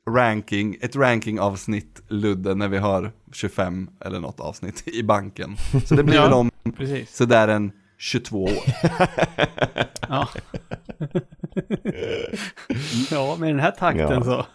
ranking, 0.10 0.78
ett 0.82 0.96
rankingavsnitt 0.96 2.02
Ludde 2.08 2.56
när 2.56 2.68
vi 2.68 2.78
har 2.78 3.12
25 3.34 3.90
eller 4.06 4.20
något 4.20 4.40
avsnitt 4.40 4.88
i 4.88 5.04
banken. 5.04 5.56
Så 5.86 5.96
det 5.96 6.04
blir 6.04 6.16
Ja. 6.16 6.24
väl 6.24 6.34
om 6.34 6.52
Precis. 6.78 7.16
sådär 7.16 7.48
en 7.48 7.72
22 8.02 8.44
år. 8.44 8.50
Ja. 10.10 10.30
ja, 13.12 13.36
med 13.40 13.50
den 13.50 13.60
här 13.60 13.72
takten 13.72 14.10
Ja. 14.10 14.24
så. 14.24 14.46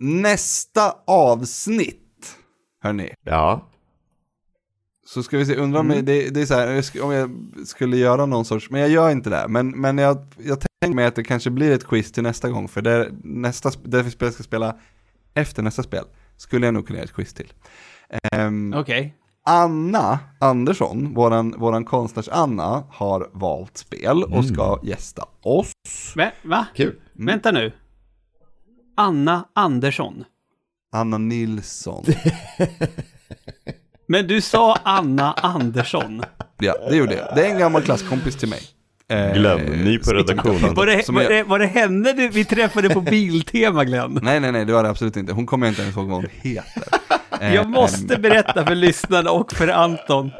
Nästa 0.00 0.94
avsnitt, 1.06 2.36
hörni. 2.82 3.14
Ja. 3.24 3.68
Så 5.06 5.22
ska 5.22 5.38
vi 5.38 5.46
se, 5.46 5.56
undrar 5.56 5.80
om 5.80 5.88
det, 5.88 6.02
det 6.30 6.40
är 6.40 6.46
så 6.46 6.54
här, 6.54 7.02
om 7.04 7.12
jag 7.12 7.30
skulle 7.66 7.96
göra 7.96 8.26
någon 8.26 8.44
sorts, 8.44 8.70
men 8.70 8.80
jag 8.80 8.90
gör 8.90 9.10
inte 9.10 9.30
det. 9.30 9.48
Men, 9.48 9.70
men 9.70 9.98
jag, 9.98 10.26
jag 10.38 10.58
tänker 10.80 10.96
mig 10.96 11.06
att 11.06 11.14
det 11.14 11.24
kanske 11.24 11.50
blir 11.50 11.72
ett 11.72 11.86
quiz 11.86 12.12
till 12.12 12.22
nästa 12.22 12.48
gång, 12.48 12.68
för 12.68 12.82
det, 12.82 13.10
nästa, 13.24 13.70
det 13.84 14.02
vi 14.02 14.10
spel 14.10 14.32
ska 14.32 14.42
spela 14.42 14.76
efter 15.34 15.62
nästa 15.62 15.82
spel, 15.82 16.04
skulle 16.36 16.66
jag 16.66 16.74
nog 16.74 16.86
kunna 16.86 16.98
göra 16.98 17.04
ett 17.04 17.14
quiz 17.14 17.34
till. 17.34 17.52
Ehm, 18.32 18.74
Okej. 18.76 19.14
Anna 19.50 20.18
Andersson, 20.40 21.14
våran, 21.14 21.54
våran 21.58 21.84
konstnärs-Anna, 21.84 22.84
har 22.90 23.30
valt 23.32 23.76
spel 23.76 24.24
och 24.24 24.44
ska 24.44 24.80
gästa 24.82 25.24
oss. 25.42 25.72
Va? 26.16 26.30
Va? 26.42 26.66
Kul. 26.76 26.94
Vänta 27.12 27.52
nu. 27.52 27.72
Anna 28.96 29.44
Andersson. 29.54 30.24
Anna 30.92 31.18
Nilsson. 31.18 32.04
Men 34.06 34.26
du 34.26 34.40
sa 34.40 34.76
Anna 34.82 35.32
Andersson. 35.32 36.22
Ja, 36.58 36.74
det 36.90 36.96
gjorde 36.96 37.14
jag. 37.14 37.36
Det 37.36 37.46
är 37.46 37.52
en 37.52 37.58
gammal 37.58 37.82
klasskompis 37.82 38.36
till 38.36 38.48
mig. 38.48 38.60
Eh, 39.08 39.32
Glenn, 39.32 39.60
ny 39.60 39.98
på 39.98 40.12
redaktionen. 40.12 40.74
Var 40.74 40.86
det, 40.86 41.08
var 41.08 41.22
det, 41.22 41.42
var 41.42 41.58
det 41.58 41.66
henne 41.66 42.12
du, 42.12 42.28
vi 42.28 42.44
träffade 42.44 42.90
på 42.90 43.00
Biltema, 43.00 43.84
Glenn? 43.84 44.18
Nej, 44.22 44.40
nej, 44.40 44.52
nej, 44.52 44.64
det 44.64 44.72
var 44.72 44.82
det 44.82 44.90
absolut 44.90 45.16
inte. 45.16 45.32
Hon 45.32 45.46
kommer 45.46 45.66
jag 45.66 45.72
inte 45.72 45.82
ens 45.82 45.96
ihåg 45.96 46.06
vad 46.06 46.16
hon 46.16 46.26
heter. 46.32 46.84
Jag 47.40 47.68
måste 47.68 48.18
berätta 48.18 48.66
för 48.66 48.74
lyssnarna 48.74 49.30
och 49.30 49.52
för 49.52 49.68
Anton. 49.68 50.32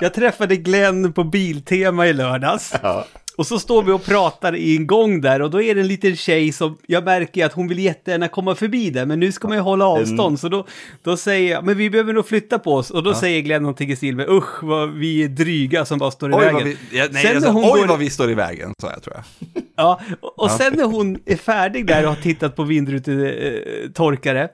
Jag 0.00 0.14
träffade 0.14 0.56
Glenn 0.56 1.12
på 1.12 1.24
Biltema 1.24 2.06
i 2.06 2.12
lördags. 2.12 2.74
Ja. 2.82 3.04
Och 3.38 3.46
så 3.46 3.58
står 3.58 3.82
vi 3.82 3.92
och 3.92 4.04
pratar 4.04 4.56
i 4.56 4.76
en 4.76 4.86
gång 4.86 5.20
där 5.20 5.42
och 5.42 5.50
då 5.50 5.62
är 5.62 5.74
det 5.74 5.80
en 5.80 5.86
liten 5.88 6.16
tjej 6.16 6.52
som, 6.52 6.78
jag 6.86 7.04
märker 7.04 7.46
att 7.46 7.52
hon 7.52 7.68
vill 7.68 7.78
jättegärna 7.78 8.28
komma 8.28 8.54
förbi 8.54 8.90
där, 8.90 9.06
men 9.06 9.20
nu 9.20 9.32
ska 9.32 9.48
man 9.48 9.56
ju 9.56 9.60
hålla 9.62 9.86
avstånd. 9.86 10.40
Så 10.40 10.48
då, 10.48 10.66
då 11.02 11.16
säger 11.16 11.50
jag, 11.52 11.64
men 11.64 11.76
vi 11.76 11.90
behöver 11.90 12.12
nog 12.12 12.28
flytta 12.28 12.58
på 12.58 12.74
oss. 12.74 12.90
Och 12.90 13.02
då 13.02 13.14
säger 13.14 13.40
Glenn 13.40 13.62
någonting 13.62 13.90
i 13.90 13.96
stil 13.96 14.16
med, 14.16 14.28
usch 14.28 14.62
vad 14.62 14.92
vi 14.94 15.22
är 15.24 15.28
dryga 15.28 15.84
som 15.84 15.98
bara 15.98 16.10
står 16.10 16.30
i 16.30 16.34
Oj, 16.34 16.40
vägen. 16.40 16.64
vi, 16.64 16.98
ja, 16.98 17.06
nej, 17.10 17.22
Sen 17.22 17.44
hon 17.44 17.64
oj 17.64 17.80
går- 17.80 17.86
vad 17.86 17.98
vi 17.98 18.10
står 18.10 18.30
i 18.30 18.34
vägen, 18.34 18.72
sa 18.80 18.90
jag 18.92 19.02
tror 19.02 19.16
jag. 19.16 19.24
Ja, 19.76 20.00
och 20.20 20.38
och 20.38 20.50
sen 20.50 20.72
när 20.76 20.84
hon 20.84 21.18
är 21.26 21.36
färdig 21.36 21.86
där 21.86 22.02
och 22.02 22.08
har 22.08 22.22
tittat 22.22 22.56
på 22.56 22.62
vindrutetorkare 22.62 24.48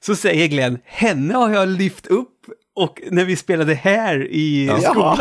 så 0.00 0.16
säger 0.16 0.46
Glenn, 0.46 0.78
henne 0.84 1.34
har 1.34 1.50
jag 1.50 1.68
lyft 1.68 2.06
upp 2.06 2.28
och 2.74 3.00
när 3.10 3.24
vi 3.24 3.36
spelade 3.36 3.74
här 3.74 4.26
i 4.30 4.70
skolan. 4.82 5.18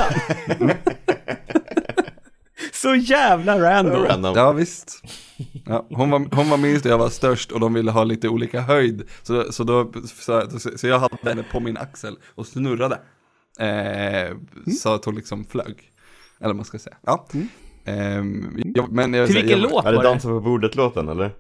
så 2.76 2.96
jävla 2.96 3.60
random. 3.62 4.04
Random. 4.04 4.34
Ja, 4.36 4.52
visst. 4.52 5.04
Ja, 5.66 5.86
hon, 5.90 6.10
var, 6.10 6.36
hon 6.36 6.50
var 6.50 6.58
minst 6.58 6.86
och 6.86 6.92
jag 6.92 6.98
var 6.98 7.10
störst 7.10 7.52
och 7.52 7.60
de 7.60 7.74
ville 7.74 7.92
ha 7.92 8.04
lite 8.04 8.30
olika 8.30 8.62
höjd. 8.62 9.04
Så, 9.24 9.34
då- 9.34 9.52
så, 9.52 9.64
då, 9.64 9.92
så, 10.60 10.70
så, 10.78 10.88
jag 10.88 11.00
hade 11.00 11.18
henne 11.24 11.44
på 11.52 11.60
min 11.60 11.78
axel 11.78 12.18
och 12.36 12.48
snurrade. 12.48 13.00
Eh, 13.60 14.38
Så 14.82 14.94
att 14.94 15.06
hon 15.06 15.16
liksom 15.16 15.46
flög. 15.46 15.92
Eller 16.40 16.48
vad 16.50 16.56
man 16.56 16.66
ska 16.66 16.80
säga. 16.80 16.98
Ja. 17.06 17.28
Ehm, 17.86 18.58
jag, 18.76 18.92
men 18.92 19.14
jag, 19.14 19.28
Till 19.28 19.36
vilken 19.36 19.62
jag, 19.62 19.72
låt 19.72 19.86
Är 19.86 19.92
det 19.92 19.98
var 19.98 20.04
det? 20.04 20.10
Dansa 20.10 20.28
på 20.28 20.40
bordet-låten 20.40 21.10
eller? 21.10 21.32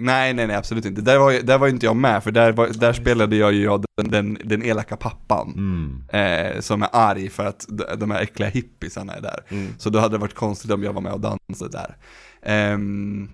Nej, 0.00 0.34
nej, 0.34 0.46
nej, 0.46 0.56
absolut 0.56 0.84
inte. 0.84 1.00
Där 1.00 1.18
var, 1.18 1.32
där 1.42 1.58
var 1.58 1.68
inte 1.68 1.86
jag 1.86 1.96
med, 1.96 2.24
för 2.24 2.30
där, 2.30 2.52
var, 2.52 2.68
där 2.68 2.92
spelade 2.92 3.36
jag 3.36 3.52
ju 3.52 3.62
jag 3.62 3.84
den, 3.96 4.10
den, 4.10 4.38
den 4.44 4.62
elaka 4.62 4.96
pappan. 4.96 5.54
Eh, 6.12 6.60
som 6.60 6.82
är 6.82 6.88
arg 6.92 7.28
för 7.28 7.46
att 7.46 7.66
de, 7.98 8.10
här 8.10 8.22
äckliga 8.22 8.48
hippisarna 8.48 9.14
är 9.14 9.20
där. 9.20 9.40
Så 9.78 9.90
då 9.90 9.98
hade 9.98 10.14
det 10.14 10.20
varit 10.20 10.34
konstigt 10.34 10.70
om 10.70 10.82
jag 10.82 10.92
var 10.92 11.00
med 11.00 11.12
och 11.12 11.20
dansade 11.20 11.70
där. 11.70 11.96
Ehm, 12.42 13.28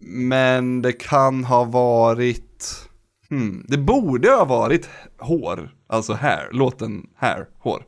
Men 0.00 0.82
det 0.82 0.92
kan 0.92 1.44
ha 1.44 1.64
varit, 1.64 2.88
hmm, 3.28 3.64
det 3.68 3.78
borde 3.78 4.30
ha 4.30 4.44
varit 4.44 4.88
hår, 5.18 5.70
alltså 5.86 6.12
här, 6.12 6.48
låten 6.52 7.06
här, 7.16 7.46
hår. 7.58 7.82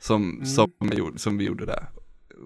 Som, 0.00 0.42
som, 0.44 0.70
vi 0.90 0.96
gjorde, 0.96 1.18
som 1.18 1.38
vi 1.38 1.44
gjorde 1.44 1.66
där. 1.66 1.88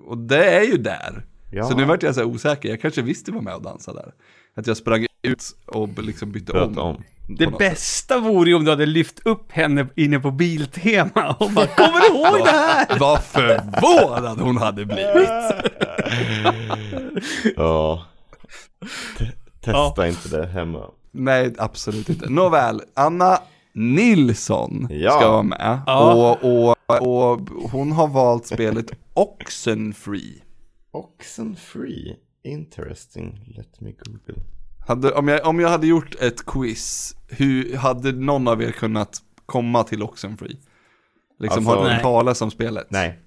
Och 0.07 0.19
det 0.19 0.45
är 0.45 0.62
ju 0.62 0.77
där. 0.77 1.27
Ja. 1.51 1.64
Så 1.64 1.77
nu 1.77 1.85
vart 1.85 2.03
jag 2.03 2.14
så 2.14 2.21
här 2.21 2.29
osäker, 2.29 2.69
jag 2.69 2.81
kanske 2.81 3.03
visste 3.03 3.33
var 3.33 3.41
med 3.41 3.55
och 3.55 3.62
dansade 3.62 3.99
där. 3.99 4.12
Att 4.59 4.66
jag 4.66 4.76
sprang 4.76 5.06
ut 5.22 5.44
och 5.66 5.88
liksom 6.02 6.32
bytte 6.32 6.52
om. 6.61 6.78
om. 6.78 7.02
Det 7.38 7.46
bästa 7.59 8.18
vore 8.20 8.50
ju 8.50 8.56
om 8.56 8.64
du 8.64 8.70
hade 8.70 8.86
lyft 8.86 9.20
upp 9.26 9.52
henne 9.52 9.86
inne 9.96 10.18
på 10.20 10.30
Biltema 10.30 11.36
och 11.40 11.50
bara, 11.50 11.66
kommer 11.76 12.00
du 12.00 12.06
ihåg 12.18 12.44
det 12.44 12.50
här? 12.50 12.98
Vad 12.98 13.22
förvånad 13.24 14.40
hon 14.40 14.56
hade 14.56 14.84
blivit. 14.84 15.28
Ja. 17.56 18.04
Te- 19.18 19.32
Testa 19.61 20.09
inte 20.09 20.28
det 20.28 20.46
hemma. 20.46 20.90
Nej, 21.12 21.54
absolut 21.59 22.09
inte. 22.09 22.30
Nåväl, 22.30 22.80
Anna 22.96 23.38
Nilsson 23.74 24.86
Ja. 24.90 25.11
ska 25.11 25.30
vara 25.30 25.42
med. 25.42 25.80
Ja. 25.86 26.36
Och, 26.42 26.66
och, 26.68 26.76
och 27.22 27.40
hon 27.70 27.92
har 27.92 28.09
valt 28.09 28.46
spelet 28.46 28.86
Oxenfree. 29.14 30.34
Oxenfree. 30.90 32.16
Interesting. 32.45 33.41
Let 33.57 33.80
me 33.80 33.93
google. 34.05 34.43
Hade, 34.86 35.12
om, 35.12 35.28
jag, 35.28 35.47
om 35.47 35.61
jag 35.61 35.68
hade 35.68 35.86
gjort 35.86 36.14
ett 36.20 36.47
quiz, 36.47 37.14
hur 37.28 37.76
hade 37.76 38.12
någon 38.12 38.49
av 38.49 38.62
er 38.62 38.70
kunnat 38.70 39.18
komma 39.47 39.84
till 39.84 40.03
Oxenfree? 40.03 40.57
Liksom 41.41 41.66
Alltså, 41.68 41.82
har 41.82 41.89
hört 41.91 42.03
talas 42.03 42.43
om 42.43 42.51
spelet? 42.51 42.86
Nej. 42.91 43.18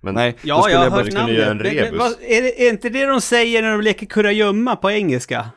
Men 0.00 0.14
Nej, 0.14 0.32
då 0.32 0.48
Ja, 0.48 0.62
skulle 0.62 0.74
jag 0.74 0.92
bara- 0.92 0.96
hört 1.02 1.10
du 1.10 1.16
kunde 1.16 1.32
göra 1.32 1.50
en 1.50 1.56
namnet. 1.56 1.72
Men- 1.74 1.82
men 1.82 1.84
rebus. 1.92 1.98
vad- 2.00 2.30
Är, 2.30 2.42
det, 2.42 2.66
är 2.66 2.70
inte 2.70 2.88
det 2.88 3.06
de 3.06 3.20
säger 3.20 3.62
när 3.62 3.70
de 3.72 3.80
leker 3.80 4.06
kurragömma 4.06 4.76
på 4.76 4.90
engelska? 4.90 5.50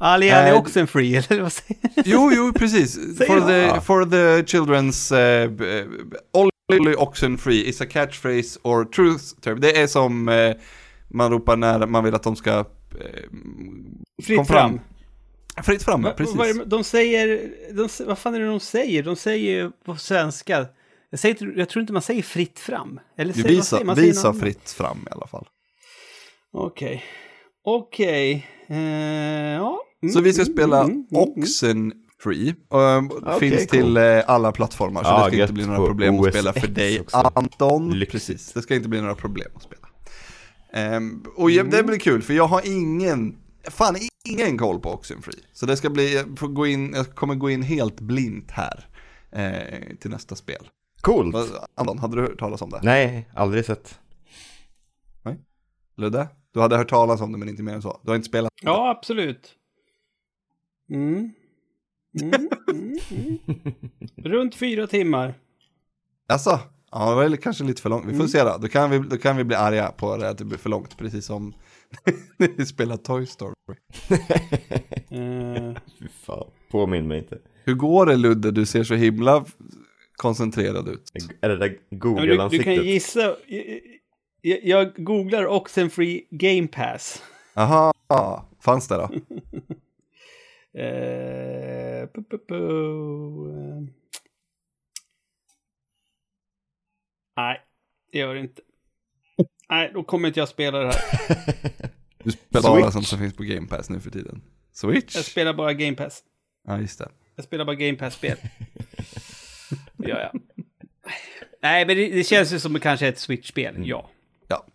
Ali 0.00 0.30
Ali 0.30 0.42
Nej. 0.50 0.52
Oxenfree, 0.58 1.16
eller 1.30 1.42
vad 1.42 1.52
säger 1.52 1.76
Jo, 2.04 2.30
jo, 2.34 2.52
precis. 2.52 2.94
For 3.26 3.40
the, 3.48 3.52
Ja. 3.58 3.80
for 3.80 4.04
the 4.04 4.42
children's 4.56 5.12
uh, 5.44 5.50
b- 5.50 5.84
only 6.32 6.94
oxen 6.94 7.38
free 7.38 7.68
is 7.68 7.80
a 7.80 7.86
catchphrase 7.90 8.58
or 8.62 8.84
truth 8.84 9.24
term. 9.40 9.60
Det 9.60 9.80
är 9.80 9.86
som 9.86 10.28
eh, 10.28 10.54
man 11.08 11.30
ropar 11.30 11.56
när 11.56 11.86
man 11.86 12.04
vill 12.04 12.14
att 12.14 12.22
de 12.22 12.36
ska... 12.36 12.50
eh, 12.50 12.64
Fritt 14.22 14.36
kom 14.36 14.46
fram. 14.46 14.80
Fritt 15.62 15.82
fram, 15.82 16.02
ja, 16.02 16.08
Va- 16.08 16.14
precis. 16.14 16.36
vad 16.36 16.68
De 16.68 16.84
säger, 16.84 17.50
de, 17.72 17.88
vad 18.06 18.18
fan 18.18 18.34
är 18.34 18.40
det 18.40 18.46
de 18.46 18.60
säger? 18.60 19.02
De 19.02 19.16
säger 19.16 19.50
ju 19.52 19.70
på 19.84 19.96
svenska, 19.96 20.66
jag, 21.10 21.20
säger, 21.20 21.52
jag 21.56 21.68
tror 21.68 21.80
inte 21.80 21.92
man 21.92 22.02
säger 22.02 22.22
fritt 22.22 22.58
fram. 22.58 23.00
Eller 23.16 23.32
säger, 23.32 23.44
vad 23.44 23.52
visa, 23.52 23.64
säger 23.64 23.84
man? 23.84 23.96
Säger 23.96 24.08
visa 24.08 24.28
något 24.28 24.34
annat. 24.34 24.42
fritt 24.42 24.70
fram 24.70 24.98
i 25.10 25.12
alla 25.12 25.26
fall. 25.26 25.48
Okej. 26.52 27.04
Okej. 27.64 28.46
Eh, 28.66 28.78
ja. 28.78 29.80
Mm, 30.02 30.12
Så 30.12 30.20
vi 30.20 30.32
ska 30.32 30.42
mm, 30.42 30.54
spela 30.54 30.80
mm, 30.80 30.90
mm, 30.90 31.06
mm. 31.10 31.22
Oxen 31.22 31.92
Free. 32.22 32.54
Um, 32.70 33.10
Okej, 33.26 33.50
finns 33.50 33.70
cool. 33.70 33.80
till 33.80 33.96
eh, 33.96 34.20
alla 34.26 34.52
plattformar 34.52 35.02
så 35.04 35.08
Ja, 35.10 35.24
det 35.24 35.32
ska 35.32 35.40
inte 35.42 35.52
bli 35.52 35.66
några 35.66 35.86
problem 35.86 36.14
att 36.14 36.20
OS 36.20 36.28
spela 36.28 36.52
för 36.52 36.68
dig 36.68 37.00
också. 37.00 37.16
Anton. 37.34 37.90
Lyxigt. 37.90 38.12
Precis, 38.12 38.52
det 38.52 38.62
ska 38.62 38.74
inte 38.74 38.88
bli 38.88 39.00
några 39.00 39.14
problem 39.14 39.48
att 39.54 39.62
spela. 39.62 39.87
Ehm, 40.72 41.24
och 41.36 41.50
ja, 41.50 41.64
det 41.64 41.82
blir 41.82 41.98
kul 41.98 42.22
för 42.22 42.34
jag 42.34 42.46
har 42.46 42.62
ingen, 42.66 43.36
fan 43.64 43.96
ingen 44.28 44.58
koll 44.58 44.80
på 44.80 44.90
Oxenfree. 44.92 45.40
Så 45.52 45.66
det 45.66 45.76
ska 45.76 45.90
bli, 45.90 46.14
jag, 46.14 46.34
gå 46.54 46.66
in, 46.66 46.92
jag 46.94 47.14
kommer 47.14 47.34
gå 47.34 47.50
in 47.50 47.62
helt 47.62 48.00
blint 48.00 48.50
här 48.50 48.88
eh, 49.32 49.96
till 50.00 50.10
nästa 50.10 50.36
spel. 50.36 50.68
Coolt. 51.00 51.34
Vad- 51.34 51.66
Anton, 51.74 51.98
hade 51.98 52.16
du 52.16 52.22
hört 52.22 52.38
talas 52.38 52.62
om 52.62 52.70
det? 52.70 52.80
Nej, 52.82 53.28
aldrig 53.34 53.64
sett. 53.64 53.98
Ludde? 55.96 56.28
Du 56.54 56.60
hade 56.60 56.76
hört 56.76 56.88
talas 56.90 57.20
om 57.20 57.32
det 57.32 57.38
men 57.38 57.48
inte 57.48 57.62
mer 57.62 57.72
än 57.72 57.82
så. 57.82 58.00
Du 58.02 58.10
har 58.10 58.16
inte 58.16 58.28
spelat? 58.28 58.52
Ja, 58.62 58.90
absolut. 58.90 59.54
Mm. 60.90 61.30
Mm, 62.22 62.48
mm, 62.70 62.98
mm. 63.10 63.38
Runt 64.16 64.54
fyra 64.54 64.86
timmar. 64.86 65.34
Alltså, 66.28 66.60
ja 66.90 67.10
det 67.10 67.14
var 67.14 67.22
väl 67.22 67.36
kanske 67.36 67.64
lite 67.64 67.82
för 67.82 67.90
långt. 67.90 68.04
Vi 68.06 68.14
får 68.14 68.26
se 68.26 68.42
då. 68.44 68.58
Då 68.60 68.68
kan 68.68 68.90
vi, 68.90 68.98
då 68.98 69.16
kan 69.16 69.36
vi 69.36 69.44
bli 69.44 69.56
arga 69.56 69.92
på 69.92 70.16
det 70.16 70.28
att 70.28 70.38
det 70.38 70.44
blir 70.44 70.58
för 70.58 70.70
långt. 70.70 70.98
Precis 70.98 71.26
som 71.26 71.54
när 72.36 72.48
vi 72.56 72.66
spelar 72.66 72.96
Toy 72.96 73.26
Story. 73.26 73.54
Fy 75.98 76.08
fan. 76.26 76.50
Påminn 76.70 77.08
mig 77.08 77.18
inte. 77.18 77.38
Hur 77.64 77.74
går 77.74 78.06
det 78.06 78.16
Ludde? 78.16 78.50
Du 78.50 78.66
ser 78.66 78.84
så 78.84 78.94
himla 78.94 79.44
koncentrerad 80.16 80.88
ut. 80.88 81.12
Är 81.40 81.48
det 81.48 81.56
där 81.56 81.68
men 81.68 81.68
du, 81.68 81.96
du 81.96 81.96
Google-ansiktet? 81.96 82.64
kan 82.64 82.84
gissa. 82.84 83.20
Jag, 83.46 83.80
jag, 84.40 84.64
jag 84.64 84.94
googlar 85.04 85.46
Oxenfree 85.46 86.22
Game 86.30 86.68
Pass. 86.68 87.22
Aha, 87.54 87.92
fanns 88.60 88.88
det 88.88 88.94
då? 88.94 89.10
Eh, 90.74 92.06
pu, 92.06 92.22
pu, 92.22 92.38
pu, 92.38 92.54
eh. 92.54 93.82
Nej, 97.38 97.60
det 98.12 98.18
gör 98.18 98.34
det 98.34 98.40
inte. 98.40 98.62
Nej, 99.68 99.90
då 99.94 100.02
kommer 100.02 100.28
inte 100.28 100.40
jag 100.40 100.48
spela 100.48 100.78
det 100.78 100.86
här. 100.86 100.94
Du 102.24 102.30
spelar 102.30 102.80
bara 102.80 102.90
sånt 102.90 103.06
som 103.06 103.18
finns 103.18 103.36
på 103.36 103.42
Game 103.42 103.66
Pass 103.66 103.90
nu 103.90 104.00
för 104.00 104.10
tiden. 104.10 104.42
Switch? 104.72 105.16
Jag 105.16 105.24
spelar 105.24 105.54
bara 105.54 105.72
Game 105.72 105.96
Pass. 105.96 106.22
Ja, 106.66 106.80
just 106.80 106.98
det. 106.98 107.08
Jag 107.36 107.44
spelar 107.44 107.64
bara 107.64 107.76
Game 107.76 107.98
Pass-spel. 107.98 108.36
Det 109.96 110.08
gör 110.08 110.20
jag. 110.20 110.40
Nej, 111.62 111.86
men 111.86 111.96
det, 111.96 112.08
det 112.08 112.24
känns 112.24 112.52
ju 112.52 112.58
som 112.58 112.80
kanske 112.80 113.08
ett 113.08 113.18
Switch-spel, 113.18 113.74
ja. 113.88 114.10
Ja. 114.48 114.66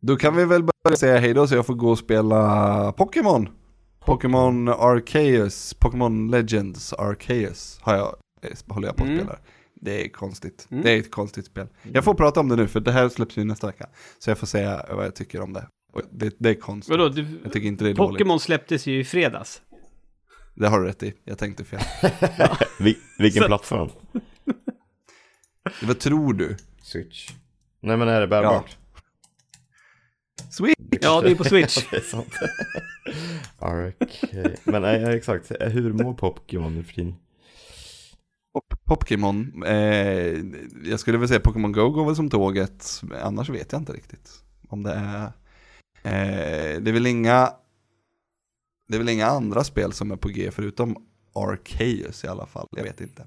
Då 0.00 0.16
kan 0.16 0.36
vi 0.36 0.44
väl 0.44 0.62
börja 0.84 0.96
säga 0.96 1.18
hej 1.18 1.34
då 1.34 1.46
så 1.46 1.54
jag 1.54 1.66
får 1.66 1.74
gå 1.74 1.90
och 1.90 1.98
spela 1.98 2.92
Pokémon. 2.92 3.48
Pokémon 4.00 4.68
Arceus, 4.68 5.74
Pokémon 5.74 6.30
Legends 6.30 6.92
Arceus 6.92 7.78
har 7.82 7.96
jag, 7.96 8.16
eh, 8.42 8.74
håller 8.74 8.88
jag 8.88 8.96
på 8.96 9.04
att 9.04 9.10
Mm. 9.10 9.28
Det 9.84 10.04
är 10.04 10.08
konstigt. 10.08 10.66
Det 10.68 10.90
är 10.90 10.98
ett 10.98 11.10
konstigt 11.10 11.46
spel. 11.46 11.66
Jag 11.92 12.04
får 12.04 12.14
prata 12.14 12.40
om 12.40 12.48
det 12.48 12.56
nu 12.56 12.68
för 12.68 12.80
det 12.80 12.92
här 12.92 13.08
släpps 13.08 13.38
ju 13.38 13.44
nästa 13.44 13.66
vecka. 13.66 13.88
Så 14.18 14.30
jag 14.30 14.38
får 14.38 14.46
säga 14.46 14.86
vad 14.90 15.04
jag 15.04 15.14
tycker 15.14 15.40
om 15.40 15.52
det. 15.52 15.68
Och 15.92 16.02
det, 16.12 16.34
det 16.38 16.50
är 16.50 16.54
konstigt. 16.54 16.90
Vadå, 16.90 17.08
du, 17.08 17.26
Jag 17.42 17.52
tycker 17.52 17.68
inte 17.68 17.84
det 17.84 17.90
är 17.90 17.94
dåligt. 17.94 18.18
Pokémon 18.18 18.40
släpptes 18.40 18.86
ju 18.86 19.00
i 19.00 19.04
fredags. 19.04 19.62
Det 20.54 20.68
har 20.68 20.80
du 20.80 20.86
rätt 20.86 21.02
i. 21.02 21.14
Jag 21.24 21.38
tänkte 21.38 21.64
fel. 21.64 21.80
Vi, 22.80 22.98
vilken 23.18 23.42
Så- 23.42 23.46
plattform? 23.46 23.90
Vad 25.82 25.98
tror 25.98 26.34
du? 26.34 26.56
Switch. 26.82 27.30
Nej 27.80 27.96
men 27.96 28.08
är 28.08 28.20
det 28.20 28.26
bärbart? 28.26 28.76
Switch! 30.50 30.78
Ja, 31.00 31.20
det 31.20 31.30
är 31.30 31.34
på 31.34 31.44
Switch. 31.44 31.86
det 31.90 31.96
är 31.96 32.00
sant. 32.00 32.34
Okej, 33.58 34.56
men 34.64 34.82
nej, 34.82 35.00
ja, 35.00 35.12
exakt. 35.14 35.52
Hur 35.60 35.92
mår 35.92 36.14
Pokémon 36.14 36.74
nu 36.74 36.84
för 36.84 36.92
tiden? 36.94 37.14
Pokémon, 38.84 39.62
eh, 39.66 40.38
jag 40.84 41.00
skulle 41.00 41.18
väl 41.18 41.28
säga 41.28 41.40
Pokémon 41.40 41.72
Go 41.72 41.90
går 41.90 42.06
väl 42.06 42.16
som 42.16 42.30
tåget, 42.30 43.02
annars 43.22 43.50
vet 43.50 43.72
jag 43.72 43.80
inte 43.80 43.92
riktigt. 43.92 44.30
Om 44.68 44.82
det 44.82 44.92
är, 44.92 45.24
eh, 46.02 46.80
det 46.80 46.90
är 46.90 46.92
väl 46.92 47.06
inga, 47.06 47.52
det 48.88 48.94
är 48.94 48.98
väl 48.98 49.08
inga 49.08 49.26
andra 49.26 49.64
spel 49.64 49.92
som 49.92 50.10
är 50.10 50.16
på 50.16 50.28
G 50.28 50.50
förutom 50.50 50.96
Arceus 51.34 52.24
i 52.24 52.28
alla 52.28 52.46
fall, 52.46 52.68
jag 52.76 52.82
vet 52.82 53.00
inte. 53.00 53.22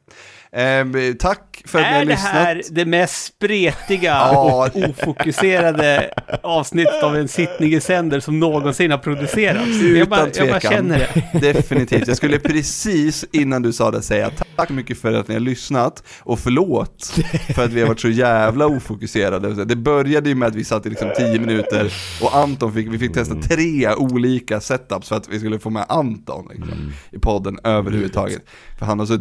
Eh, 0.51 1.13
tack 1.19 1.61
för 1.65 1.79
att 1.79 1.85
ni 1.85 1.93
har 1.93 2.01
Är 2.01 2.05
det 2.05 2.11
lyssnat. 2.11 2.33
här 2.33 2.61
det 2.71 2.85
mest 2.85 3.25
spretiga 3.25 4.31
och 4.37 4.75
ofokuserade 4.75 6.13
avsnittet 6.43 7.03
av 7.03 7.15
en 7.15 7.27
sittning 7.27 7.73
i 7.73 7.81
sänder 7.81 8.19
som 8.19 8.39
någonsin 8.39 8.91
har 8.91 8.97
producerats? 8.97 9.81
Jag 9.95 10.09
bara, 10.09 10.27
jag 10.35 10.47
bara 10.47 10.59
känner 10.59 10.99
det. 10.99 11.39
Definitivt. 11.53 12.07
Jag 12.07 12.17
skulle 12.17 12.39
precis 12.39 13.25
innan 13.31 13.61
du 13.61 13.73
sa 13.73 13.91
det 13.91 14.01
säga 14.01 14.31
tack 14.55 14.67
så 14.67 14.73
mycket 14.73 14.97
för 14.97 15.13
att 15.13 15.27
ni 15.27 15.33
har 15.35 15.39
lyssnat 15.39 16.03
och 16.19 16.39
förlåt 16.39 17.19
för 17.55 17.63
att 17.63 17.71
vi 17.71 17.81
har 17.81 17.87
varit 17.87 17.99
så 17.99 18.09
jävla 18.09 18.65
ofokuserade. 18.65 19.65
Det 19.65 19.75
började 19.75 20.29
ju 20.29 20.35
med 20.35 20.47
att 20.47 20.55
vi 20.55 20.63
satt 20.63 20.85
i 20.85 20.89
liksom 20.89 21.09
10 21.17 21.39
minuter 21.39 21.93
och 22.21 22.35
Anton 22.35 22.73
fick, 22.73 22.87
vi 22.87 22.99
fick 22.99 23.13
testa 23.13 23.35
tre 23.35 23.93
olika 23.95 24.59
setups 24.59 25.09
för 25.09 25.15
att 25.15 25.29
vi 25.29 25.39
skulle 25.39 25.59
få 25.59 25.69
med 25.69 25.85
Anton 25.89 26.47
liksom, 26.51 26.93
i 27.11 27.19
podden 27.19 27.59
överhuvudtaget. 27.97 28.41
För 28.79 28.85
han 28.85 28.99
har 28.99 29.05
så 29.05 29.17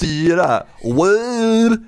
dyra 0.00 0.62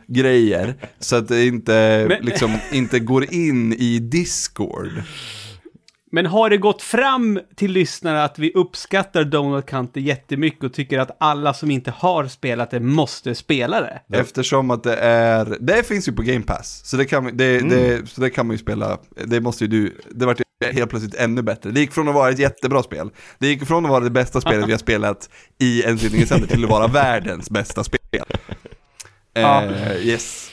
grejer 0.09 0.74
så 0.99 1.16
att 1.16 1.28
det 1.28 1.47
inte, 1.47 2.05
Men- 2.09 2.24
liksom, 2.26 2.57
inte 2.72 3.01
går 3.01 3.34
in 3.34 3.72
i 3.72 3.99
Discord. 3.99 5.03
Men 6.14 6.26
har 6.26 6.51
det 6.51 6.57
gått 6.57 6.82
fram 6.82 7.40
till 7.57 7.72
lyssnare 7.72 8.24
att 8.24 8.38
vi 8.38 8.53
uppskattar 8.55 9.24
Donald 9.24 9.66
County 9.66 10.01
jättemycket 10.01 10.64
och 10.64 10.72
tycker 10.72 10.99
att 10.99 11.16
alla 11.20 11.55
som 11.55 11.70
inte 11.70 11.90
har 11.90 12.26
spelat 12.26 12.70
det 12.70 12.80
måste 12.80 13.34
spela 13.34 13.80
det? 13.80 14.01
Eftersom 14.18 14.70
att 14.70 14.82
det 14.82 14.97
är, 14.97 15.57
det 15.61 15.86
finns 15.86 16.09
ju 16.09 16.12
på 16.12 16.22
Game 16.22 16.43
Pass, 16.43 16.82
så 16.84 16.97
det 16.97 17.05
kan, 17.05 17.24
man- 17.24 17.36
det, 17.36 17.61
det, 17.61 18.09
så 18.09 18.20
det 18.20 18.30
kan 18.30 18.47
man 18.47 18.55
ju 18.55 18.59
spela, 18.59 18.99
det 19.26 19.40
måste 19.40 19.64
ju 19.64 19.68
du, 19.68 20.01
det 20.11 20.26
vart 20.26 20.40
ju 20.40 20.45
helt 20.63 20.91
plötsligt 20.91 21.15
ännu 21.15 21.43
bättre. 21.43 21.71
Det 21.71 21.81
gick 21.81 21.93
från 21.93 22.09
att 22.09 22.15
vara 22.15 22.31
ett 22.31 22.39
jättebra 22.39 22.83
spel, 22.83 23.11
det 23.39 23.47
gick 23.47 23.67
från 23.67 23.85
att 23.85 23.91
vara 23.91 24.05
det 24.05 24.11
bästa 24.11 24.41
spelet 24.41 24.69
vi 24.69 24.73
har 24.73 24.79
spelat 24.79 25.29
i 25.59 25.83
en 25.85 25.99
sänder 25.99 26.47
till 26.47 26.65
att 26.65 26.71
vara 26.71 26.87
världens 26.87 27.51
bästa 27.51 27.85
spel. 27.85 28.25
Eh, 29.35 30.07
yes. 30.07 30.52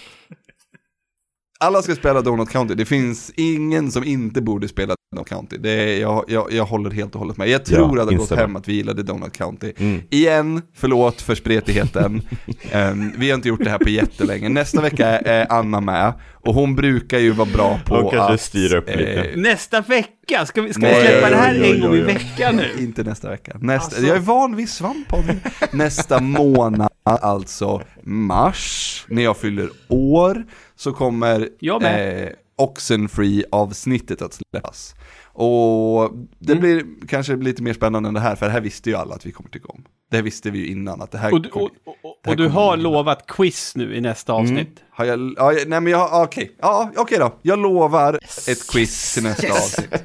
Alla 1.63 1.81
ska 1.81 1.95
spela 1.95 2.21
Donut 2.21 2.49
County, 2.49 2.75
det 2.75 2.85
finns 2.85 3.31
ingen 3.35 3.91
som 3.91 4.03
inte 4.03 4.41
borde 4.41 4.67
spela 4.67 4.95
Donut 5.15 5.29
County. 5.29 5.57
Det 5.57 5.69
är, 5.71 6.01
jag, 6.01 6.25
jag, 6.27 6.51
jag 6.53 6.65
håller 6.65 6.91
helt 6.91 7.13
och 7.15 7.19
hållet 7.19 7.37
med. 7.37 7.49
Jag 7.49 7.65
tror 7.65 7.79
Ja, 7.97 8.03
att 8.03 8.09
det 8.09 8.15
har 8.15 8.19
gått 8.19 8.37
hem 8.39 8.55
att 8.55 8.67
vi 8.67 8.73
gillade 8.73 9.03
Donut 9.03 9.33
County. 9.37 9.73
Mm. 9.77 10.01
Igen, 10.09 10.61
förlåt 10.75 11.21
för 11.21 11.35
spretigheten. 11.35 12.21
Ehm, 12.71 13.11
vi 13.17 13.29
har 13.29 13.35
inte 13.35 13.47
gjort 13.49 13.63
det 13.63 13.69
här 13.69 13.77
på 13.77 13.89
jättelänge. 13.89 14.49
Nästa 14.49 14.81
vecka 14.81 15.07
är 15.07 15.51
Anna 15.51 15.81
med. 15.81 16.13
Och 16.45 16.53
hon 16.53 16.75
brukar 16.75 17.19
ju 17.19 17.31
vara 17.31 17.49
bra 17.53 17.79
på 17.85 17.95
Hon 17.95 18.11
kanske 18.11 18.33
att... 18.33 18.41
styr 18.41 18.73
upp 18.75 18.87
lite. 18.89 19.13
eh, 19.13 19.37
Nästa 19.37 19.81
vecka? 19.81 20.45
Ska 20.45 20.61
vi, 20.61 20.73
ska 20.73 20.81
vi 20.81 20.91
Nej, 20.91 21.01
släppa 21.07 21.29
det 21.29 21.35
här 21.35 21.53
oj, 21.53 21.61
oj, 21.61 21.71
en 21.75 21.81
gång 21.81 21.95
i 21.95 22.01
veckan 22.01 22.55
nu? 22.55 22.83
Inte 22.83 23.03
nästa 23.03 23.29
vecka. 23.29 23.51
Nästa, 23.61 23.85
Alltså. 23.85 24.01
Jag 24.07 24.15
är 24.15 24.21
van 24.21 24.55
vid 24.55 24.69
svamppodden. 24.69 25.39
Nästa 25.71 26.19
månad, 26.21 26.89
alltså 27.03 27.81
mars, 28.03 29.05
när 29.09 29.23
jag 29.23 29.37
fyller 29.37 29.69
år, 29.87 30.43
så 30.79 30.93
kommer 30.93 31.49
eh, 31.83 32.29
Oxenfree-avsnittet 32.55 34.21
att 34.21 34.33
släppas. 34.51 34.95
Och 35.33 36.11
det 36.39 36.53
Mm. 36.53 36.61
blir 36.61 37.07
kanske 37.07 37.35
lite 37.35 37.63
mer 37.63 37.73
spännande 37.73 38.07
än 38.07 38.13
det 38.13 38.19
här, 38.19 38.35
för 38.35 38.45
det 38.45 38.51
här 38.51 38.61
visste 38.61 38.89
ju 38.89 38.95
alla 38.95 39.15
att 39.15 39.25
vi 39.25 39.31
kommer 39.31 39.49
tycka 39.49 39.67
om. 39.67 39.83
Det 40.11 40.15
här 40.17 40.23
visste 40.23 40.51
vi 40.51 40.59
ju 40.59 40.67
innan 40.67 41.01
att 41.01 41.11
det 41.11 41.17
här 41.17 41.33
Och, 41.33 41.41
du- 41.41 41.49
kommer... 41.49 41.65
och, 41.85 41.95
och, 42.03 42.17
Det 42.23 42.29
och, 42.29 42.29
här 42.29 42.35
du 42.35 42.47
har 42.47 42.77
vi- 42.77 42.83
lovat 42.83 43.27
quiz 43.27 43.75
nu 43.75 43.95
i 43.95 44.01
nästa 44.01 44.33
avsnitt. 44.33 44.83
Har 44.91 45.05
jag, 45.05 45.33
ja, 45.37 45.51
nej 45.67 45.81
men 45.81 45.87
jag 45.87 46.07
har, 46.07 46.23
okej, 46.23 46.51
ja 46.61 46.91
okej 46.97 47.17
då. 47.19 47.35
Jag 47.41 47.59
lovar 47.59 48.13
ett 48.47 48.71
quiz 48.71 49.13
till 49.13 49.23
nästa 49.23 49.51
avsnitt. 49.53 50.03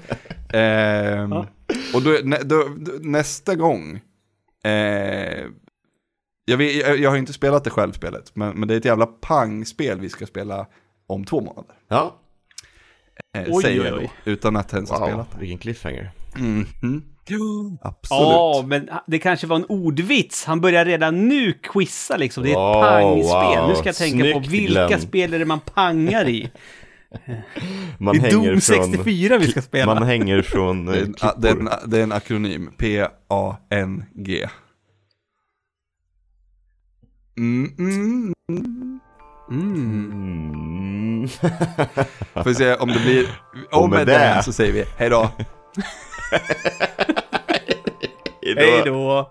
Ehm, 0.52 1.32
Ja. 1.32 1.46
Och 1.94 2.02
då, 2.02 2.18
då, 2.44 2.64
då, 2.76 2.92
nästa 3.00 3.54
gång, 3.54 4.00
eh, 4.64 5.44
jag, 6.44 6.56
vet, 6.56 6.74
jag, 6.76 6.98
jag 6.98 7.10
har 7.10 7.16
inte 7.16 7.32
spelat 7.32 7.64
det 7.64 7.70
själv 7.70 7.92
spelet, 7.92 8.30
men, 8.34 8.54
men 8.58 8.68
det 8.68 8.74
är 8.74 8.78
ett 8.78 8.84
jävla 8.84 9.06
pangspel 9.06 10.00
vi 10.00 10.08
ska 10.08 10.26
spela 10.26 10.66
om 11.06 11.24
två 11.24 11.40
månader. 11.40 11.74
Ja, 11.88 12.20
Eh, 13.36 13.44
Oj, 13.48 13.62
säger 13.62 13.80
oj, 13.80 13.86
jag 13.86 13.98
oj. 13.98 14.10
då, 14.24 14.30
utan 14.30 14.56
att 14.56 14.74
ens 14.74 14.90
ha 14.90 14.98
wow, 14.98 15.06
spelat 15.06 15.30
det. 15.32 15.38
vilken 15.40 15.58
cliffhanger. 15.58 16.10
Mhm. 16.36 17.02
Absolut. 17.82 18.00
Ja, 18.10 18.64
men 18.66 18.88
det 19.06 19.18
kanske 19.18 19.46
var 19.46 19.56
en 19.56 19.64
ordvits. 19.64 20.44
Han 20.44 20.60
börjar 20.60 20.84
redan 20.84 21.28
nu 21.28 21.52
quizza 21.52 22.16
liksom. 22.16 22.42
Det 22.44 22.48
är 22.48 22.52
ett 22.52 22.56
Wow, 22.56 22.82
pangspel. 22.82 23.58
wow. 23.60 23.68
Nu 23.68 23.74
ska 23.74 23.88
jag 23.88 23.96
tänka 23.96 24.24
på 24.24 24.30
Snyggt, 24.30 24.48
vilka 24.48 24.86
Glenn. 24.86 25.00
spel 25.00 25.34
är 25.34 25.38
det 25.38 25.44
man 25.44 25.60
pangar 25.60 26.28
i. 26.28 26.50
Man 27.98 28.18
det 28.18 28.26
är 28.28 28.30
Doom 28.32 28.44
från... 28.44 28.60
64 28.60 29.38
vi 29.38 29.46
ska 29.46 29.62
spela. 29.62 29.94
Man 29.94 30.02
hänger 30.02 30.42
från 30.42 30.86
Det 30.86 30.92
är, 30.92 30.96
eh, 31.02 31.04
en, 31.06 31.14
det, 31.40 31.48
är 31.48 31.52
en, 31.56 31.68
det 31.86 31.98
är 31.98 32.02
en 32.02 32.12
akronym, 32.12 32.70
P-A-N-G. 32.78 34.48
Mm, 37.36 37.70
mm, 37.78 38.32
mm. 39.50 41.28
Får 42.34 42.44
vi 42.44 42.54
se 42.54 42.74
om 42.74 42.88
det 42.88 42.98
blir, 42.98 43.26
och 43.72 43.88
med 43.90 43.98
med 43.98 44.06
det- 44.06 44.42
så 44.44 44.52
säger 44.52 44.72
vi 44.72 44.84
hej 44.96 45.10
då. 45.10 45.30
Hejdå. 48.42 48.60
Hej 48.62 48.82
då! 48.84 49.30